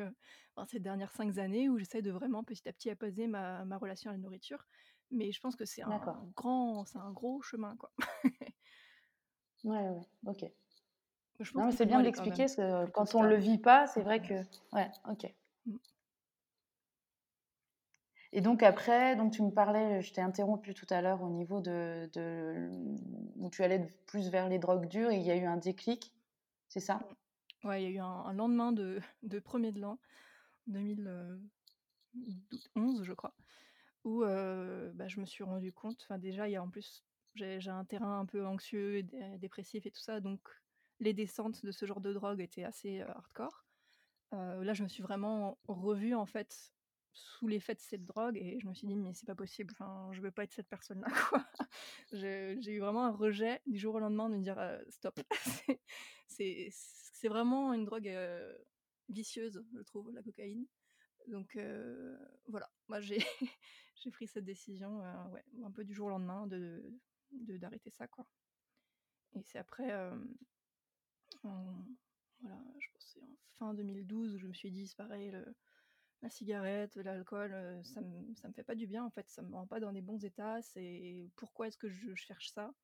ces 0.67 0.79
dernières 0.79 1.11
5 1.11 1.37
années 1.37 1.69
où 1.69 1.77
j'essaie 1.77 2.01
de 2.01 2.11
vraiment 2.11 2.43
petit 2.43 2.67
à 2.67 2.73
petit 2.73 2.89
apaiser 2.89 3.27
ma 3.27 3.65
ma 3.65 3.77
relation 3.77 4.09
à 4.09 4.13
la 4.13 4.19
nourriture. 4.19 4.65
Mais 5.11 5.31
je 5.31 5.39
pense 5.39 5.55
que 5.55 5.65
c'est 5.65 5.83
un 5.83 6.29
grand 6.35 6.85
c'est 6.85 6.97
un 6.97 7.11
gros 7.11 7.41
chemin, 7.41 7.75
quoi. 7.77 7.91
Ouais, 9.63 9.87
ouais, 9.89 10.01
OK. 10.27 10.45
Je 11.39 11.51
Non, 11.55 11.65
mais 11.65 11.71
c'est 11.71 11.85
bien 11.85 11.99
qu'autrement 11.99 11.99
de 11.99 12.03
elle 12.03 12.07
est 12.07 12.11
quand 12.13 12.25
même 12.27 12.41
l'expliquer 12.41 12.47
parce 12.47 12.55
que 12.55 12.85
quand 12.91 13.15
on 13.15 13.21
le 13.23 13.35
stable. 13.35 13.37
vit 13.37 13.57
pas, 13.57 13.87
c'est 13.87 14.01
vrai 14.03 14.21
que 14.21 14.33
ouais, 14.73 14.89
OK. 15.09 15.33
Mmh. 15.65 15.77
Et 18.33 18.41
donc 18.41 18.61
après, 18.63 19.15
donc 19.15 19.31
tu 19.31 19.41
me 19.41 19.51
parlais, 19.51 20.01
je 20.01 20.13
t'ai 20.13 20.21
interrompu 20.21 20.73
tout 20.73 20.85
à 20.89 21.01
l'heure 21.01 21.21
au 21.23 21.29
niveau 21.29 21.61
de 21.61 22.09
de 22.13 22.69
où 23.37 23.49
tu 23.49 23.63
allais 23.63 23.87
plus 24.05 24.29
vers 24.29 24.49
les 24.49 24.59
drogues 24.59 24.87
dures 24.87 25.11
et 25.11 25.15
il 25.17 25.23
y 25.25 25.31
a 25.31 25.35
eu 25.37 25.45
un 25.45 25.57
déclic, 25.57 26.13
c'est 26.67 26.79
ça? 26.81 27.07
Mmh. 27.63 27.67
Ouais, 27.67 27.83
il 27.83 27.85
y 27.85 27.87
a 27.87 27.89
eu 27.91 27.99
un 27.99 28.05
un 28.25 28.33
lendemain 28.33 28.71
de 28.71 28.99
de 29.23 29.39
1er 29.39 29.71
de 29.71 29.79
l'an 29.81 29.99
2000, 30.67 31.07
heu, 31.07 31.41
dou 32.15 32.59
11 32.75 33.03
je 33.03 33.13
crois, 33.13 33.35
où, 34.07 34.21
bah, 34.21 35.07
je 35.07 35.19
me 35.19 35.25
suis 35.25 35.43
rendu 35.43 35.73
compte 35.73 35.99
enfin 36.03 36.17
déjà 36.19 36.47
il 36.47 36.53
y 36.53 36.55
a 36.55 36.63
en 36.63 36.69
plus 36.69 37.03
j'ai 37.35 37.69
un 37.69 37.85
terrain 37.85 38.19
un 38.21 38.25
peu 38.25 38.45
anxieux 38.47 38.97
et 38.97 39.03
dé 39.03 39.37
dépressif 39.39 39.85
et 39.85 39.91
tout 39.91 40.01
ça, 40.01 40.19
donc 40.21 40.41
les 40.99 41.13
descentes 41.13 41.63
de 41.65 41.71
ce 41.71 41.85
genre 41.85 42.01
de 42.01 42.13
drogue 42.13 42.41
étaient 42.41 42.63
assez, 42.63 43.01
hardcore. 43.01 43.65
Là 44.33 44.73
je 44.73 44.83
me 44.83 44.87
suis 44.89 45.03
vraiment 45.03 45.59
revue 45.67 46.15
en 46.15 46.25
fait 46.25 46.73
sous 47.13 47.47
l'effet 47.47 47.73
de 47.75 47.79
cette 47.79 48.05
drogue 48.05 48.37
et 48.37 48.59
je 48.59 48.67
me 48.67 48.73
suis 48.75 48.87
dit: 48.87 48.95
«Mais 48.95 49.13
c'est 49.13 49.25
pas 49.27 49.35
possible, 49.35 49.73
enfin 49.73 50.09
je 50.13 50.21
veux 50.21 50.31
pas 50.31 50.43
être 50.43 50.53
cette 50.53 50.67
personne-là, 50.69 51.07
quoi». 51.29 51.45
Je 52.13 52.57
j'ai 52.61 52.73
eu 52.73 52.79
vraiment 52.79 53.05
un 53.05 53.11
rejet 53.11 53.61
du 53.67 53.77
jour 53.77 53.95
au 53.95 53.99
lendemain 53.99 54.29
de 54.29 54.35
me 54.35 54.41
dire: 54.43 54.59
«Heu, 54.59 54.83
stop». 54.89 55.19
C'est 56.27 56.69
c'est 56.71 57.29
vraiment 57.29 57.73
une 57.73 57.85
drogue, 57.85 58.11
vicieuse, 59.09 59.63
je 59.75 59.81
trouve, 59.81 60.11
la 60.13 60.21
cocaïne. 60.23 60.65
Donc 61.27 61.57
voilà, 62.47 62.69
moi 62.87 63.01
j'ai 63.01 63.19
j'ai 64.01 64.11
pris 64.11 64.27
cette 64.27 64.45
décision, 64.45 65.01
heu, 65.03 65.29
ouais, 65.31 65.43
un 65.63 65.71
peu 65.71 65.83
du 65.83 65.93
jour 65.93 66.07
au 66.07 66.09
lendemain 66.11 66.47
de 66.47 66.99
d'arrêter 67.31 67.89
ça, 67.91 68.07
quoi. 68.07 68.27
Et 69.33 69.43
c'est 69.43 69.59
après, 69.59 69.91
en 71.43 71.85
voilà, 72.41 72.61
je 72.79 72.87
pense 72.93 73.17
en 73.21 73.27
fin 73.57 73.73
2012 73.73 74.33
où 74.35 74.37
je 74.37 74.47
me 74.47 74.53
suis 74.53 74.71
dit: 74.71 74.87
«C'est 74.87 74.95
pareil, 74.97 75.31
la 76.21 76.29
cigarette, 76.29 76.95
l'alcool, 76.97 77.53
heu, 77.53 77.83
ça 77.83 78.01
me 78.01 78.35
ça 78.35 78.47
me 78.47 78.53
fait 78.53 78.63
pas 78.63 78.75
du 78.75 78.87
bien 78.87 79.03
en 79.05 79.11
fait, 79.11 79.29
ça 79.29 79.41
me 79.43 79.53
rend 79.55 79.67
pas 79.67 79.79
dans 79.79 79.91
des 79.93 80.01
bons 80.01 80.23
états, 80.25 80.59
pourquoi 81.35 81.67
est-ce 81.67 81.77
que 81.77 81.89
je 81.89 82.15
cherche 82.15 82.51
ça? 82.51 82.75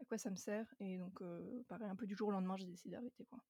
À 0.00 0.04
quoi 0.06 0.18
ça 0.18 0.30
me 0.30 0.36
sert?» 0.36 0.74
et 0.80 0.98
donc 0.98 1.22
heu, 1.22 1.64
pareil 1.68 1.88
un 1.88 1.96
peu 1.96 2.06
du 2.06 2.16
jour 2.16 2.28
au 2.28 2.32
lendemain, 2.32 2.56
j'ai 2.56 2.66
décidé 2.66 2.92
d'arrêter, 2.96 3.26
quoi. 3.26 3.40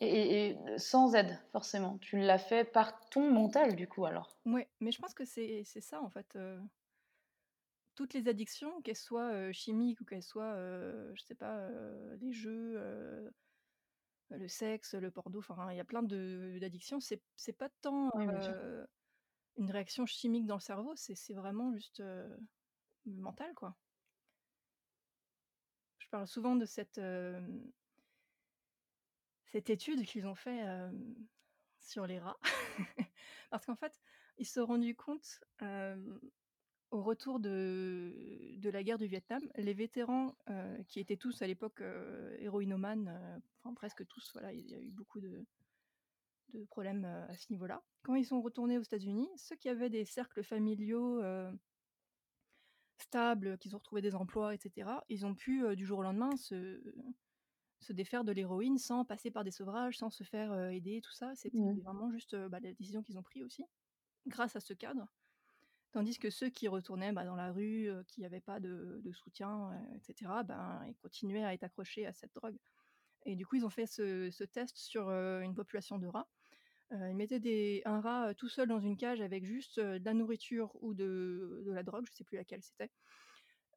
Et 0.00 0.56
sans 0.76 1.14
aide 1.14 1.38
forcément? 1.52 1.98
Tu 1.98 2.18
l'as 2.18 2.38
fait 2.38 2.64
par 2.64 3.00
ton 3.10 3.30
mental 3.30 3.76
du 3.76 3.88
coup 3.88 4.06
alors? 4.06 4.36
Mouais, 4.44 4.68
mais 4.80 4.92
je 4.92 4.98
pense 5.00 5.14
que 5.14 5.24
c'est 5.24 5.64
ça 5.64 6.00
en 6.02 6.08
fait, 6.10 6.36
toutes 7.94 8.14
les 8.14 8.28
addictions, 8.28 8.80
qu'elles 8.82 8.96
soient, 8.96 9.52
chimiques 9.52 10.00
ou 10.00 10.04
qu'elles 10.04 10.22
soient, 10.22 10.54
heu, 10.56 11.12
je 11.14 11.22
sais 11.22 11.34
pas, 11.34 11.68
les 12.20 12.32
jeux, 12.32 13.32
le 14.30 14.48
sexe, 14.48 14.94
le 14.94 15.10
porno, 15.10 15.38
enfin, 15.38 15.70
il 15.72 15.76
y 15.76 15.80
a 15.80 15.84
plein 15.84 16.02
d'addictions. 16.02 16.98
C'est 17.00 17.52
pas 17.56 17.68
tant, 17.80 18.10
Oui, 18.14 18.26
une 19.58 19.70
réaction 19.70 20.06
chimique 20.06 20.46
dans 20.46 20.54
le 20.54 20.60
cerveau, 20.60 20.94
c'est 20.96 21.34
vraiment 21.34 21.70
juste, 21.74 22.02
mental, 23.06 23.54
quoi. 23.54 23.76
Je 25.98 26.08
parle 26.08 26.26
souvent 26.26 26.56
de 26.56 26.64
cette, 26.64 27.00
cette 29.52 29.70
étude 29.70 30.04
qu'ils 30.04 30.26
ont 30.26 30.34
fait, 30.34 30.64
sur 31.80 32.06
les 32.06 32.18
rats. 32.18 32.38
Parce 33.50 33.66
qu'en 33.66 33.76
fait, 33.76 33.98
ils 34.36 34.46
se 34.46 34.54
sont 34.54 34.66
rendus 34.66 34.94
compte, 34.94 35.40
au 36.90 37.02
retour 37.02 37.40
de 37.40 38.70
la 38.70 38.82
guerre 38.82 38.98
du 38.98 39.06
Vietnam, 39.06 39.42
les 39.56 39.74
vétérans, 39.74 40.36
qui 40.86 41.00
étaient 41.00 41.16
tous 41.16 41.42
à 41.42 41.46
l'époque, 41.46 41.82
héroïnomanes, 42.38 43.42
enfin 43.58 43.74
presque 43.74 44.06
tous, 44.06 44.32
voilà, 44.32 44.52
il 44.52 44.68
y 44.68 44.74
a 44.74 44.80
eu 44.80 44.90
beaucoup 44.90 45.20
de 45.20 45.44
de 46.54 46.64
problèmes, 46.64 47.04
à 47.04 47.36
ce 47.36 47.52
niveau-là. 47.52 47.82
Quand 48.02 48.14
ils 48.14 48.24
sont 48.24 48.40
retournés 48.40 48.78
aux 48.78 48.82
États-Unis, 48.82 49.28
ceux 49.36 49.56
qui 49.56 49.68
avaient 49.68 49.90
des 49.90 50.06
cercles 50.06 50.42
familiaux, 50.42 51.22
stables, 52.96 53.58
qu'ils 53.58 53.74
ont 53.74 53.78
retrouvé 53.78 54.02
des 54.02 54.14
emplois 54.14 54.54
et 54.54 54.58
cetera, 54.58 55.04
ils 55.08 55.26
ont 55.26 55.34
pu, 55.34 55.76
du 55.76 55.86
jour 55.86 55.98
au 55.98 56.02
lendemain 56.02 56.36
se 56.36 56.82
se 57.80 57.92
défaire 57.92 58.24
de 58.24 58.32
l'héroïne 58.32 58.78
sans 58.78 59.04
passer 59.04 59.30
par 59.30 59.44
des 59.44 59.50
sevrages, 59.52 59.98
sans 59.98 60.10
se 60.10 60.24
faire, 60.24 60.52
aider, 60.70 61.00
tout 61.02 61.12
ça. 61.12 61.34
C'était 61.36 61.52
Mmh. 61.52 61.78
vraiment 61.84 62.10
juste, 62.12 62.36
bah, 62.48 62.60
la 62.60 62.72
décision 62.74 63.02
qu'ils 63.02 63.18
ont 63.18 63.22
pris 63.22 63.44
aussi, 63.44 63.64
grâce 64.26 64.56
à 64.56 64.60
ce 64.60 64.74
cadre. 64.74 65.08
Tandis 65.92 66.18
que 66.18 66.30
ceux 66.30 66.50
qui 66.50 66.68
retournaient, 66.68 67.12
bah, 67.12 67.24
dans 67.24 67.36
la 67.36 67.52
rue, 67.52 67.90
qui 68.08 68.24
avaient 68.24 68.40
pas 68.42 68.60
de 68.60 69.00
de 69.02 69.12
soutien, 69.12 69.72
heu, 69.72 69.96
et 69.96 70.00
cetera, 70.02 70.42
ben, 70.44 70.84
ils 70.88 70.96
continuaient 70.96 71.44
à 71.44 71.54
être 71.54 71.64
accrochés 71.64 72.06
à 72.06 72.12
cette 72.12 72.34
drogue. 72.34 72.58
Et 73.26 73.36
du 73.36 73.46
coup, 73.46 73.56
ils 73.56 73.66
ont 73.66 73.70
fait 73.70 73.86
ce 73.86 74.30
ce 74.30 74.44
test 74.44 74.76
sur, 74.78 75.10
une 75.10 75.54
population 75.54 75.98
de 75.98 76.08
rats. 76.08 76.30
Ils 76.92 77.16
mettaient 77.16 77.40
des 77.40 77.82
un 77.86 78.00
rat, 78.00 78.34
tout 78.34 78.48
seul 78.48 78.68
dans 78.68 78.80
une 78.80 78.96
cage 78.98 79.20
avec 79.22 79.44
juste, 79.46 79.80
de 79.80 80.04
la 80.04 80.14
nourriture 80.14 80.72
ou 80.82 80.94
de 80.94 81.62
de 81.66 81.72
la 81.72 81.82
drogue, 81.84 82.06
je 82.08 82.14
sais 82.14 82.24
plus 82.24 82.36
laquelle 82.38 82.62
c'était. 82.62 82.92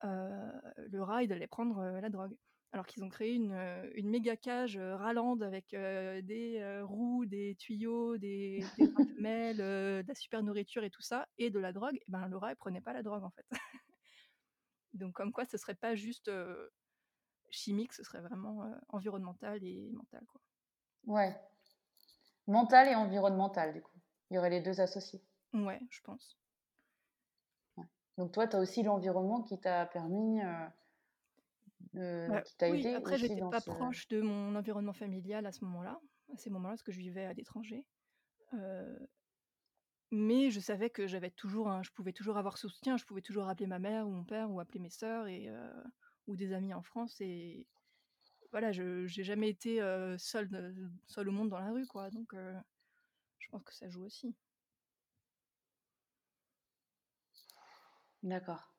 Le 0.03 1.01
rat, 1.03 1.23
il 1.23 1.33
allait 1.33 1.47
prendre, 1.47 1.81
la 1.83 2.09
drogue. 2.09 2.37
Alors 2.74 2.86
qu'ils 2.86 3.03
ont 3.03 3.09
créé 3.09 3.34
une, 3.34 3.53
une 3.95 4.09
méga 4.09 4.38
cage, 4.38 4.78
heu, 4.78 4.95
rallande 4.95 5.43
avec, 5.43 5.74
heu, 5.74 6.22
des, 6.22 6.82
roues, 6.84 7.26
des 7.26 7.55
tuyaux, 7.55 8.17
des 8.17 8.65
des 8.78 8.88
de 9.53 10.03
la 10.07 10.15
super 10.15 10.41
nourriture 10.41 10.84
et 10.84 10.89
tout 10.89 11.01
ça 11.01 11.28
et 11.38 11.49
de 11.49 11.59
la 11.59 11.74
drogue, 11.74 11.95
et 11.95 12.05
ben, 12.07 12.28
le 12.28 12.38
rat, 12.38 12.51
il 12.51 12.55
prenait 12.55 12.82
pas 12.82 12.93
la 12.93 13.03
drogue, 13.03 13.24
en 13.24 13.32
fait. 13.32 13.45
Donc 14.93 15.13
comme 15.13 15.32
quoi 15.32 15.45
ce 15.45 15.57
serait 15.57 15.76
pas 15.76 15.95
juste, 15.95 16.32
chimique, 17.49 17.93
ce 17.93 18.03
serait 18.03 18.22
vraiment, 18.22 18.72
environnemental 18.89 19.63
et 19.63 19.91
mental, 19.91 20.26
quoi. 20.28 20.41
Ouais. 21.05 21.36
Mental 22.47 22.88
et 22.88 22.95
environnemental, 22.95 23.74
du 23.74 23.82
coup. 23.82 23.97
Il 24.30 24.36
y 24.36 24.38
aurait 24.38 24.49
les 24.49 24.61
2 24.61 24.80
associés. 24.80 25.24
Ouais, 25.53 25.80
je 25.89 26.01
pense. 26.01 26.38
Ouais. 27.78 27.86
Donc 28.17 28.32
toi, 28.32 28.47
tu 28.47 28.55
as 28.55 28.59
aussi 28.59 28.84
l'environnement 28.84 29.41
qui 29.41 29.59
t'a 29.59 29.86
permis, 29.86 30.41
heu, 31.95 32.32
de 32.32 32.38
Bah, 32.38 32.43
qui 32.43 32.55
t'a 32.57 32.69
oui, 32.69 32.88
aidé 32.88 32.95
après 32.95 33.17
aussi 33.17 33.17
j'étais 33.17 33.41
dans 33.41 33.51
pas 33.51 33.61
ce 33.61 33.61
proche 33.61 34.07
de 34.07 34.21
mon 34.21 34.55
environnement 34.55 34.93
familial 34.93 35.45
à 35.45 35.51
ce 35.51 35.63
moment-là, 35.65 35.99
à 36.34 36.38
ces 36.38 36.49
moments-là, 36.49 36.73
parce 36.73 36.84
que 36.84 36.91
je 36.91 36.99
vivais 36.99 37.25
à 37.25 37.34
l'étranger. 37.34 37.86
Heu 38.53 39.07
mais 40.11 40.51
je 40.51 40.59
savais 40.59 40.89
que 40.89 41.07
j'avais 41.07 41.32
toujours 41.32 41.69
un 41.69 41.84
je 41.84 41.91
pouvais 41.91 42.13
toujours 42.13 42.38
avoir 42.38 42.57
ce 42.57 42.67
soutien, 42.67 42.97
je 42.97 43.05
pouvais 43.05 43.21
toujours 43.21 43.47
appeler 43.47 43.67
ma 43.67 43.79
mère 43.79 44.07
ou 44.07 44.11
mon 44.11 44.25
père 44.25 44.51
ou 44.51 44.59
appeler 44.59 44.79
mes 44.79 44.89
sœurs 44.89 45.27
et 45.27 45.47
heu, 45.49 45.71
ou 46.27 46.36
des 46.36 46.53
amis 46.53 46.73
en 46.73 46.82
France 46.84 47.21
et 47.21 47.67
voilà, 48.51 48.71
je 48.73 49.07
j'ai 49.07 49.23
jamais 49.25 49.49
été, 49.49 49.82
heu, 49.82 50.17
seule 50.19 50.49
de 50.49 50.91
seule 51.07 51.29
au 51.29 51.34
monde 51.34 51.49
dans 51.49 51.59
la 51.59 51.71
rue, 51.71 51.88
quoi, 51.88 52.09
donc 52.11 52.34
heu, 52.36 52.55
je 53.39 53.49
pense 53.49 53.63
que 53.63 53.73
ça 53.75 53.89
joue 53.89 54.05
aussi. 54.05 54.36
D'accord. 58.23 58.70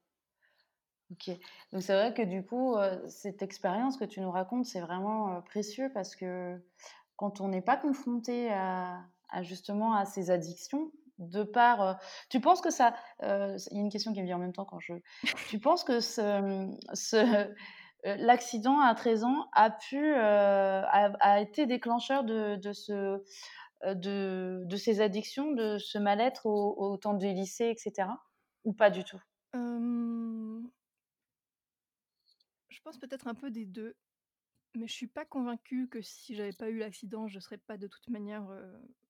OK. 1.13 1.31
Donc 1.73 1.83
c'est 1.83 1.95
vrai 1.95 2.15
que 2.15 2.23
du 2.23 2.45
coup, 2.45 2.75
cette 3.09 3.43
expérience 3.43 3.97
que 3.97 4.05
tu 4.05 4.21
nous 4.21 4.31
racontes, 4.31 4.65
c'est 4.67 4.81
vraiment, 4.81 5.43
précieux 5.43 5.91
parce 5.93 6.17
que 6.17 6.63
quand 7.17 7.41
on 7.41 7.49
n'est 7.49 7.63
pas 7.63 7.77
confronté 7.77 8.51
à 8.53 9.05
justement 9.43 9.95
à 9.95 10.05
ces 10.05 10.31
addictions, 10.31 10.93
de 11.19 11.43
par, 11.45 12.01
tu 12.31 12.41
penses 12.41 12.61
que 12.61 12.71
ça, 12.71 12.95
il 13.21 13.27
y 13.73 13.79
a 13.79 13.81
une 13.81 13.91
question 13.91 14.13
qui 14.13 14.21
me 14.21 14.27
vient 14.27 14.37
en 14.37 14.41
même 14.41 14.53
temps 14.53 14.65
quand 14.65 14.81
je 14.81 14.95
tu 15.49 15.59
penses 15.61 15.85
que 15.85 16.01
mmh, 16.01 16.77
l'accident 18.05 18.81
à 18.81 18.95
13 18.95 19.25
ans 19.25 19.49
a 19.53 19.71
pu, 19.71 20.15
a 20.15 21.41
été 21.41 21.67
déclencheur 21.67 22.25
de 22.25 22.57
de 22.57 22.73
ce, 22.73 23.23
de 23.87 24.65
de 24.67 24.77
ces 24.77 25.01
addictions, 25.01 25.53
de 25.53 25.79
ce 25.79 25.99
mal-être 25.99 26.47
au 26.47 26.75
au 26.79 26.97
temps 26.97 27.15
du 27.15 27.29
lycée 27.29 27.67
et 27.67 27.77
cetera? 27.77 28.19
Ou 28.65 28.73
pas 28.73 28.91
du 28.91 29.05
tout? 29.05 29.21
Je 32.85 32.91
pense 32.91 32.99
peut-être 32.99 33.29
un 33.29 33.37
peu 33.37 33.53
des 33.53 33.65
2, 33.65 33.95
mais 34.75 34.89
je 34.89 34.93
suis 34.93 35.07
pas 35.07 35.25
convaincue 35.25 35.89
que 35.89 36.03
si 36.03 36.35
j'avais 36.35 36.53
pas 36.53 36.69
eu 36.69 36.79
l'accident, 36.79 37.29
je 37.29 37.39
serais 37.39 37.59
pas 37.59 37.79
de 37.79 37.87
toute 37.87 38.09
manière, 38.09 38.45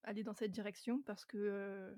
allée 0.03 0.21
dans 0.21 0.35
cette 0.35 0.51
direction 0.51 1.01
parce 1.01 1.25
que, 1.25 1.97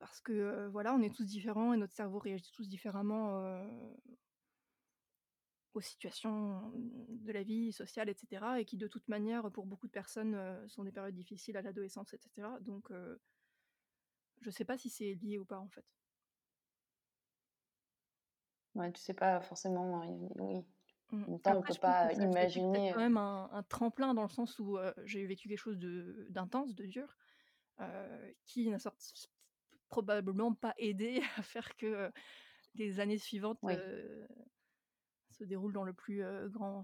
parce 0.00 0.20
que, 0.20 0.66
voilà, 0.72 0.92
on 0.92 1.02
est 1.02 1.14
tous 1.14 1.24
différents 1.24 1.72
et 1.72 1.76
notre 1.76 1.92
cerveau 1.92 2.18
réagit 2.18 2.50
tous 2.50 2.68
différemment, 2.68 3.44
aux 5.74 5.80
situations 5.80 6.72
de 6.74 7.30
la 7.30 7.44
vie 7.44 7.72
sociale 7.72 8.08
et 8.08 8.14
cetera 8.14 8.60
et 8.60 8.64
qui 8.64 8.76
de 8.76 8.88
toute 8.88 9.06
manière, 9.06 9.52
pour 9.52 9.66
beaucoup 9.66 9.86
de 9.86 9.92
personnes, 9.92 10.68
sont 10.68 10.82
des 10.82 10.90
périodes 10.90 11.14
difficiles 11.14 11.56
à 11.56 11.62
l'adolescence 11.62 12.12
et 12.12 12.18
cetera 12.18 12.58
donc 12.58 12.90
je 14.40 14.50
sais 14.50 14.64
pas 14.64 14.76
si 14.78 14.90
c'est 14.90 15.14
lié 15.14 15.38
ou 15.38 15.44
pas, 15.44 15.58
en 15.58 15.68
fait. 15.68 15.84
Ouais, 18.74 18.90
tu 18.92 19.00
sais 19.00 19.14
pas 19.14 19.40
forcément, 19.40 20.00
oui, 20.00 20.28
oui. 20.36 20.64
Mmh. 21.12 21.24
En 21.26 21.30
même 21.32 21.40
temps, 21.40 21.56
on 21.58 21.62
Après 21.62 21.74
peut 21.74 21.74
pense 21.74 22.00
que 22.00 22.06
pas 22.06 22.12
imaginer, 22.14 22.92
quand 22.92 22.98
heu 22.98 23.00
même 23.00 23.16
un 23.18 23.48
un 23.52 23.62
tremplin 23.62 24.14
dans 24.14 24.22
le 24.22 24.28
sens 24.28 24.58
où, 24.58 24.78
j'ai 25.04 25.26
vécu 25.26 25.48
quelque 25.48 25.58
chose 25.58 25.78
d'intense, 25.78 26.74
de 26.74 26.86
dur, 26.86 27.16
qui 28.46 28.68
n'a 28.70 28.78
cert 28.78 28.92
probablement 29.90 30.54
pas 30.54 30.74
aidé 30.78 31.22
à 31.38 31.42
faire 31.42 31.76
que, 31.76 32.12
les 32.76 33.00
années 33.00 33.18
suivantes, 33.18 33.60
Oui. 33.62 33.84
se 35.30 35.44
déroulent 35.44 35.72
dans 35.74 35.84
le 35.84 35.94
plus, 35.94 36.24
grand 36.50 36.82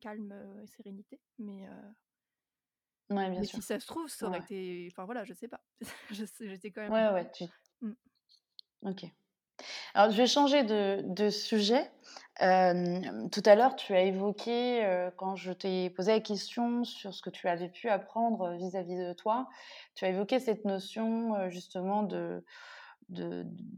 calme, 0.00 0.32
et 0.62 0.66
sérénité 0.66 1.20
mais 1.38 1.66
heu 1.68 1.94
Ouais, 3.10 3.28
bien 3.30 3.42
mais 3.42 3.44
sûr. 3.44 3.60
si 3.60 3.62
ça 3.62 3.78
se 3.80 3.86
trouve, 3.86 4.08
ça 4.08 4.26
aurait 4.26 4.38
ouais. 4.38 4.40
été 4.40 4.88
enfin 4.90 5.04
voilà, 5.04 5.24
je 5.24 5.34
sais 5.34 5.48
pas. 5.48 5.62
J'étais 6.40 6.70
quand 6.70 6.82
même 6.82 6.92
Ouais, 6.92 7.08
ouais, 7.12 7.30
tu 7.30 7.44
mmh. 7.82 7.92
OK. 8.82 9.12
Alors 9.94 10.10
je 10.10 10.16
vais 10.16 10.26
changer 10.26 10.62
de 10.64 11.02
de 11.04 11.30
sujet. 11.30 11.90
Hem, 12.38 13.28
tout 13.30 13.42
à 13.44 13.54
l'heure, 13.54 13.76
tu 13.76 13.94
as 13.94 14.02
évoqué, 14.02 14.82
heu, 14.86 15.10
quand 15.16 15.36
je 15.36 15.52
t'ai 15.52 15.90
posé 15.90 16.12
la 16.12 16.20
question 16.20 16.84
sur 16.84 17.12
ce 17.12 17.20
que 17.22 17.28
tu 17.30 17.48
avais 17.48 17.68
pu 17.68 17.88
apprendre 17.90 18.52
vis-à-vis 18.56 18.96
de 18.96 19.12
toi, 19.12 19.48
tu 19.94 20.04
as 20.06 20.08
évoqué 20.08 20.38
cette 20.40 20.64
notion, 20.64 21.50
justement 21.50 22.02
de 22.02 22.44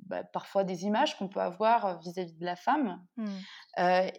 bah, 0.07 0.25
parfois 0.25 0.63
des 0.65 0.85
images 0.85 1.17
qu'on 1.19 1.29
peut 1.29 1.41
avoir 1.41 1.99
vis-à-vis 2.01 2.35
de 2.37 2.45
la 2.45 2.57
femme. 2.57 3.05
Mmh. 3.17 3.45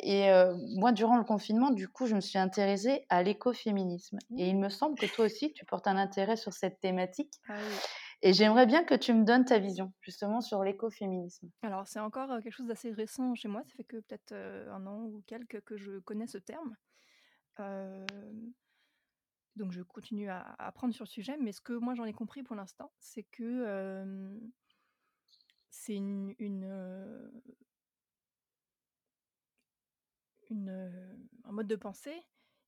Et 0.03 0.29
moi, 0.77 0.91
durant 0.91 1.17
le 1.17 1.23
confinement, 1.23 1.71
du 1.71 1.87
coup, 1.89 2.07
je 2.07 2.15
me 2.15 2.21
suis 2.21 2.39
intéressée 2.39 3.05
à 3.09 3.23
l'écoféminisme 3.23 4.19
et 4.37 4.47
Mmh. 4.47 4.49
il 4.49 4.57
me 4.57 4.69
semble 4.69 4.97
que 4.97 5.05
toi 5.07 5.25
aussi, 5.25 5.53
tu 5.53 5.65
portes 5.65 5.87
un 5.87 5.97
intérêt 5.97 6.37
sur 6.37 6.53
cette 6.53 6.79
thématique 6.79 7.33
Ah 7.47 7.63
oui. 7.65 7.83
Et 8.25 8.33
j'aimerais 8.33 8.65
bien 8.65 8.83
que 8.85 8.95
tu 8.95 9.13
me 9.13 9.25
donnes 9.25 9.45
ta 9.45 9.59
vision, 9.59 9.93
justement, 10.01 10.41
sur 10.41 10.63
l'écoféminisme. 10.63 11.51
Alors 11.61 11.85
c'est 11.85 11.99
encore, 11.99 12.29
quelque 12.41 12.53
chose 12.53 12.67
d'assez 12.67 12.91
récent 12.91 13.35
chez 13.35 13.49
moi, 13.49 13.61
ça 13.63 13.73
fait 13.75 13.83
que 13.83 13.97
peut-être, 13.97 14.31
1 14.31 14.87
an 14.87 15.03
ou 15.03 15.21
quelques 15.27 15.61
que 15.61 15.77
je 15.77 15.99
connais 15.99 16.27
ce 16.27 16.37
terme. 16.37 16.75
Donc 19.55 19.71
je 19.71 19.83
continue 19.83 20.29
à 20.29 20.55
apprendre 20.57 20.93
sur 20.93 21.03
le 21.03 21.09
sujet, 21.09 21.37
mais 21.37 21.51
ce 21.51 21.61
que 21.61 21.73
moi 21.73 21.93
j'en 21.93 22.05
ai 22.05 22.13
compris 22.13 22.41
pour 22.43 22.55
l'instant, 22.55 22.91
c'est 22.97 23.23
que, 23.23 24.39
c'est 25.69 25.95
une 25.95 26.33
un 30.49 31.51
mode 31.51 31.67
de 31.67 31.75
pensée 31.75 32.25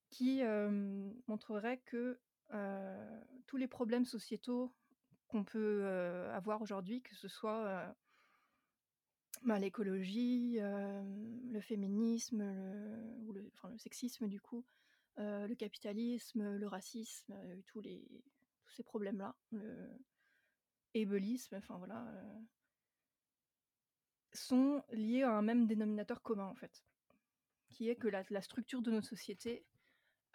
qui, 0.10 0.42
montrerait 1.28 1.82
que, 1.86 2.20
tous 3.48 3.58
les 3.58 3.68
problèmes 3.68 4.06
sociétaux 4.06 4.74
qu'on 5.28 5.44
peut, 5.44 5.86
avoir 6.34 6.62
aujourd'hui, 6.62 7.02
que 7.02 7.16
ce 7.16 7.28
soit, 7.28 7.96
bah, 9.44 9.60
l'écologie, 9.60 10.58
le 10.60 11.62
féminisme, 11.62 12.44
le 13.32 13.52
enfin 13.54 13.70
le 13.70 13.78
sexisme 13.78 14.28
du 14.28 14.40
coup, 14.40 14.66
le 15.18 15.54
capitalisme, 15.54 16.56
le 16.56 16.68
racisme, 16.68 17.36
tous 17.66 17.82
les 17.82 18.24
tous 18.66 18.74
ces 18.74 18.84
problèmes-là, 18.84 19.36
le 19.52 19.90
enfin 21.54 21.78
voilà, 21.78 22.08
sont 24.34 24.82
liés 24.92 25.24
à 25.24 25.32
un 25.32 25.42
même 25.42 25.68
dénominateur 25.68 26.22
commun, 26.22 26.46
en 26.46 26.56
fait. 26.56 26.86
Qui 27.70 27.90
est 27.90 27.96
que 27.98 28.08
la 28.08 28.42
structure 28.42 28.82
de 28.82 28.92
nos 28.92 29.02
sociétés 29.02 29.66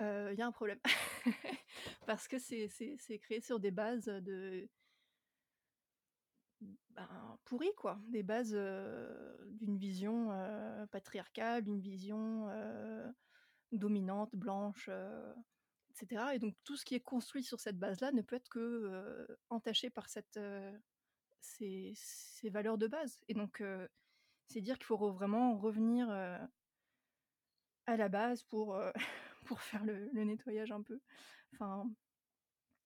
il 0.00 0.34
y 0.38 0.42
a 0.42 0.46
un 0.46 0.52
problème. 0.52 0.80
Parce 2.06 2.26
que 2.26 2.38
c'est 2.38 3.18
créé 3.20 3.40
sur 3.40 3.60
des 3.60 3.70
bases, 3.70 4.06
de 4.06 4.68
ben, 6.90 7.38
pourries 7.44 7.74
quoi, 7.76 7.98
des 8.08 8.22
bases, 8.22 8.54
d'une 8.54 9.76
vision, 9.76 10.28
patriarcale, 10.90 11.64
d'une 11.64 11.80
vision, 11.80 12.48
dominante, 13.72 14.34
blanche, 14.34 14.88
et 14.88 15.94
cetera. 15.94 16.34
Et 16.34 16.38
donc 16.38 16.54
tout 16.64 16.76
ce 16.76 16.84
qui 16.84 16.94
est 16.94 17.00
construit 17.00 17.42
sur 17.42 17.60
cette 17.60 17.78
base-là 17.78 18.12
ne 18.12 18.22
peut 18.22 18.36
être 18.36 18.48
que, 18.48 19.26
entaché 19.48 19.90
par 19.90 20.08
ces 21.40 21.94
valeurs 22.44 22.78
de 22.78 22.86
base. 22.86 23.20
Et 23.28 23.34
donc 23.34 23.62
c'est 24.48 24.60
dire 24.60 24.76
qu'il 24.76 24.86
faut 24.86 25.12
vraiment 25.12 25.56
revenir, 25.56 26.10
à 27.86 27.96
la 27.96 28.08
base 28.08 28.42
pour, 28.44 28.80
faire 29.58 29.84
le 29.84 30.24
nettoyage 30.24 30.72
un 30.72 30.82
peu. 30.82 31.00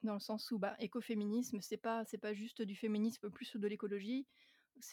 Dans 0.05 0.15
le 0.15 0.21
sens 0.21 0.51
où, 0.51 0.59
bah, 0.59 0.77
écoféminisme, 0.81 1.61
c'est 1.61 1.77
pas 1.77 2.05
c'est 2.05 2.19
pas 2.19 2.35
juste 2.35 2.63
du 2.63 2.77
féminisme 2.77 3.31
plus 3.31 3.57
de 3.57 3.67
l'écologie. 3.67 4.27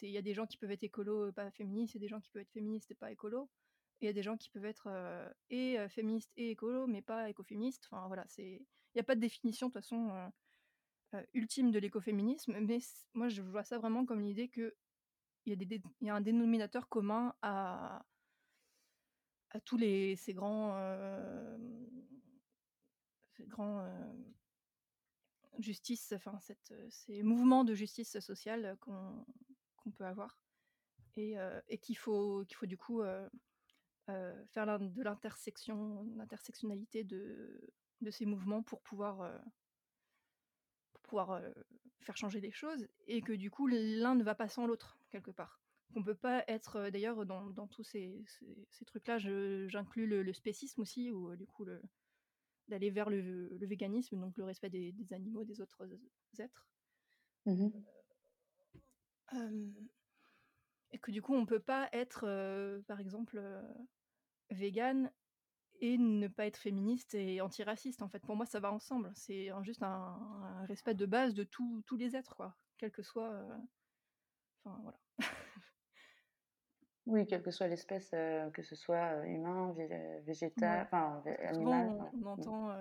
Il 0.02 0.10
y 0.10 0.18
a 0.18 0.22
des 0.22 0.34
gens 0.34 0.46
qui 0.46 0.56
peuvent 0.58 0.70
être 0.70 0.84
écolos, 0.84 1.32
pas 1.32 1.50
féministes, 1.50 1.94
y 1.98 2.00
a 2.00 2.06
des 2.06 2.08
gens 2.08 2.20
qui 2.20 2.30
peuvent 2.30 2.42
être 2.42 2.52
féministes 2.52 2.90
et 2.90 2.94
pas 2.94 3.10
écolos. 3.10 3.50
Et 4.00 4.06
il 4.06 4.06
y 4.06 4.10
a 4.10 4.12
des 4.12 4.22
gens 4.22 4.36
qui 4.36 4.50
peuvent 4.50 4.64
être, 4.64 4.88
et 5.50 5.76
féministes 5.88 6.32
et 6.36 6.50
écolos, 6.50 6.86
mais 6.86 7.02
pas 7.02 7.28
écoféministes. 7.30 7.88
Enfin 7.90 8.06
voilà, 8.08 8.24
il 8.38 8.64
y 8.94 9.00
a 9.00 9.04
pas 9.04 9.14
de 9.14 9.20
définition 9.20 9.68
de 9.68 9.72
toute 9.72 9.82
façon, 9.82 10.30
ultime 11.34 11.70
de 11.70 11.78
l'écoféminisme, 11.78 12.56
mais 12.60 12.78
moi 13.14 13.28
je 13.28 13.42
vois 13.42 13.64
ça 13.64 13.78
vraiment 13.78 14.04
comme 14.06 14.20
l'idée 14.20 14.48
y 15.46 15.56
des 15.56 15.82
il 16.00 16.06
y 16.06 16.10
a 16.10 16.14
un 16.14 16.20
dénominateur 16.20 16.88
commun 16.88 17.34
à 17.42 18.04
à 19.50 19.60
tous 19.60 19.76
les 19.76 20.16
ces 20.16 20.32
grands, 20.32 20.74
ces 23.36 23.46
grands, 23.46 23.86
justice, 25.58 26.12
enfin 26.12 26.38
cette, 26.40 26.74
ces 26.90 27.22
mouvements 27.22 27.64
de 27.64 27.74
justice 27.74 28.18
sociale 28.20 28.76
qu'on 28.80 29.90
peut 29.96 30.04
avoir 30.04 30.38
et, 31.16 31.36
et 31.68 31.78
qu'il 31.78 31.96
faut 31.96 32.44
faut 32.54 32.66
du 32.66 32.76
coup 32.76 33.02
faire 34.06 34.66
de 34.66 35.02
l'intersection, 35.02 36.06
l'intersectionnalité 36.16 37.04
de, 37.04 37.72
ces 38.10 38.26
mouvements 38.26 38.62
pour 38.62 38.80
pouvoir, 38.82 39.40
pour 40.92 41.02
pouvoir 41.02 41.40
faire 42.00 42.16
changer 42.16 42.40
les 42.40 42.50
choses 42.50 42.88
et 43.06 43.22
que 43.22 43.32
du 43.32 43.50
coup 43.50 43.66
l'un 43.66 44.14
ne 44.14 44.24
va 44.24 44.34
pas 44.34 44.48
sans 44.48 44.66
l'autre 44.66 44.98
quelque 45.10 45.30
part. 45.30 45.60
On 45.94 46.02
peut 46.02 46.14
pas 46.14 46.42
être 46.48 46.88
d'ailleurs 46.88 47.26
dans, 47.26 47.68
tous 47.68 47.84
ces, 47.84 48.24
ces, 48.70 48.84
trucs-là, 48.86 49.18
j'inclus 49.18 50.06
le, 50.06 50.22
le, 50.22 50.32
spécisme 50.32 50.80
aussi 50.80 51.10
ou 51.10 51.36
du 51.36 51.46
coup 51.46 51.66
le, 51.66 51.82
d'aller 52.68 52.90
vers 52.90 53.10
le, 53.10 53.48
le, 53.48 53.66
véganisme, 53.66 54.18
donc 54.20 54.36
le 54.36 54.44
respect 54.44 54.70
des, 54.70 54.92
des 54.92 55.12
animaux, 55.12 55.44
des 55.44 55.60
autres 55.60 55.88
êtres. 56.38 56.66
Mmh 57.46 57.68
et 60.94 60.98
que 60.98 61.10
du 61.10 61.22
coup, 61.22 61.34
on 61.34 61.46
peut 61.46 61.58
pas 61.58 61.88
être, 61.92 62.82
par 62.86 63.00
exemple, 63.00 63.42
vegan 64.50 65.10
et 65.80 65.96
ne 65.98 66.28
pas 66.28 66.46
être 66.46 66.58
féministe 66.58 67.14
et 67.14 67.40
antiraciste. 67.40 68.02
En 68.02 68.08
fait, 68.08 68.20
pour 68.20 68.36
moi, 68.36 68.46
ça 68.46 68.60
va 68.60 68.70
ensemble. 68.70 69.10
C'est 69.14 69.50
juste 69.62 69.82
un, 69.82 70.64
respect 70.68 70.94
de 70.94 71.06
base 71.06 71.32
de 71.34 71.44
tous 71.44 71.96
les 71.96 72.14
êtres, 72.14 72.36
quoi, 72.36 72.56
quel 72.76 72.92
que 72.92 73.02
soit. 73.02 73.42
Enfin, 74.64 74.78
voilà. 74.82 75.00
Oui, 77.06 77.26
quelle 77.26 77.42
que 77.42 77.50
soit 77.50 77.66
l'espèce, 77.66 78.10
que 78.10 78.62
ce 78.62 78.76
soit 78.76 79.26
humain, 79.26 79.74
végétal, 80.24 80.82
enfin 80.84 81.22
animal. 81.44 81.88
Souvent, 81.88 82.10
on, 82.14 82.26
entend, 82.26 82.76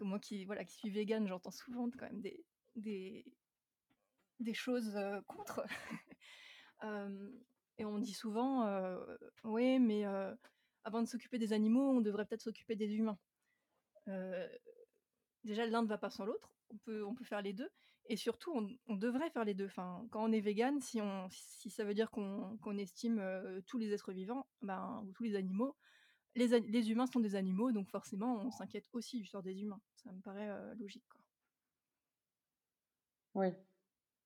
moi 0.00 0.20
qui, 0.20 0.44
voilà, 0.44 0.64
qui 0.64 0.76
suis 0.76 0.90
végane, 0.90 1.26
j'entends 1.26 1.50
souvent 1.50 1.90
quand 1.90 2.06
même 2.06 2.20
des, 2.20 2.44
des, 2.76 3.24
des 4.38 4.54
choses 4.54 4.96
contre. 5.26 5.66
et 7.78 7.84
on 7.84 7.98
dit 7.98 8.14
souvent, 8.14 8.68
oui, 9.42 9.80
mais 9.80 10.04
avant 10.84 11.02
de 11.02 11.08
s'occuper 11.08 11.38
des 11.38 11.52
animaux, 11.52 11.90
on 11.90 12.00
devrait 12.00 12.26
peut-être 12.26 12.42
s'occuper 12.42 12.76
des 12.76 12.94
humains. 12.94 13.18
déjà, 15.42 15.66
l'un 15.66 15.82
ne 15.82 15.88
va 15.88 15.98
pas 15.98 16.10
sans 16.10 16.24
l'autre. 16.24 16.54
On 16.70 16.76
peut, 16.78 17.04
on 17.04 17.14
peut 17.14 17.24
faire 17.24 17.42
les 17.42 17.52
deux. 17.52 17.70
Et 18.06 18.16
surtout, 18.16 18.52
on, 18.86 18.96
devrait 18.96 19.30
faire 19.30 19.44
les 19.44 19.54
deux. 19.54 19.66
Enfin, 19.66 20.06
quand 20.10 20.22
on 20.22 20.32
est 20.32 20.40
vegan, 20.40 20.80
si, 20.80 21.00
on, 21.00 21.26
si 21.30 21.70
ça 21.70 21.84
veut 21.84 21.94
dire 21.94 22.10
qu'on 22.10 22.78
estime 22.78 23.22
tous 23.66 23.78
les 23.78 23.92
êtres 23.92 24.12
vivants, 24.12 24.46
ben, 24.60 25.02
ou 25.06 25.12
tous 25.12 25.22
les 25.22 25.36
animaux, 25.36 25.76
les, 26.34 26.60
les, 26.60 26.90
humains 26.90 27.06
sont 27.06 27.20
des 27.20 27.34
animaux, 27.34 27.72
donc 27.72 27.88
forcément, 27.88 28.42
on 28.44 28.50
s'inquiète 28.50 28.88
aussi 28.92 29.18
du 29.18 29.26
sort 29.26 29.42
des 29.42 29.58
humains. 29.62 29.80
Ça 29.96 30.12
me 30.12 30.20
paraît 30.20 30.50
logique. 30.76 31.04
Quoi. 31.08 31.20
Oui, 33.34 33.48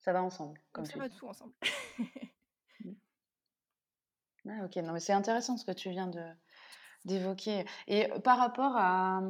ça 0.00 0.12
va 0.12 0.22
ensemble. 0.22 0.60
Comme 0.72 0.84
ça 0.84 0.98
va 0.98 1.08
tout 1.08 1.26
ensemble. 1.26 1.54
Ah, 4.50 4.64
ok, 4.64 4.76
non, 4.76 4.92
mais 4.92 5.00
c'est 5.00 5.12
intéressant 5.12 5.58
ce 5.58 5.64
que 5.66 5.72
tu 5.72 5.90
viens 5.90 6.06
de, 6.06 6.24
d'évoquer. 7.04 7.66
Et 7.86 8.08
par 8.24 8.38
rapport 8.38 8.76
à, 8.76 9.20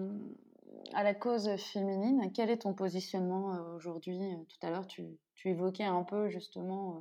à 0.92 1.02
la 1.02 1.14
cause 1.14 1.56
féminine, 1.56 2.32
quel 2.32 2.50
est 2.50 2.58
ton 2.58 2.74
positionnement 2.74 3.54
euh, 3.54 3.76
aujourd'hui? 3.76 4.18
Tout 4.48 4.66
à 4.66 4.70
l'heure, 4.70 4.86
tu, 4.86 5.18
tu, 5.34 5.48
évoquais 5.48 5.84
un 5.84 6.02
peu 6.04 6.28
justement 6.28 6.96
euh, 6.96 7.00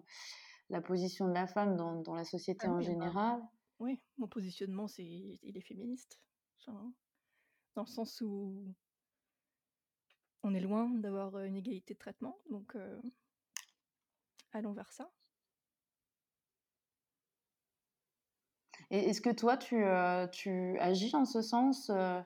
la 0.69 0.81
position 0.81 1.27
de 1.27 1.33
la 1.33 1.47
femme 1.47 1.75
dans, 1.75 1.95
dans 2.01 2.15
la 2.15 2.25
société 2.25 2.67
ah 2.67 2.71
en 2.71 2.77
oui, 2.77 2.85
bah, 2.85 2.91
général. 2.91 3.41
oui, 3.79 3.99
mon 4.17 4.27
positionnement, 4.27 4.87
c'est 4.87 5.03
il 5.03 5.57
est 5.57 5.61
féministe. 5.61 6.19
Enfin, 6.59 6.91
dans 7.75 7.83
le 7.83 7.87
sens 7.87 8.21
où 8.21 8.73
on 10.43 10.53
est 10.53 10.59
loin 10.59 10.89
d'avoir 10.89 11.39
une 11.39 11.55
égalité 11.55 11.93
de 11.93 11.99
traitement, 11.99 12.37
donc 12.49 12.75
euh, 12.75 13.01
allons 14.53 14.73
vers 14.73 14.91
ça. 14.91 15.09
Et 18.89 19.09
est-ce 19.09 19.21
que 19.21 19.29
toi, 19.29 19.57
tu, 19.57 19.83
euh, 19.83 20.27
tu 20.27 20.77
agis 20.79 21.13
en 21.15 21.25
ce 21.25 21.41
sens, 21.41 21.89
euh, 21.89 21.93
euh, 21.93 22.21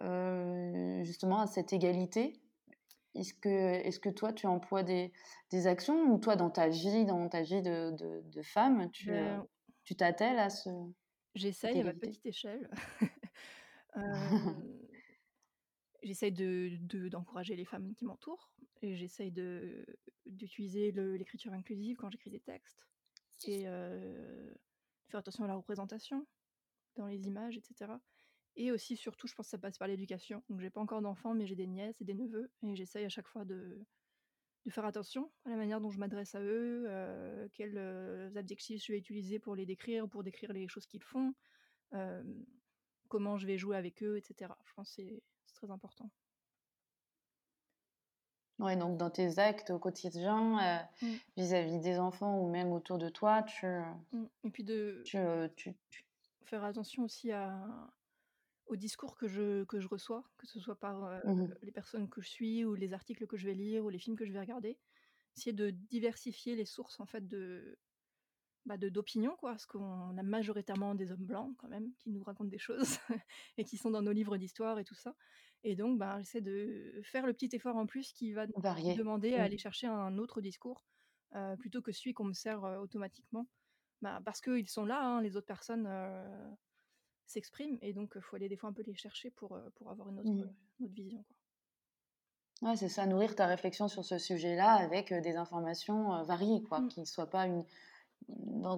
justement, 0.00 1.40
à 1.40 1.46
cette 1.46 1.72
égalité 1.72 2.40
Est-ce 3.14 3.34
que, 3.34 3.48
est 3.48 4.00
que 4.00 4.10
toi, 4.10 4.32
tu 4.32 4.46
emploies 4.46 4.82
des, 4.82 5.12
des, 5.50 5.66
actions 5.66 6.12
ou 6.12 6.18
toi, 6.18 6.36
dans 6.36 6.50
ta 6.50 6.68
vie, 6.68 7.04
dans 7.04 7.28
ta 7.28 7.42
vie 7.42 7.62
de, 7.62 7.90
de, 8.22 8.42
femme, 8.42 8.90
tu 8.90 9.10
ben 9.10 9.46
tu 9.84 9.96
t'attelles 9.96 10.38
à 10.38 10.50
ce... 10.50 10.70
J'essaye 11.34 11.80
à 11.80 11.84
ma 11.84 11.94
petite 11.94 12.24
échelle. 12.26 12.70
j'essaye 16.02 16.32
de, 16.32 17.08
d'encourager 17.08 17.56
les 17.56 17.64
femmes 17.64 17.94
qui 17.94 18.04
m'entourent 18.04 18.50
et 18.82 18.94
j'essaye 18.96 19.30
de, 19.32 19.84
d'utiliser 20.26 20.92
l'écriture 20.92 21.52
inclusive 21.52 21.96
quand 21.96 22.10
j'écris 22.10 22.30
des 22.30 22.40
textes. 22.40 22.86
Et 23.46 23.64
faire 25.08 25.20
attention 25.20 25.44
à 25.44 25.48
la 25.48 25.56
représentation 25.56 26.26
dans 26.96 27.06
les 27.06 27.26
images, 27.26 27.56
etc. 27.56 27.92
Et 28.60 28.72
aussi, 28.72 28.94
surtout, 28.94 29.26
je 29.26 29.34
pense 29.34 29.46
que 29.46 29.50
ça 29.52 29.58
passe 29.58 29.78
par 29.78 29.88
l'éducation. 29.88 30.42
Donc, 30.50 30.60
j'ai 30.60 30.68
pas 30.68 30.82
encore 30.82 31.00
d'enfants, 31.00 31.32
mais 31.32 31.46
j'ai 31.46 31.56
des 31.56 31.66
nièces 31.66 31.98
et 32.02 32.04
des 32.04 32.12
neveux, 32.12 32.50
et 32.62 32.76
j'essaye 32.76 33.06
à 33.06 33.08
chaque 33.08 33.26
fois 33.26 33.46
de, 33.46 33.82
de, 34.66 34.70
faire 34.70 34.84
attention 34.84 35.32
à 35.46 35.48
la 35.48 35.56
manière 35.56 35.80
dont 35.80 35.88
je 35.88 35.98
m'adresse 35.98 36.34
à 36.34 36.42
eux, 36.42 36.84
euh, 36.86 37.48
quels 37.54 37.78
euh, 37.78 38.28
adjectifs 38.36 38.84
je 38.84 38.92
vais 38.92 38.98
utiliser 38.98 39.38
pour 39.38 39.56
les 39.56 39.64
décrire, 39.64 40.06
pour 40.06 40.22
décrire 40.22 40.52
les 40.52 40.68
choses 40.68 40.84
qu'ils 40.84 41.02
font, 41.02 41.32
euh, 41.94 42.22
comment 43.08 43.38
je 43.38 43.46
vais 43.46 43.56
jouer 43.56 43.78
avec 43.78 44.02
eux, 44.02 44.18
etc. 44.18 44.52
Je 44.66 44.74
pense 44.74 44.94
que 44.94 45.02
c'est 45.46 45.54
très 45.54 45.70
important. 45.70 46.10
Ouais, 48.58 48.76
donc 48.76 48.98
dans 48.98 49.08
tes 49.08 49.38
actes 49.38 49.70
au 49.70 49.78
quotidien, 49.78 50.86
mmh. 51.00 51.06
vis-à-vis 51.38 51.78
des 51.78 51.98
enfants 51.98 52.38
ou 52.38 52.50
même 52.50 52.72
autour 52.72 52.98
de 52.98 53.08
toi, 53.08 53.42
tu. 53.42 53.64
Mmh. 54.12 54.24
Et 54.44 54.50
puis 54.50 54.64
de. 54.64 55.00
Tu, 55.06 55.16
tu, 55.56 55.74
Faire 56.44 56.64
attention 56.64 57.04
aussi 57.04 57.30
à, 57.30 57.64
au 58.70 58.76
discours 58.76 59.16
que 59.16 59.26
je, 59.26 59.64
que 59.64 59.80
je 59.80 59.88
reçois, 59.88 60.24
que 60.38 60.46
ce 60.46 60.60
soit 60.60 60.78
par 60.78 61.04
euh, 61.04 61.20
mmh 61.24 61.54
les 61.62 61.72
personnes 61.72 62.08
que 62.08 62.20
je 62.22 62.28
suis 62.28 62.64
ou 62.64 62.74
les 62.74 62.92
articles 62.92 63.26
que 63.26 63.36
je 63.36 63.46
vais 63.46 63.54
lire 63.54 63.84
ou 63.84 63.90
les 63.90 63.98
films 63.98 64.16
que 64.16 64.24
je 64.24 64.32
vais 64.32 64.40
regarder. 64.40 64.78
Essayer 65.36 65.52
de 65.52 65.70
diversifier 65.70 66.54
les 66.54 66.64
sources 66.64 67.00
en 67.00 67.06
fait 67.06 67.26
de, 67.26 67.78
bah, 68.66 68.76
d'opinion 68.76 69.34
quoi. 69.36 69.50
Parce 69.50 69.66
qu'on 69.66 70.16
a 70.16 70.22
majoritairement 70.22 70.94
des 70.94 71.10
hommes 71.10 71.26
blancs 71.26 71.56
quand 71.58 71.68
même 71.68 71.92
qui 71.98 72.10
nous 72.10 72.22
racontent 72.22 72.48
des 72.48 72.58
choses 72.58 72.98
et 73.58 73.64
qui 73.64 73.76
sont 73.76 73.90
dans 73.90 74.02
nos 74.02 74.12
livres 74.12 74.36
d'histoire 74.36 74.78
et 74.78 74.84
tout 74.84 74.94
ça. 74.94 75.16
Et 75.64 75.74
donc 75.74 75.98
bah, 75.98 76.18
j'essaie 76.20 76.40
de 76.40 77.00
faire 77.02 77.26
le 77.26 77.32
petit 77.32 77.54
effort 77.54 77.76
en 77.76 77.86
plus 77.86 78.12
qui 78.12 78.32
va 78.32 78.46
demander 78.46 79.34
à 79.34 79.38
mmh. 79.38 79.44
aller 79.44 79.58
chercher 79.58 79.88
un 79.88 80.16
autre 80.16 80.40
discours 80.40 80.84
euh, 81.34 81.56
plutôt 81.56 81.82
que 81.82 81.90
celui 81.90 82.14
qu'on 82.14 82.24
me 82.24 82.34
sert 82.34 82.64
euh, 82.64 82.78
automatiquement. 82.78 83.48
Bah, 84.00 84.20
parce 84.24 84.40
qu'ils 84.40 84.68
sont 84.68 84.84
là 84.84 85.02
hein, 85.02 85.20
les 85.20 85.36
autres 85.36 85.46
personnes 85.46 85.86
s'expriment 87.30 87.78
et 87.82 87.92
donc 87.92 88.12
il 88.16 88.22
faut 88.22 88.36
aller 88.36 88.48
des 88.48 88.56
fois 88.56 88.70
un 88.70 88.72
peu 88.72 88.82
les 88.82 88.94
chercher 88.94 89.30
pour, 89.30 89.58
pour 89.76 89.90
avoir 89.90 90.08
une 90.08 90.20
autre, 90.20 90.30
mmh. 90.30 90.84
autre 90.84 90.94
vision 90.94 91.22
quoi. 91.22 91.36
Ouais, 92.62 92.76
c'est 92.76 92.90
ça, 92.90 93.06
nourrir 93.06 93.34
ta 93.34 93.46
réflexion 93.46 93.88
sur 93.88 94.04
ce 94.04 94.18
sujet-là 94.18 94.74
avec 94.74 95.14
des 95.14 95.36
informations 95.36 96.22
variées, 96.24 96.62
quoi, 96.62 96.80
mmh. 96.80 96.88
qui 96.88 97.00
ne 97.00 97.06
soient 97.06 97.30
pas 97.30 97.46
une, 97.46 97.64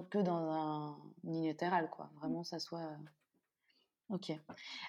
que 0.09 0.19
dans 0.19 0.37
un 0.37 0.97
unilatéral, 1.25 1.89
quoi. 1.89 2.05
Mmh. 2.05 2.19
Vraiment, 2.19 2.43
ça 2.43 2.59
soit. 2.59 2.91
Ok. 4.09 4.31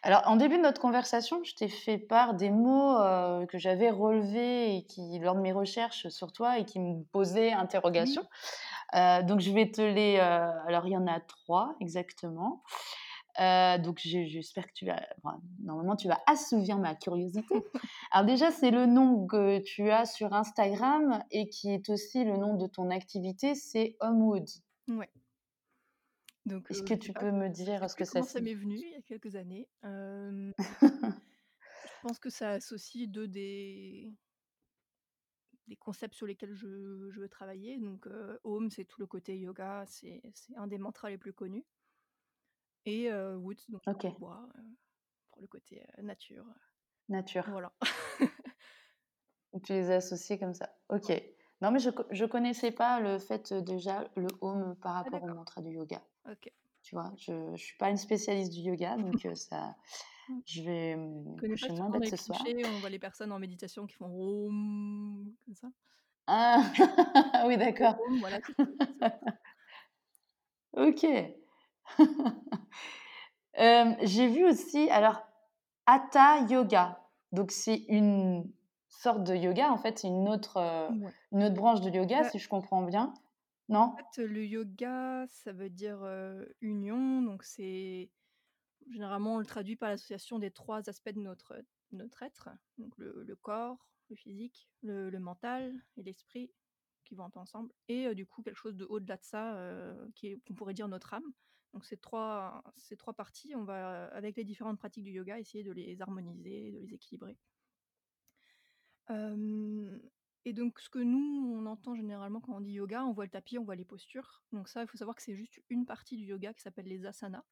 Alors, 0.02 0.22
en 0.26 0.36
début 0.36 0.58
de 0.58 0.62
notre 0.62 0.80
conversation, 0.80 1.42
je 1.44 1.54
t'ai 1.54 1.68
fait 1.68 1.98
part 1.98 2.34
des 2.34 2.50
mots 2.50 2.98
euh, 2.98 3.46
que 3.46 3.58
j'avais 3.58 3.90
relevés 3.90 4.76
et 4.76 4.84
qui, 4.84 5.18
lors 5.18 5.34
de 5.34 5.40
mes 5.40 5.52
recherches 5.52 6.08
sur 6.08 6.32
toi, 6.32 6.58
et 6.58 6.64
qui 6.64 6.78
me 6.78 7.02
posaient 7.04 7.52
interrogation. 7.52 8.24
Euh, 8.94 9.22
donc, 9.22 9.40
je 9.40 9.50
vais 9.50 9.70
te 9.70 9.80
les. 9.80 10.18
Euh, 10.18 10.66
alors, 10.66 10.86
il 10.86 10.92
y 10.92 10.96
en 10.96 11.06
a 11.06 11.20
trois 11.20 11.74
exactement. 11.80 12.62
Donc, 13.38 13.98
j'espère 14.02 14.66
que 14.66 14.72
tu 14.74 14.86
vas. 14.86 15.02
normalement, 15.60 15.96
tu 15.96 16.08
vas 16.08 16.20
assouvir 16.26 16.78
ma 16.78 16.94
curiosité. 16.94 17.54
Alors, 18.12 18.26
déjà, 18.26 18.50
c'est 18.50 18.70
le 18.70 18.86
nom 18.86 19.26
que 19.26 19.60
tu 19.60 19.90
as 19.90 20.06
sur 20.06 20.32
Instagram 20.32 21.22
et 21.30 21.48
qui 21.48 21.70
est 21.70 21.88
aussi 21.88 22.24
le 22.24 22.36
nom 22.36 22.56
de 22.56 22.66
ton 22.66 22.90
activité, 22.90 23.54
c'est 23.54 23.96
Homewood. 24.00 24.48
Ouais. 24.88 25.10
Est-ce 26.68 26.82
que 26.82 26.94
tu 26.94 27.12
peux 27.12 27.32
me 27.32 27.48
dire 27.48 27.88
ce 27.88 27.96
que 27.96 28.04
ça 28.04 28.22
ça 28.22 28.40
m'est 28.40 28.54
venu 28.54 28.76
il 28.76 28.90
y 28.90 28.94
a 28.94 29.02
quelques 29.02 29.34
années? 29.34 29.66
je 29.82 30.52
pense 32.02 32.18
que 32.18 32.28
ça 32.28 32.50
associe 32.50 33.08
deux 33.08 33.26
des 33.26 34.12
des 35.66 35.76
concepts 35.76 36.14
sur 36.14 36.26
lesquels 36.26 36.54
je, 36.54 36.66
veux 37.18 37.28
travailler. 37.28 37.78
Donc, 37.78 38.06
Home, 38.44 38.70
c'est 38.70 38.84
tout 38.84 39.00
le 39.00 39.06
côté 39.06 39.38
yoga, 39.38 39.84
c'est 39.86 40.20
un 40.56 40.66
des 40.66 40.76
mantras 40.76 41.08
les 41.08 41.16
plus 41.16 41.32
connus. 41.32 41.64
Et 42.86 43.12
Woods, 43.12 43.64
donc 43.68 43.82
bois, 44.18 44.48
pour 45.30 45.40
le 45.40 45.46
côté 45.46 45.82
nature. 46.02 46.44
Nature. 47.08 47.44
Voilà. 47.50 47.72
tu 49.62 49.72
les 49.72 49.90
as 49.90 49.96
associés 49.96 50.38
comme 50.38 50.54
ça. 50.54 50.70
Ok. 50.90 51.10
Non, 51.62 51.70
mais 51.70 51.78
je 51.78 51.88
ne 51.88 52.26
connaissais 52.26 52.72
pas 52.72 53.00
le 53.00 53.18
fait 53.18 53.54
déjà, 53.54 54.04
le 54.16 54.26
Home 54.42 54.76
par 54.82 54.96
ah, 54.96 55.02
rapport 55.02 55.22
au 55.22 55.28
mantra 55.28 55.62
du 55.62 55.70
yoga. 55.70 56.02
Ok. 56.30 56.52
Tu 56.82 56.94
vois, 56.94 57.10
je 57.16 57.32
ne 57.32 57.56
suis 57.56 57.76
pas 57.78 57.88
une 57.88 57.96
spécialiste 57.96 58.52
du 58.52 58.60
yoga, 58.60 58.96
donc 58.96 59.14
ça, 59.36 59.74
je 60.44 60.62
vais 60.62 60.98
prochainement 61.38 61.88
mettre 61.88 62.08
ce 62.08 62.16
soir. 62.16 62.44
on 62.46 62.78
voit 62.80 62.90
les 62.90 62.98
personnes 62.98 63.32
en 63.32 63.38
méditation 63.38 63.86
qui 63.86 63.94
font 63.94 64.06
Om, 64.06 65.32
comme 65.46 65.54
ça? 65.54 65.68
Ah, 66.26 66.62
oui, 67.46 67.56
d'accord. 67.56 67.96
Voilà, 68.20 68.40
ok. 70.74 71.06
J'ai 74.02 74.28
vu 74.28 74.44
aussi, 74.44 74.90
alors, 74.90 75.22
Hatha 75.86 76.40
Yoga. 76.48 77.00
Donc, 77.32 77.50
c'est 77.50 77.84
une 77.88 78.50
sorte 78.88 79.24
de 79.24 79.34
yoga, 79.34 79.72
en 79.72 79.76
fait, 79.76 79.98
c'est 79.98 80.08
une, 80.08 80.28
autre, 80.28 80.58
une 81.32 81.42
autre 81.42 81.54
branche 81.54 81.80
de 81.80 81.90
yoga, 81.90 82.28
si 82.30 82.38
je 82.38 82.48
comprends 82.48 82.82
bien. 82.82 83.12
Non? 83.68 83.92
En 83.92 83.96
fait, 83.96 84.22
le 84.22 84.44
yoga, 84.44 85.26
ça 85.28 85.52
veut 85.52 85.70
dire, 85.70 85.98
union, 86.60 87.22
donc 87.22 87.42
c'est 87.42 88.10
généralement, 88.90 89.34
on 89.34 89.38
le 89.38 89.46
traduit 89.46 89.76
par 89.76 89.88
l'association 89.88 90.38
des 90.38 90.50
trois 90.50 90.88
aspects 90.88 91.12
de 91.12 91.20
notre, 91.20 91.56
notre 91.90 92.22
être, 92.22 92.50
donc 92.78 92.96
le 92.98 93.36
corps, 93.42 93.84
le 94.10 94.16
physique, 94.16 94.68
le 94.82 95.18
mental 95.18 95.74
et 95.96 96.02
l'esprit 96.02 96.50
qui 97.04 97.14
vont 97.14 97.30
ensemble 97.34 97.70
et 97.88 98.14
du 98.14 98.26
coup 98.26 98.42
quelque 98.42 98.56
chose 98.56 98.76
de 98.76 98.86
au-delà 98.88 99.16
de 99.16 99.24
ça, 99.24 99.58
qui 100.14 100.28
est 100.28 100.40
qu'on 100.46 100.54
pourrait 100.54 100.74
dire 100.74 100.88
notre 100.88 101.14
âme. 101.14 101.32
Donc 101.74 101.84
ces 101.84 101.96
trois 101.96 102.62
parties, 103.16 103.54
on 103.54 103.64
va, 103.64 104.06
avec 104.06 104.36
les 104.36 104.44
différentes 104.44 104.78
pratiques 104.78 105.04
du 105.04 105.10
yoga, 105.10 105.38
essayer 105.38 105.64
de 105.64 105.72
les 105.72 106.00
harmoniser, 106.00 106.70
de 106.72 106.78
les 106.78 106.94
équilibrer. 106.94 107.36
Et 110.46 110.52
donc, 110.52 110.78
ce 110.78 110.88
que 110.88 110.98
nous, 110.98 111.52
on 111.52 111.66
entend 111.66 111.94
généralement 111.94 112.40
quand 112.40 112.54
on 112.54 112.60
dit 112.60 112.72
yoga, 112.72 113.04
on 113.04 113.12
voit 113.12 113.24
le 113.24 113.30
tapis, 113.30 113.58
on 113.58 113.64
voit 113.64 113.76
les 113.76 113.84
postures. 113.84 114.44
Donc 114.52 114.68
ça, 114.68 114.82
il 114.82 114.86
faut 114.86 114.98
savoir 114.98 115.16
que 115.16 115.22
c'est 115.22 115.34
juste 115.34 115.62
une 115.68 115.84
partie 115.84 116.16
du 116.16 116.24
yoga 116.24 116.54
qui 116.54 116.62
s'appelle 116.62 116.86
les 116.86 117.06
asanas. 117.06 117.44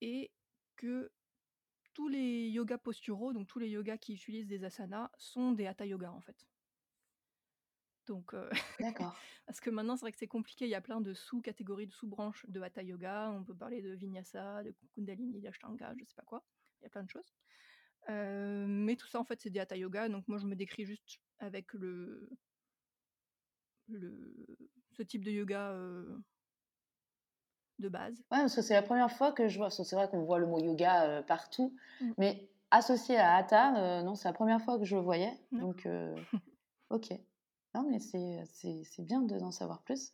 et 0.00 0.30
que 0.76 1.10
tous 1.94 2.08
les 2.08 2.48
yogas 2.50 2.78
posturaux, 2.78 3.32
donc 3.32 3.46
tous 3.46 3.58
les 3.58 3.70
yogas 3.70 3.96
qui 3.96 4.14
utilisent 4.14 4.46
des 4.46 4.64
asanas, 4.64 5.10
sont 5.16 5.52
des 5.52 5.66
hatha 5.66 5.86
yoga 5.86 6.12
en 6.12 6.20
fait. 6.20 6.46
Donc, 8.06 8.34
D'accord. 8.80 9.16
parce 9.46 9.60
que 9.60 9.70
maintenant, 9.70 9.96
c'est 9.96 10.02
vrai 10.02 10.12
que 10.12 10.18
c'est 10.18 10.26
compliqué. 10.26 10.66
Il 10.66 10.70
y 10.70 10.74
a 10.74 10.80
plein 10.80 11.00
de 11.00 11.14
sous-catégories, 11.14 11.86
de 11.86 11.92
sous-branches 11.92 12.46
de 12.48 12.60
hatha 12.60 12.82
yoga. 12.82 13.30
On 13.30 13.44
peut 13.44 13.54
parler 13.54 13.82
de 13.82 13.94
vinyasa, 13.94 14.62
de 14.62 14.74
kundalini, 14.94 15.40
d'ashtanga, 15.40 15.92
je 15.98 16.04
sais 16.04 16.14
pas 16.14 16.24
quoi. 16.24 16.44
Il 16.80 16.84
y 16.84 16.86
a 16.86 16.90
plein 16.90 17.02
de 17.02 17.10
choses 17.10 17.34
mais 18.08 18.96
tout 18.96 19.08
ça, 19.08 19.20
en 19.20 19.24
fait, 19.24 19.40
c'est 19.40 19.50
des 19.50 19.60
hatha 19.60 19.76
yoga. 19.76 20.08
Donc 20.08 20.26
moi, 20.28 20.38
je 20.38 20.46
me 20.46 20.54
décris 20.54 20.84
juste 20.84 21.20
avec 21.38 21.72
le, 21.72 22.30
le 23.88 24.46
ce 24.92 25.02
type 25.02 25.24
de 25.24 25.30
yoga 25.30 25.74
de 27.78 27.88
base. 27.88 28.14
Ouais, 28.30 28.38
parce 28.38 28.54
que 28.54 28.62
c'est 28.62 28.74
la 28.74 28.82
première 28.82 29.10
fois 29.10 29.32
que 29.32 29.48
je 29.48 29.58
vois. 29.58 29.70
C'est 29.70 29.96
vrai 29.96 30.08
qu'on 30.08 30.24
voit 30.24 30.38
le 30.38 30.46
mot 30.46 30.58
yoga 30.58 31.22
partout, 31.24 31.76
mmh. 32.00 32.12
mais 32.18 32.48
associé 32.70 33.16
à 33.16 33.34
hatha, 33.34 34.02
non, 34.02 34.14
c'est 34.14 34.28
la 34.28 34.34
première 34.34 34.62
fois 34.62 34.78
que 34.78 34.84
je 34.84 34.96
le 34.96 35.02
voyais. 35.02 35.32
Donc, 35.52 35.86
ok. 36.90 37.12
Non, 37.76 37.86
mais 37.90 37.98
c'est 37.98 39.02
bien 39.02 39.20
d'en 39.20 39.50
savoir 39.50 39.82
plus. 39.82 40.12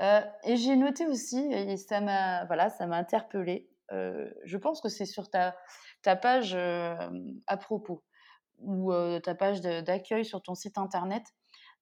et 0.00 0.56
j'ai 0.56 0.76
noté 0.76 1.06
aussi, 1.06 1.38
et 1.52 1.76
ça 1.76 2.00
m'a 2.00 2.44
voilà, 2.46 2.70
ça 2.70 2.86
m'a 2.86 2.96
interpellée. 2.96 3.68
je 3.90 4.56
pense 4.56 4.80
que 4.80 4.88
c'est 4.88 5.06
sur 5.06 5.28
ta 5.28 5.56
ta 6.02 6.14
page 6.14 6.54
à 6.54 7.56
propos 7.56 8.04
ou 8.58 8.92
ta 9.24 9.34
page 9.34 9.60
d'accueil 9.60 10.24
sur 10.24 10.42
ton 10.42 10.54
site 10.54 10.78
internet, 10.78 11.24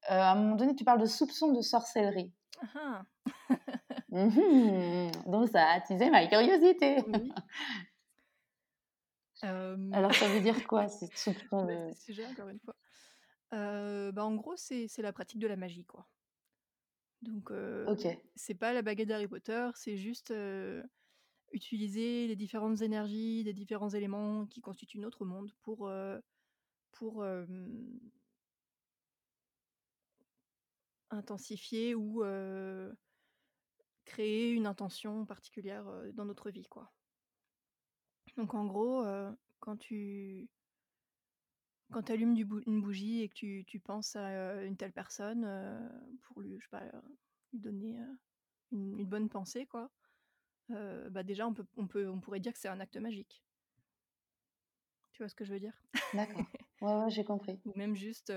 à 0.06 0.32
un 0.32 0.34
moment 0.36 0.56
donné, 0.56 0.74
tu 0.74 0.84
parles 0.84 1.00
de 1.00 1.06
soupçons 1.06 1.52
de 1.52 1.60
sorcellerie. 1.60 2.32
Ah 2.74 3.02
mmh 4.10 5.10
Donc 5.26 5.48
ça 5.48 5.66
a 5.66 5.74
attisé 5.74 6.10
ma 6.10 6.26
curiosité. 6.26 7.04
Alors 9.92 10.14
ça 10.14 10.26
veut 10.28 10.40
dire 10.40 10.66
quoi 10.66 10.88
ces 10.88 11.06
soupçons 11.14 11.66
de... 11.66 11.92
sujet 11.92 12.24
encore 12.26 12.48
une 12.48 12.60
fois. 12.60 12.74
Bah, 13.54 14.24
en 14.24 14.34
gros, 14.34 14.56
c'est 14.56 14.98
la 14.98 15.12
pratique 15.12 15.40
de 15.40 15.46
la 15.46 15.56
magie, 15.56 15.84
quoi. 15.84 16.08
Donc, 17.22 17.50
ok. 17.50 18.06
c'est 18.34 18.54
pas 18.54 18.72
la 18.72 18.82
baguette 18.82 19.08
d'Harry 19.08 19.28
Potter, 19.28 19.70
c'est 19.74 19.96
juste 19.96 20.32
utiliser 21.52 22.26
les 22.26 22.36
différentes 22.36 22.82
énergies, 22.82 23.42
les 23.44 23.54
différents 23.54 23.90
éléments 23.90 24.46
qui 24.46 24.60
constituent 24.60 24.98
notre 24.98 25.24
monde 25.24 25.52
pour, 25.62 25.90
pour 26.92 27.24
intensifier 31.10 31.94
ou 31.94 32.22
créer 34.04 34.50
une 34.50 34.66
intention 34.66 35.24
particulière 35.24 35.86
dans 36.12 36.26
notre 36.26 36.50
vie. 36.50 36.66
Quoi. 36.66 36.92
Donc 38.36 38.54
en 38.54 38.66
gros, 38.66 39.04
quand 39.60 39.76
tu 39.76 40.50
quand 41.92 42.10
allumes 42.10 42.36
une 42.66 42.82
bougie 42.82 43.22
et 43.22 43.28
que 43.28 43.34
tu, 43.34 43.64
tu 43.66 43.78
penses 43.78 44.16
à 44.16 44.62
une 44.64 44.76
telle 44.76 44.92
personne 44.92 45.46
pour 46.22 46.40
lui, 46.40 46.56
je 46.58 46.64
sais 46.64 46.70
pas, 46.70 46.84
lui 47.52 47.60
donner 47.60 47.96
une, 48.72 48.98
une 48.98 49.06
bonne 49.06 49.28
pensée, 49.28 49.66
quoi, 49.66 49.90
bah 50.68 51.22
déjà, 51.22 51.46
on, 51.46 51.54
peut, 51.54 51.66
on, 51.76 51.86
peut, 51.86 52.08
on 52.08 52.20
pourrait 52.20 52.40
dire 52.40 52.52
que 52.52 52.58
c'est 52.58 52.68
un 52.68 52.80
acte 52.80 52.96
magique. 52.96 53.42
Tu 55.12 55.18
vois 55.18 55.28
ce 55.28 55.34
que 55.34 55.44
je 55.44 55.52
veux 55.52 55.60
dire? 55.60 55.74
D'accord. 56.12 56.42
Ouais, 56.80 56.94
ouais, 56.96 57.10
j'ai 57.10 57.24
compris. 57.24 57.58
Ou 57.64 57.72
même 57.78 57.94
juste 57.94 58.30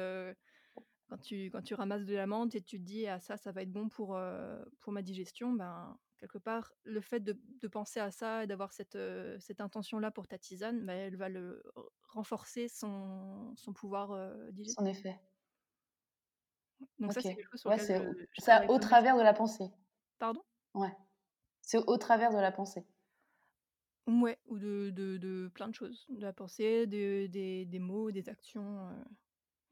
quand, 1.09 1.17
tu, 1.17 1.49
quand 1.51 1.61
tu 1.61 1.73
ramasses 1.73 2.05
de 2.05 2.15
la 2.15 2.27
menthe 2.27 2.55
et 2.55 2.61
tu 2.61 2.77
te 2.77 2.83
dis 2.83 3.07
ah 3.07 3.19
ça, 3.19 3.35
ça 3.35 3.51
va 3.51 3.63
être 3.63 3.71
bon 3.73 3.89
pour, 3.89 4.17
pour 4.79 4.93
ma 4.93 5.01
digestion, 5.01 5.51
ben 5.51 5.97
quelque 6.20 6.38
part, 6.38 6.74
le 6.84 7.01
fait 7.01 7.20
de, 7.20 7.39
de 7.61 7.68
penser 7.68 7.99
à 7.99 8.11
ça 8.11 8.43
et 8.43 8.47
d'avoir 8.47 8.74
cette, 8.74 8.97
cette 9.39 9.61
intention-là 9.61 10.11
pour 10.11 10.28
ta 10.28 10.38
tisane, 10.38 10.86
ben, 10.86 10.93
elle 10.93 11.15
va 11.15 11.30
le 11.30 11.63
renforcer 12.03 12.68
son, 12.68 13.53
son 13.55 13.74
pouvoir 13.74 14.36
digestif. 14.51 14.80
Son 14.80 14.86
effet. 14.86 15.20
Donc 16.99 17.13
ça, 17.13 17.22
c'est 17.22 17.36
quelque 17.36 17.49
chose 17.51 17.61
sur 17.61 17.70
ouais, 17.70 17.80
c'est 17.80 18.01
ça 18.38 18.70
au 18.70 18.78
travers 18.80 19.18
de 19.18 19.24
la 19.24 19.34
pensée. 19.34 19.70
Pardon? 20.20 20.43
Ouais. 20.74 20.95
C'est 21.61 21.78
au 21.78 21.97
travers 21.97 22.32
de 22.32 22.38
la 22.38 22.51
pensée. 22.51 22.86
Ouais, 24.07 24.39
ou 24.45 24.57
de, 24.57 24.89
de, 24.91 25.18
de 25.18 25.51
plein 25.53 25.68
de 25.68 25.74
choses. 25.74 26.05
De 26.09 26.22
la 26.22 26.34
pensée, 26.34 26.88
des, 26.88 27.28
des 27.28 27.80
mots, 27.80 28.09
des 28.11 28.30
actions. 28.30 28.89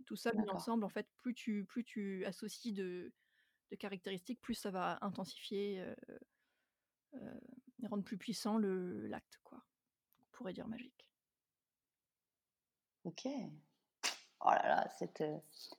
tout 0.06 0.16
ça 0.16 0.34
mis 0.34 0.50
ensemble, 0.50 0.84
en 0.84 0.90
fait, 0.90 1.08
plus 1.18 1.34
tu, 1.34 1.66
plus 1.66 1.84
tu 1.84 2.26
associes 2.26 2.74
de, 2.74 3.12
de 3.72 3.76
caractéristiques, 3.76 4.42
plus 4.42 4.56
ça 4.56 4.72
va 4.72 4.98
intensifier 5.02 5.84
et 7.84 7.88
rendre 7.88 8.04
plus 8.04 8.18
puissant 8.18 8.58
le, 8.58 9.08
l'acte, 9.08 9.40
quoi. 9.44 9.58
On 9.58 10.38
pourrait 10.38 10.54
dire 10.54 10.68
magique. 10.68 11.10
Ok. 13.04 13.28
Oh 14.42 14.50
là 14.50 14.68
là, 14.68 14.90
cette, 14.98 15.24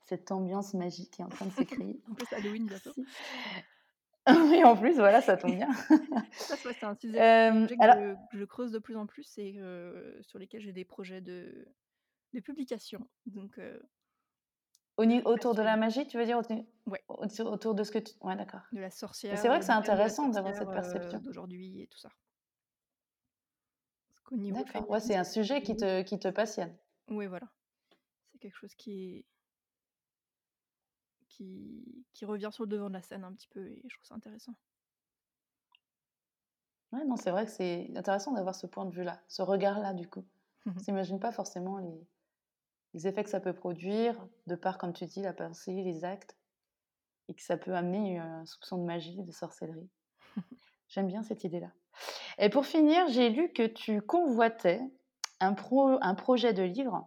cette 0.05 0.33
ambiance 0.33 0.75
magique 0.75 1.21
est 1.21 1.23
en 1.23 1.29
train 1.29 1.47
de 1.47 1.53
s'écrire. 1.53 1.97
en 2.11 2.15
plus, 2.15 2.33
Halloween 2.33 2.67
bientôt. 2.67 2.95
oui, 4.29 4.65
en 4.65 4.77
plus, 4.77 4.97
voilà, 4.97 5.21
ça 5.21 5.37
tombe 5.37 5.55
bien. 5.55 5.73
ça, 6.33 6.57
c'est 6.57 6.85
un 6.85 6.95
sujet 7.01 7.19
que, 7.19 8.17
je, 8.39 8.45
creuse 8.45 8.73
de 8.73 8.79
plus 8.79 8.97
en 8.97 9.07
plus 9.07 9.39
et 9.39 9.61
sur 10.23 10.39
lesquels 10.39 10.63
j'ai 10.63 10.73
des 10.73 10.85
projets 10.85 11.21
de, 11.21 11.69
de 12.33 12.41
publication. 12.41 13.09
Donc, 13.27 13.61
autour 14.97 15.55
de 15.55 15.63
la 15.63 15.77
magie, 15.77 16.07
tu 16.07 16.19
veux 16.19 16.25
dire 16.25 16.41
ouais. 16.87 17.05
autour 17.09 17.75
de 17.75 17.85
ce 17.85 17.91
que 17.91 17.99
tu... 17.99 18.15
Ouais, 18.23 18.37
d'accord. 18.37 18.63
De 18.73 18.81
la 18.81 18.91
sorcière. 18.91 19.39
C'est 19.39 19.49
vrai 19.49 19.59
que 19.59 19.65
c'est 19.65 19.73
intéressant 19.73 20.29
d'avoir 20.29 20.55
cette 20.55 20.71
perception. 20.71 21.19
d'aujourd'hui 21.19 21.83
et 21.83 21.87
tout 21.87 21.99
ça. 21.99 22.11
D'accord. 24.33 24.91
Ouais, 24.91 25.01
c'est 25.01 25.15
un 25.15 25.25
sujet 25.25 25.63
qui 25.63 25.77
te, 25.77 26.03
qui 26.03 26.19
te 26.19 26.29
passionne. 26.29 26.75
Oui, 27.09 27.27
voilà. 27.27 27.47
C'est 28.33 28.39
quelque 28.39 28.57
chose 28.57 28.75
qui 28.75 29.25
qui, 31.29 32.07
qui 32.15 32.25
revient 32.25 32.49
sur 32.51 32.65
le 32.65 32.69
devant 32.69 32.89
de 32.89 32.95
la 32.95 33.03
scène 33.03 33.23
un 33.23 33.33
petit 33.33 33.49
peu 33.49 33.67
et 33.69 33.83
je 33.87 33.95
trouve 33.95 34.07
ça 34.07 34.15
intéressant. 34.15 34.55
Ouais, 36.93 37.05
non, 37.05 37.17
c'est 37.17 37.31
vrai 37.31 37.45
que 37.45 37.53
c'est 37.53 37.91
intéressant 37.95 38.33
d'avoir 38.33 38.55
ce 38.55 38.67
point 38.67 38.87
de 38.87 38.95
vue-là, 38.95 39.21
ce 39.29 39.43
regard-là, 39.43 39.93
du 39.93 40.09
coup. 40.09 40.25
On 40.65 40.79
s'imagine 40.79 41.21
pas 41.21 41.33
forcément 41.33 41.79
les, 41.79 42.09
les 42.97 43.07
effets 43.07 43.23
que 43.23 43.31
ça 43.31 43.41
peut 43.41 43.53
produire, 43.53 44.17
de 44.47 44.55
par, 44.55 44.79
comme 44.79 44.95
tu 44.95 45.05
dis, 45.05 45.21
la 45.21 45.35
pensée, 45.35 45.83
les 45.83 46.07
actes, 46.07 46.35
et 47.29 47.35
que 47.35 47.43
ça 47.43 47.59
peut 47.59 47.75
amener 47.75 48.19
un 48.19 48.47
soupçon 48.47 48.79
de 48.79 48.85
magie, 48.85 49.23
de 49.23 49.33
sorcellerie. 49.33 49.91
J'aime 50.89 51.07
bien 51.07 51.23
cette 51.23 51.45
idée-là. 51.45 51.71
Et 52.39 52.49
pour 52.49 52.65
finir, 52.65 53.07
j'ai 53.09 53.29
lu 53.29 53.53
que 53.53 53.67
tu 53.67 54.01
convoitais 54.01 54.81
un, 55.41 55.53
pro, 55.53 55.99
un 56.01 56.15
projet 56.15 56.55
de 56.55 56.63
livre. 56.63 57.07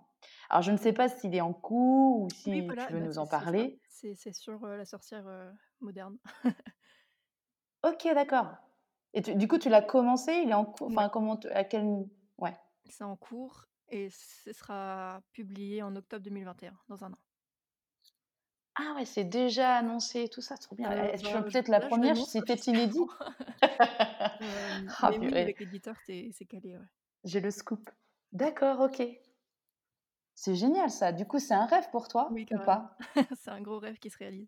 Alors, 0.51 0.61
je 0.61 0.71
ne 0.71 0.77
sais 0.77 0.93
pas 0.93 1.09
s'il 1.09 1.33
est 1.33 1.41
en 1.41 1.53
cours 1.53 2.21
ou 2.21 2.29
si 2.29 2.51
tu 2.51 2.61
veux 2.61 2.75
bah, 2.75 2.91
nous 2.91 3.17
en 3.17 3.25
parler. 3.25 3.79
C'est 3.89 4.33
sur 4.33 4.63
la 4.67 4.85
sorcière 4.85 5.25
moderne. 5.79 6.19
ok, 7.83 8.13
d'accord. 8.13 8.51
Et 9.15 9.21
du 9.21 9.47
coup, 9.47 9.57
tu 9.57 9.69
l'as 9.69 9.81
commencé? 9.81 10.33
Il 10.43 10.51
est 10.51 10.53
en 10.53 10.65
cours? 10.65 10.89
Enfin, 10.91 11.09
comment 11.09 11.39
à 11.51 11.63
quel 11.63 12.05
Ouais. 12.37 12.55
C'est 12.85 13.03
en 13.03 13.15
cours 13.15 13.68
et 13.91 14.09
ce 14.09 14.53
sera 14.53 15.21
publié 15.33 15.81
en 15.81 15.95
octobre 15.95 16.23
2021, 16.23 16.77
dans 16.87 17.03
un 17.03 17.13
an. 17.13 17.17
Ah 18.75 18.93
ouais, 18.95 19.05
c'est 19.05 19.25
déjà 19.25 19.75
annoncé, 19.75 20.29
tout 20.29 20.41
ça, 20.41 20.57
trop 20.57 20.75
bien. 20.75 20.89
Euh, 20.91 21.11
je 21.13 21.25
suis 21.25 21.33
bah, 21.33 21.43
peut-être 21.43 21.67
la 21.67 21.81
première, 21.81 22.15
c'était 22.15 22.53
inédit. 22.55 22.99
ah, 23.61 25.11
mais 25.11 25.17
oui, 25.19 25.37
avec 25.37 25.59
l'éditeur, 25.59 25.95
c'est 26.05 26.45
calé, 26.47 26.77
ouais. 26.77 26.85
J'ai 27.25 27.41
le 27.41 27.51
scoop. 27.51 27.89
D'accord, 28.31 28.79
ok. 28.79 29.03
C'est 30.35 30.55
génial 30.55 30.89
ça. 30.89 31.11
Du 31.11 31.25
coup, 31.25 31.39
c'est 31.39 31.53
un 31.53 31.65
rêve 31.65 31.89
pour 31.91 32.07
toi 32.07 32.29
oui, 32.31 32.45
ou 32.51 32.59
pas? 32.59 32.95
C'est 33.41 33.49
un 33.49 33.59
gros 33.59 33.77
rêve 33.77 33.99
qui 33.99 34.09
se 34.09 34.17
réalise. 34.17 34.47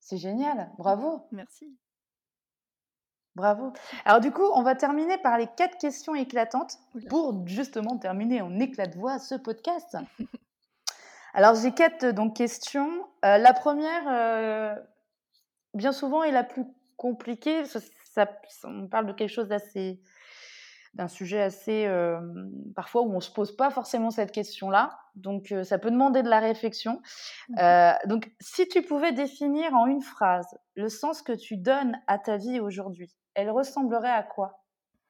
C'est 0.00 0.16
génial. 0.16 0.72
Bravo. 0.78 1.28
Merci. 1.32 1.76
Bravo. 3.34 3.72
Alors 4.04 4.20
du 4.20 4.30
coup, 4.30 4.44
on 4.54 4.62
va 4.62 4.74
terminer 4.74 5.16
par 5.18 5.38
les 5.38 5.46
quatre 5.56 5.78
questions 5.78 6.14
éclatantes 6.14 6.78
pour 7.08 7.46
justement 7.46 7.96
terminer 7.96 8.42
en 8.42 8.60
éclat 8.60 8.86
de 8.86 8.98
voix 8.98 9.18
ce 9.18 9.34
podcast. 9.34 9.96
Alors 11.34 11.54
j'ai 11.54 11.72
quatre 11.72 12.06
donc 12.12 12.36
questions. 12.36 13.08
Euh, 13.24 13.38
la 13.38 13.54
première, 13.54 14.02
euh, 14.06 14.74
bien 15.72 15.92
souvent, 15.92 16.22
est 16.22 16.30
la 16.30 16.44
plus 16.44 16.66
compliquée. 16.96 17.64
Ça, 17.64 18.28
on 18.64 18.86
parle 18.86 19.06
de 19.06 19.14
quelque 19.14 19.30
chose 19.30 19.48
d'assez, 19.48 20.02
d'un 20.92 21.08
sujet 21.08 21.40
assez, 21.40 21.86
euh, 21.86 22.20
parfois 22.76 23.00
où 23.00 23.14
on 23.14 23.20
se 23.20 23.30
pose 23.30 23.56
pas 23.56 23.70
forcément 23.70 24.10
cette 24.10 24.32
question-là. 24.32 24.98
Donc 25.14 25.54
ça 25.64 25.78
peut 25.78 25.90
demander 25.90 26.22
de 26.22 26.28
la 26.28 26.40
réflexion. 26.40 27.00
Mmh 27.48 27.92
donc 28.06 28.30
si 28.40 28.68
tu 28.68 28.82
pouvais 28.82 29.12
définir 29.12 29.72
en 29.74 29.86
une 29.86 30.02
phrase 30.02 30.46
le 30.74 30.88
sens 30.90 31.22
que 31.22 31.32
tu 31.32 31.56
donnes 31.56 31.98
à 32.06 32.18
ta 32.18 32.36
vie 32.36 32.60
aujourd'hui, 32.60 33.14
elle 33.34 33.50
ressemblerait 33.50 34.10
à 34.10 34.22
quoi? 34.22 34.64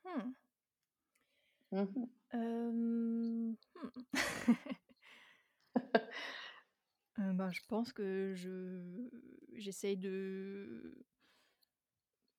Hmm. 0.04 0.32
mmh 1.72 2.06
hmm. 2.32 3.54
Euh, 7.18 7.32
ben, 7.34 7.50
je 7.50 7.60
pense 7.68 7.92
que 7.92 8.32
je 8.34 9.08
j'essaye 9.54 9.96
de 9.96 11.04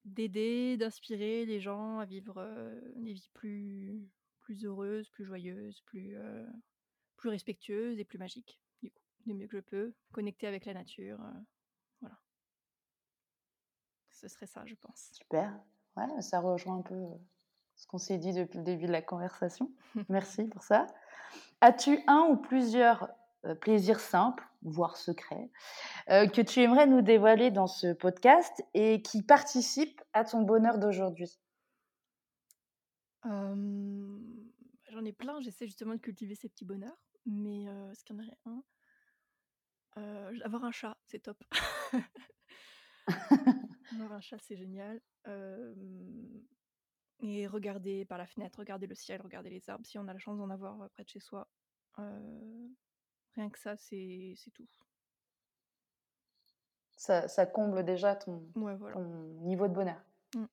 d'aider, 0.06 0.78
d'inspirer 0.78 1.46
les 1.46 1.60
gens 1.60 2.00
à 2.00 2.06
vivre 2.06 2.40
euh, 2.40 2.82
des 2.96 3.14
vies 3.14 3.30
plus 3.34 4.10
plus 4.40 4.66
heureuses, 4.66 5.10
plus 5.10 5.26
joyeuses, 5.26 5.82
plus 5.82 6.16
euh, 6.18 6.46
plus 7.18 7.30
respectueuses 7.30 8.00
et 8.00 8.04
plus 8.04 8.18
magiques. 8.18 8.60
Du 8.82 8.90
coup, 8.92 9.04
du 9.26 9.34
mieux 9.36 9.48
que 9.48 9.58
je 9.58 9.62
peux, 9.62 9.94
connecter 10.12 10.48
avec 10.48 10.66
la 10.66 10.74
nature, 10.74 11.20
voilà. 12.02 12.20
Ce 14.10 14.28
serait 14.28 14.48
ça, 14.48 14.66
je 14.66 14.76
pense. 14.76 15.12
Super. 15.14 15.64
Ouais, 15.96 16.22
ça 16.22 16.40
rejoint 16.40 16.78
un 16.78 16.82
peu 16.82 16.96
ce 17.76 17.88
qu'on 17.88 17.98
s'est 17.98 18.18
dit 18.18 18.34
depuis 18.34 18.58
le 18.58 18.64
début 18.64 18.88
de 18.88 18.92
la 18.92 19.02
conversation. 19.02 19.72
Merci 20.10 20.46
pour 20.46 20.64
ça. 20.64 20.88
As-tu 21.62 22.00
un 22.08 22.28
ou 22.30 22.38
plusieurs 22.38 23.10
plaisirs 23.62 24.00
simples, 24.00 24.48
voire 24.62 24.96
secrets, 24.96 25.50
que 26.08 26.42
tu 26.42 26.62
aimerais 26.62 26.88
nous 26.88 27.02
dévoiler 27.02 27.52
dans 27.52 27.68
ce 27.68 27.92
podcast 27.94 28.64
et 28.74 29.02
qui 29.02 29.22
participent 29.22 30.02
à 30.14 30.24
ton 30.24 30.44
bonheur 30.44 30.78
d'aujourd'hui? 30.78 31.40
J'en 33.24 35.06
ai 35.06 35.14
plein, 35.14 35.42
j'essaie 35.42 35.66
justement 35.66 35.94
de 35.94 36.00
cultiver 36.00 36.36
ces 36.36 36.48
petits 36.50 36.66
bonheurs, 36.66 36.98
mais 37.26 37.64
est-ce 37.92 38.04
qu'il 38.04 38.16
y 38.16 38.20
en 38.20 38.24
aurait 38.24 38.38
un? 38.46 38.64
Avoir 40.44 40.64
un 40.64 40.72
chat, 40.72 40.98
c'est 41.08 41.20
top. 41.20 41.44
Avoir 43.96 44.14
un 44.14 44.22
chat, 44.22 44.38
c'est 44.40 44.56
génial. 44.56 45.02
et 47.22 47.48
regarder 47.48 48.06
par 48.06 48.18
la 48.18 48.26
fenêtre, 48.26 48.60
regarder 48.60 48.88
le 48.88 48.96
ciel, 48.96 49.22
regarder 49.22 49.50
les 49.50 49.70
arbres, 49.70 49.86
si 49.86 49.98
on 49.98 50.08
a 50.08 50.14
la 50.14 50.20
chance 50.20 50.38
d'en 50.38 50.50
avoir 50.50 50.90
près 50.92 51.04
de 51.04 51.10
chez 51.10 51.20
soi. 51.20 51.48
rien 51.98 53.50
que 53.50 53.60
ça, 53.60 53.78
c'est 53.78 54.36
tout. 54.54 54.68
Ça, 56.96 57.28
ça, 57.28 57.46
comble 57.46 57.84
déjà 57.84 58.16
ton, 58.16 58.48
niveau 59.42 59.68
de 59.68 59.74
bonheur. 59.74 60.02
Mmh. 60.36 60.46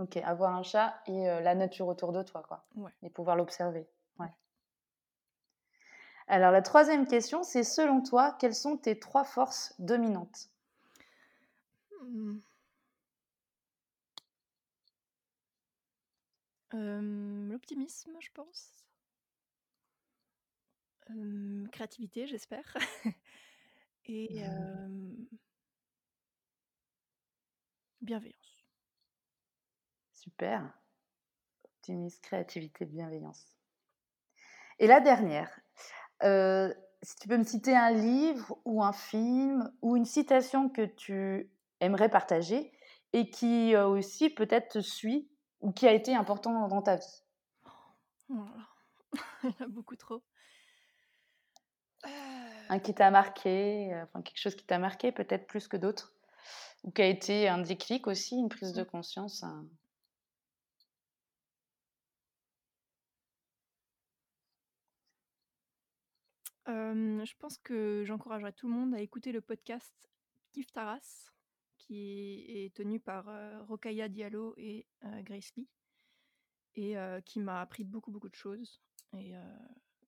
Ok, 0.00 0.16
avoir 0.18 0.54
un 0.54 0.62
chat 0.62 1.00
et 1.06 1.24
la 1.24 1.54
nature 1.54 1.86
autour 1.88 2.12
de 2.12 2.22
toi, 2.22 2.42
quoi. 2.42 2.64
Et 3.02 3.10
pouvoir 3.10 3.36
l'observer. 3.36 3.86
Ouais. 4.18 4.32
Alors 6.30 6.52
la 6.52 6.62
troisième 6.62 7.08
question, 7.08 7.42
c'est 7.42 7.64
selon 7.64 8.02
toi, 8.02 8.36
quelles 8.38 8.54
sont 8.54 8.76
tes 8.76 9.00
trois 9.00 9.24
forces 9.24 9.74
dominantes? 9.80 10.48
Mmh. 16.72 17.50
l'optimisme, 17.50 18.12
je 18.20 18.30
pense. 18.32 18.84
créativité, 21.72 22.26
j'espère. 22.26 22.76
Et 24.06 24.42
bienveillance. 28.00 28.64
Super. 30.12 30.72
Optimisme, 31.64 32.20
créativité, 32.22 32.84
bienveillance. 32.84 33.56
Et 34.78 34.86
la 34.86 35.00
dernière, 35.00 35.60
si 37.02 37.16
tu 37.16 37.28
peux 37.28 37.38
me 37.38 37.44
citer 37.44 37.76
un 37.76 37.92
livre 37.92 38.58
ou 38.64 38.82
un 38.82 38.92
film 38.92 39.72
ou 39.82 39.96
une 39.96 40.04
citation 40.04 40.68
que 40.68 40.84
tu 40.84 41.50
aimerais 41.80 42.08
partager 42.08 42.72
et 43.12 43.30
qui 43.30 43.76
aussi 43.76 44.30
peut-être 44.30 44.72
te 44.72 44.80
suit 44.80 45.30
ou 45.60 45.72
qui 45.72 45.86
a 45.86 45.92
été 45.92 46.14
important 46.14 46.68
dans 46.68 46.82
ta 46.82 46.96
vie? 46.96 47.22
Oh 48.30 48.46
Il 49.44 49.50
y 49.50 49.62
en 49.62 49.64
a 49.64 49.68
beaucoup 49.68 49.96
trop. 49.96 50.22
Un 52.68 52.78
qui 52.78 52.94
t'a 52.94 53.10
marqué, 53.10 53.92
euh, 53.92 54.04
enfin 54.04 54.22
quelque 54.22 54.38
chose 54.38 54.54
qui 54.54 54.64
t'a 54.64 54.78
marqué 54.78 55.12
peut-être 55.12 55.46
plus 55.46 55.68
que 55.68 55.76
d'autres, 55.76 56.14
ou 56.84 56.90
qui 56.90 57.02
a 57.02 57.06
été 57.06 57.48
un 57.48 57.58
déclic 57.58 58.06
aussi, 58.06 58.36
une 58.36 58.48
prise 58.48 58.72
de 58.72 58.82
mmh. 58.82 58.86
conscience. 58.86 59.44
je 67.24 67.34
pense 67.38 67.58
que 67.58 68.04
j'encouragerais 68.06 68.52
tout 68.52 68.68
le 68.68 68.74
monde 68.74 68.94
à 68.94 69.00
écouter 69.00 69.32
le 69.32 69.40
podcast 69.40 69.94
Kif 70.52 70.72
Taras 70.72 71.30
qui 71.90 72.44
est 72.46 72.72
tenu 72.72 73.00
par 73.00 73.26
Rokaya 73.66 74.08
Diallo 74.08 74.54
et 74.56 74.86
Grace 75.24 75.52
Lee, 75.56 75.68
et 76.76 76.94
qui 77.24 77.40
m'a 77.40 77.60
appris 77.60 77.82
beaucoup, 77.82 78.12
beaucoup 78.12 78.28
de 78.28 78.36
choses. 78.36 78.80
Et 79.18 79.34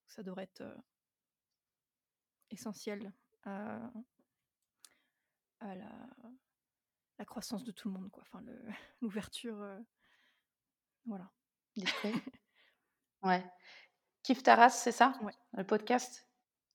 ça 0.06 0.22
devrait 0.22 0.44
être 0.44 0.62
essentiel 2.50 3.12
à, 3.42 3.80
la, 5.60 5.90
la, 7.18 7.24
croissance 7.24 7.64
de 7.64 7.72
tout 7.72 7.88
le 7.88 7.94
monde, 7.94 8.10
quoi. 8.12 8.22
Enfin, 8.22 8.44
l'ouverture, 9.00 9.66
voilà. 11.04 11.32
ouais. 13.24 13.44
Kif 14.22 14.44
Taras, 14.44 14.70
c'est 14.70 14.92
ça? 14.92 15.14
Le 15.54 15.64
podcast? 15.64 16.28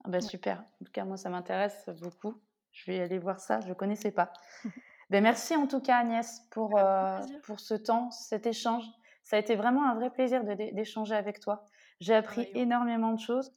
Ah 0.03 0.10
bah, 0.10 0.20
Super. 0.20 0.66
En 0.82 0.86
tout 0.86 0.91
cas, 0.91 1.05
moi, 1.05 1.16
ça 1.16 1.30
m'intéresse 1.30 1.88
beaucoup. 2.01 2.41
Je 2.72 2.91
vais 2.91 2.99
aller 2.99 3.20
voir 3.20 3.39
ça. 3.39 3.62
Je 3.62 3.70
ne 3.70 3.74
connaissais 3.74 4.12
pas. 4.12 4.34
Ben, 5.10 5.24
merci 5.24 5.55
en 5.55 5.68
tout 5.68 5.80
cas 5.80 5.97
Agnès 5.97 6.41
pour, 6.51 6.78
euh, 6.78 7.20
pour 7.43 7.60
ce 7.60 7.74
temps, 7.74 8.12
cet 8.12 8.45
échange. 8.45 8.84
Ça 9.24 9.38
a 9.38 9.39
été 9.39 9.55
vraiment 9.55 9.89
un 9.89 9.95
vrai 9.95 10.10
plaisir 10.10 10.43
d'échanger 10.43 11.16
avec 11.16 11.39
toi. 11.39 11.66
J'ai 11.99 12.14
appris 12.14 12.49
énormément 12.53 13.12
de 13.14 13.20
choses. 13.20 13.51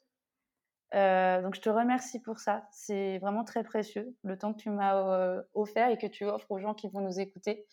Euh, 0.94 1.40
donc 1.42 1.54
je 1.54 1.60
te 1.60 1.70
remercie 1.70 2.20
pour 2.20 2.38
ça. 2.40 2.66
C'est 2.72 3.18
vraiment 3.18 3.44
très 3.44 3.62
précieux 3.62 4.16
le 4.24 4.36
temps 4.36 4.52
que 4.52 4.60
tu 4.60 4.70
m'as 4.70 4.96
euh, 4.96 5.42
offert 5.54 5.88
et 5.90 5.98
que 5.98 6.06
tu 6.06 6.24
offres 6.24 6.50
aux 6.50 6.58
gens 6.58 6.74
qui 6.74 6.88
vont 6.88 7.00
nous 7.00 7.20
écouter. 7.20 7.66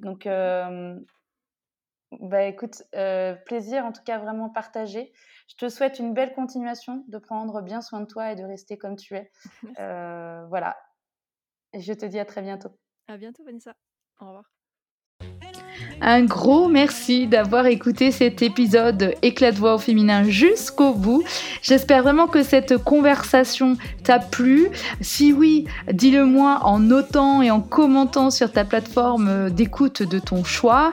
donc 0.00 0.28
Bah 2.20 2.44
écoute, 2.44 2.82
plaisir 3.46 3.84
en 3.84 3.92
tout 3.92 4.02
cas 4.04 4.18
vraiment 4.18 4.48
partagé. 4.48 5.12
Je 5.48 5.56
te 5.56 5.68
souhaite 5.68 5.98
une 5.98 6.14
belle 6.14 6.32
continuation, 6.34 7.04
de 7.08 7.18
prendre 7.18 7.62
bien 7.62 7.80
soin 7.80 8.00
de 8.00 8.06
toi 8.06 8.32
et 8.32 8.36
de 8.36 8.44
rester 8.44 8.78
comme 8.78 8.96
tu 8.96 9.14
es. 9.14 9.30
voilà. 10.48 10.76
Et 11.72 11.80
je 11.80 11.92
te 11.92 12.06
dis 12.06 12.20
à 12.20 12.24
très 12.24 12.42
bientôt. 12.42 12.76
À 13.08 13.16
bientôt, 13.16 13.44
Vanessa. 13.44 13.76
Au 14.20 14.26
revoir. 14.26 14.52
Un 16.00 16.24
gros 16.24 16.68
merci 16.68 17.26
d'avoir 17.26 17.66
écouté 17.66 18.10
cet 18.10 18.42
épisode 18.42 19.14
Éclat 19.22 19.52
de 19.52 19.56
voix 19.56 19.74
au 19.74 19.78
féminin 19.78 20.24
jusqu'au 20.24 20.92
bout. 20.92 21.22
J'espère 21.62 22.02
vraiment 22.02 22.26
que 22.26 22.42
cette 22.42 22.76
conversation 22.78 23.76
t'a 24.02 24.18
plu. 24.18 24.68
Si 25.00 25.32
oui, 25.32 25.64
dis-le 25.92 26.24
moi 26.24 26.60
en 26.62 26.78
notant 26.78 27.42
et 27.42 27.50
en 27.50 27.60
commentant 27.60 28.30
sur 28.30 28.52
ta 28.52 28.64
plateforme 28.64 29.50
d'écoute 29.50 30.02
de 30.02 30.18
ton 30.18 30.44
choix. 30.44 30.92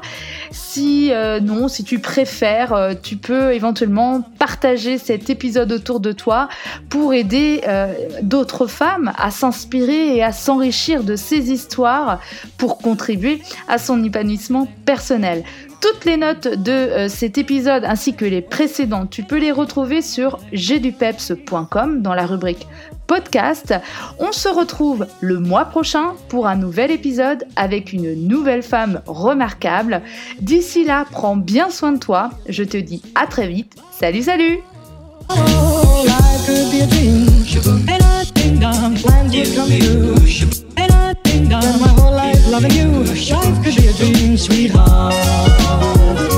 Si 0.51 1.11
euh, 1.11 1.39
non, 1.39 1.67
si 1.67 1.83
tu 1.83 1.99
préfères, 1.99 2.73
euh, 2.73 2.93
tu 3.01 3.17
peux 3.17 3.53
éventuellement 3.53 4.21
partager 4.39 4.97
cet 4.97 5.29
épisode 5.29 5.71
autour 5.71 5.99
de 5.99 6.11
toi 6.11 6.47
pour 6.89 7.13
aider 7.13 7.61
euh, 7.67 7.93
d'autres 8.21 8.67
femmes 8.67 9.11
à 9.17 9.31
s'inspirer 9.31 10.15
et 10.15 10.23
à 10.23 10.31
s'enrichir 10.31 11.03
de 11.03 11.15
ces 11.15 11.51
histoires 11.51 12.19
pour 12.57 12.77
contribuer 12.77 13.41
à 13.67 13.77
son 13.77 14.03
épanouissement 14.03 14.67
personnel. 14.85 14.90
Toutes 15.81 16.05
les 16.05 16.17
notes 16.17 16.47
de 16.47 16.71
euh, 16.71 17.07
cet 17.07 17.37
épisode 17.37 17.85
ainsi 17.85 18.13
que 18.13 18.25
les 18.25 18.41
précédents, 18.41 19.05
tu 19.05 19.23
peux 19.23 19.37
les 19.37 19.51
retrouver 19.51 20.01
sur 20.01 20.39
gdupeps.com 20.53 22.01
dans 22.01 22.13
la 22.13 22.25
rubrique 22.25 22.67
podcast. 23.07 23.73
On 24.19 24.31
se 24.31 24.49
retrouve 24.49 25.07
le 25.21 25.39
mois 25.39 25.65
prochain 25.65 26.13
pour 26.29 26.47
un 26.47 26.55
nouvel 26.55 26.91
épisode 26.91 27.45
avec 27.55 27.93
une 27.93 28.27
nouvelle 28.27 28.63
femme 28.63 29.01
remarquable. 29.05 30.01
D'ici 30.39 30.83
là, 30.83 31.05
prends 31.09 31.35
bien 31.35 31.69
soin 31.69 31.93
de 31.93 31.99
toi. 31.99 32.31
Je 32.47 32.63
te 32.63 32.77
dis 32.77 33.01
à 33.15 33.27
très 33.27 33.47
vite. 33.47 33.75
Salut, 33.91 34.23
salut 34.23 34.59
Loving 42.51 42.71
you, 42.71 42.91
life 43.31 43.63
could 43.63 43.77
be 43.77 43.87
a 43.87 43.93
dream, 43.93 44.37
sweetheart. 44.37 46.30